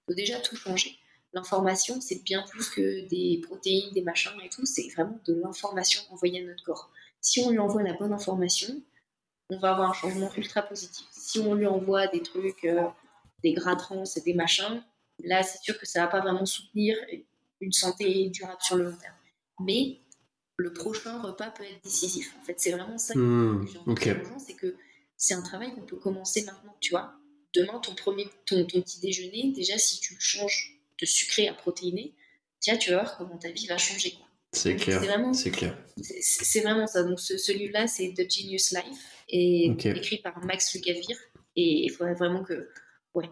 [0.06, 0.98] peut déjà tout changer.
[1.34, 4.66] L'information, c'est bien plus que des protéines, des machins et tout.
[4.66, 6.90] C'est vraiment de l'information envoyée à notre corps.
[7.20, 8.82] Si on lui envoie la bonne information,
[9.48, 11.06] on va avoir un changement ultra positif.
[11.10, 12.86] Si on lui envoie des trucs, euh,
[13.42, 14.82] des gras trans et des machins,
[15.24, 16.96] là, c'est sûr que ça va pas vraiment soutenir
[17.60, 19.14] une santé durable sur le long terme.
[19.60, 20.00] Mais
[20.56, 22.34] le prochain repas peut être décisif.
[22.40, 24.76] En fait, c'est vraiment ça mmh, que c'est que
[25.16, 27.14] c'est un travail qu'on peut commencer maintenant, tu vois.
[27.54, 32.14] Demain, ton, premier, ton, ton petit déjeuner, déjà, si tu changes de sucré à protéiné,
[32.60, 34.14] tiens, tu vas voir comment ta vie va changer.
[34.52, 35.02] C'est clair.
[35.34, 35.76] C'est clair.
[36.00, 37.02] C'est vraiment ça.
[37.02, 41.16] Donc, ce, livre-là, c'est The Genius Life, et écrit par Max Lugavir.
[41.56, 42.68] Et il faudrait vraiment que
[43.14, 43.28] ouais,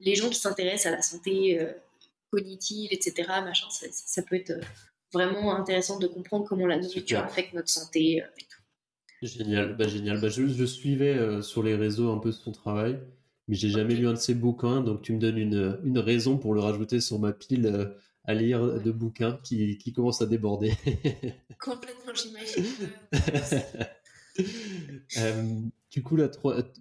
[0.00, 1.72] les gens qui s'intéressent à la santé euh,
[2.30, 4.52] cognitive, etc., machin, ça, peut être
[5.12, 8.22] vraiment intéressant de comprendre comment la nourriture affecte notre santé.
[8.22, 8.26] Euh,
[9.22, 10.20] génial, bah, génial.
[10.20, 12.98] Bah, je, suivais euh, sur les réseaux un peu son travail,
[13.48, 16.38] mais j'ai jamais lu un de ses bouquins, donc tu me donnes une, une raison
[16.38, 17.94] pour le rajouter sur ma pile
[18.24, 20.72] à lire de bouquins qui, qui commencent à déborder.
[21.60, 22.64] Complètement, j'imagine.
[25.90, 26.30] du, coup, la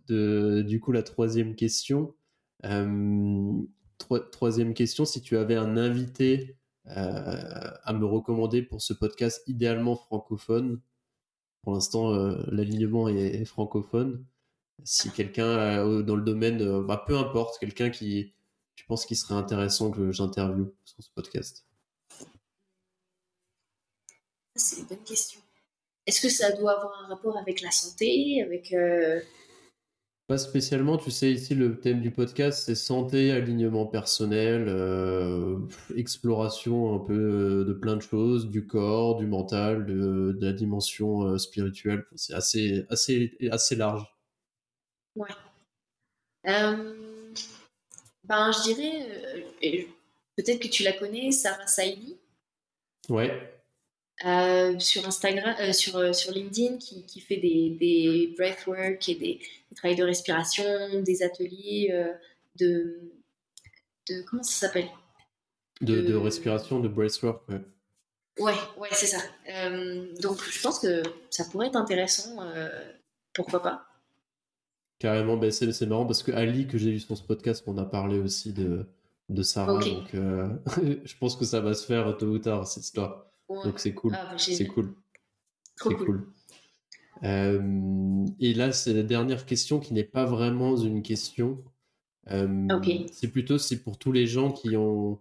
[0.08, 2.16] de, du coup, la troisième question,
[4.32, 6.58] troisième question, si tu avais un invité
[6.88, 10.82] euh, à me recommander pour ce podcast idéalement francophone,
[11.62, 14.26] pour l'instant euh, l'alignement est, francophone,
[14.84, 18.34] si quelqu'un euh, dans le domaine, bah, peu importe, quelqu'un qui
[18.76, 21.66] tu penses qu'il serait intéressant que j'interviewe sur ce podcast?
[24.56, 25.40] C'est une bonne question.
[26.06, 28.74] Est-ce que ça doit avoir un rapport avec la santé, avec
[30.28, 35.58] pas spécialement, tu sais, ici le thème du podcast c'est santé, alignement personnel, euh,
[35.98, 41.24] exploration un peu euh, de plein de choses, du corps, du mental, de, la dimension
[41.24, 42.06] euh, spirituelle.
[42.16, 44.13] C'est assez, assez, assez large.
[45.16, 45.30] Ouais.
[48.24, 49.46] ben, je dirais,
[50.36, 52.18] peut-être que tu la connais, Sarah Saïdi.
[53.10, 53.54] Ouais.
[54.26, 59.16] Euh, sur Instagram, euh, sur, euh, sur LinkedIn, qui, qui fait des, des breathwork et
[59.16, 62.14] des, des travails de respiration, des ateliers
[62.56, 63.12] de,
[64.08, 64.22] de.
[64.30, 64.88] Comment ça s'appelle?
[65.82, 67.62] De, de, respiration, de breathwork, ouais.
[68.40, 69.20] Ouais, ouais, c'est ça.
[70.22, 72.38] donc je pense que ça pourrait être intéressant,
[73.34, 73.86] pourquoi pas.
[75.00, 77.86] Carrément, ben c'est marrant parce que Ali, que j'ai vu sur ce podcast, on a
[77.86, 78.86] parlé aussi de,
[79.30, 79.80] de Sarah.
[79.80, 80.14] Donc
[81.04, 83.26] je pense que ça va se faire tôt ou tard, cette histoire.
[83.50, 84.14] Donc c'est cool.
[84.16, 84.96] Ah, c'est cool.
[85.76, 86.34] c'est cool.
[87.24, 91.64] Euh, et là, c'est la dernière question qui n'est pas vraiment une question.
[92.32, 92.68] Euh,
[93.12, 95.20] c'est plutôt c'est pour tous les gens qui ont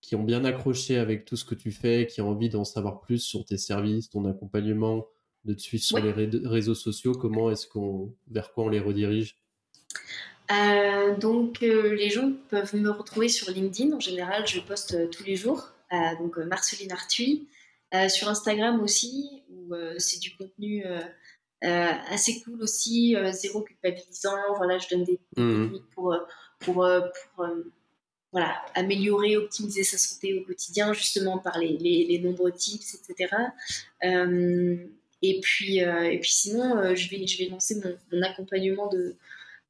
[0.00, 3.00] qui ont bien accroché avec tout ce que tu fais, qui ont envie d'en savoir
[3.00, 5.06] plus sur tes services, ton accompagnement,
[5.48, 6.12] de te suivre sur les
[6.44, 7.12] réseaux sociaux.
[7.12, 9.36] Comment est-ce qu'on vers quoi on les redirige?
[10.50, 13.96] Euh, Donc les gens peuvent me retrouver sur LinkedIn.
[13.96, 15.72] En général, je poste tous les jours.
[16.20, 17.48] donc Marceline Arthuis.
[17.94, 21.00] Euh, sur Instagram aussi, où euh, c'est du contenu euh,
[22.10, 24.36] assez cool aussi, zéro culpabilisant.
[24.56, 25.62] Voilà, je donne des, mmh.
[25.64, 26.14] techniques pour,
[26.58, 26.86] pour,
[27.34, 27.48] pour
[28.30, 33.34] voilà, améliorer, optimiser sa santé au quotidien, justement par les, les, nombreux tips, etc.
[35.22, 37.80] et, puis, et puis sinon, je, vais, je vais lancer
[38.12, 39.16] mon, accompagnement de,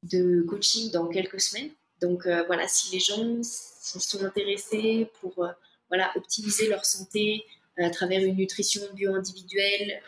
[0.03, 1.71] de coaching dans quelques semaines.
[2.01, 5.47] Donc voilà, si les gens sont intéressés pour
[5.89, 7.43] voilà, optimiser leur santé,
[7.77, 10.01] à travers une nutrition bio-individuelle,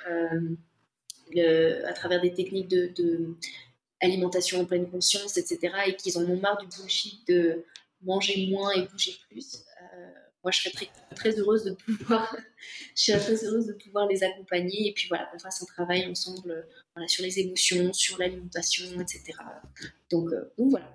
[1.37, 3.35] euh, à travers des techniques de,
[4.01, 7.63] alimentation en pleine conscience, etc., et qu'ils en ont marre du bullshit de
[8.01, 9.63] manger moins et bouger plus.
[10.43, 12.35] Moi, je serais très, très, heureuse de pouvoir,
[12.95, 16.07] je serais très heureuse de pouvoir les accompagner et puis voilà, qu'on fasse un travail
[16.07, 19.23] ensemble voilà, sur les émotions, sur l'alimentation, etc.
[20.09, 20.89] Donc, euh, donc voilà.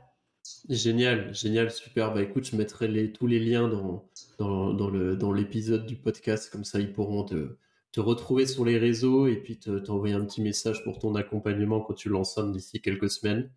[0.69, 2.13] Génial, génial, super.
[2.13, 4.09] Bah écoute, je mettrai les, tous les liens dans,
[4.39, 7.57] dans, dans, le, dans l'épisode du podcast, comme ça ils pourront te,
[7.93, 11.81] te retrouver sur les réseaux et puis te, t'envoyer un petit message pour ton accompagnement
[11.81, 13.51] quand tu l'enseigne d'ici quelques semaines.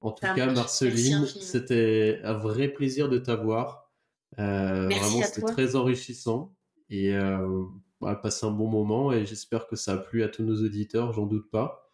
[0.00, 3.87] En tout cas, Marceline, c'était un vrai plaisir de t'avoir.
[4.38, 6.54] Euh, vraiment, c'était très enrichissant
[6.90, 7.64] et euh,
[8.00, 11.12] on passer un bon moment et j'espère que ça a plu à tous nos auditeurs,
[11.12, 11.84] j'en doute pas.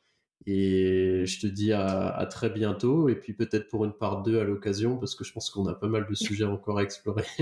[0.46, 4.44] Et je te dis à, très bientôt, et puis peut-être pour une part 2 à
[4.44, 7.24] l'occasion, parce que je pense qu'on a pas mal de sujets encore à explorer.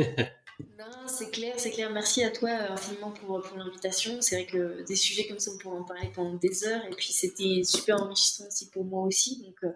[0.79, 1.91] non, c'est clair, c'est clair.
[1.93, 4.19] Merci à toi euh, infiniment pour, pour l'invitation.
[4.21, 6.95] C'est vrai que des sujets comme ça, on pourrait en parler pendant des heures, et
[6.95, 9.43] puis c'était super enrichissant aussi pour moi aussi.
[9.43, 9.73] Donc, euh,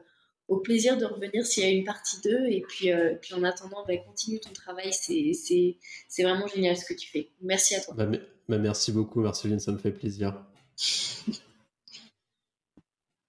[0.48, 2.47] au plaisir de revenir s'il y a une partie 2.
[2.51, 2.90] Et puis,
[3.20, 4.93] puis en attendant, bah, continue ton travail.
[4.93, 7.31] C'est vraiment génial ce que tu fais.
[7.43, 7.94] Merci à toi.
[7.97, 8.06] Bah,
[8.48, 10.40] bah, merci beaucoup, Marceline, ça me fait plaisir.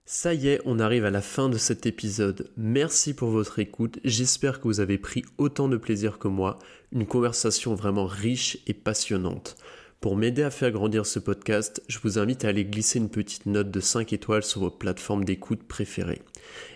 [0.09, 2.49] Ça y est, on arrive à la fin de cet épisode.
[2.55, 3.99] Merci pour votre écoute.
[4.05, 6.59] J'espère que vous avez pris autant de plaisir que moi.
[6.93, 9.57] Une conversation vraiment riche et passionnante.
[9.99, 13.47] Pour m'aider à faire grandir ce podcast, je vous invite à aller glisser une petite
[13.47, 16.21] note de 5 étoiles sur vos plateformes d'écoute préférées.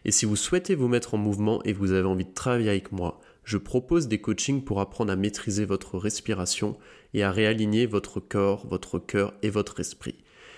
[0.06, 2.92] Et si vous souhaitez vous mettre en mouvement et vous avez envie de travailler avec
[2.92, 6.78] moi, je propose des coachings pour apprendre à maîtriser votre respiration
[7.14, 10.16] et à réaligner votre corps, votre cœur et votre esprit.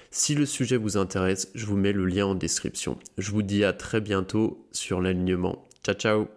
[0.10, 2.98] Si le sujet vous intéresse, je vous mets le lien en description.
[3.18, 5.66] Je vous dis à très bientôt sur l'alignement.
[5.84, 6.28] Ciao ciao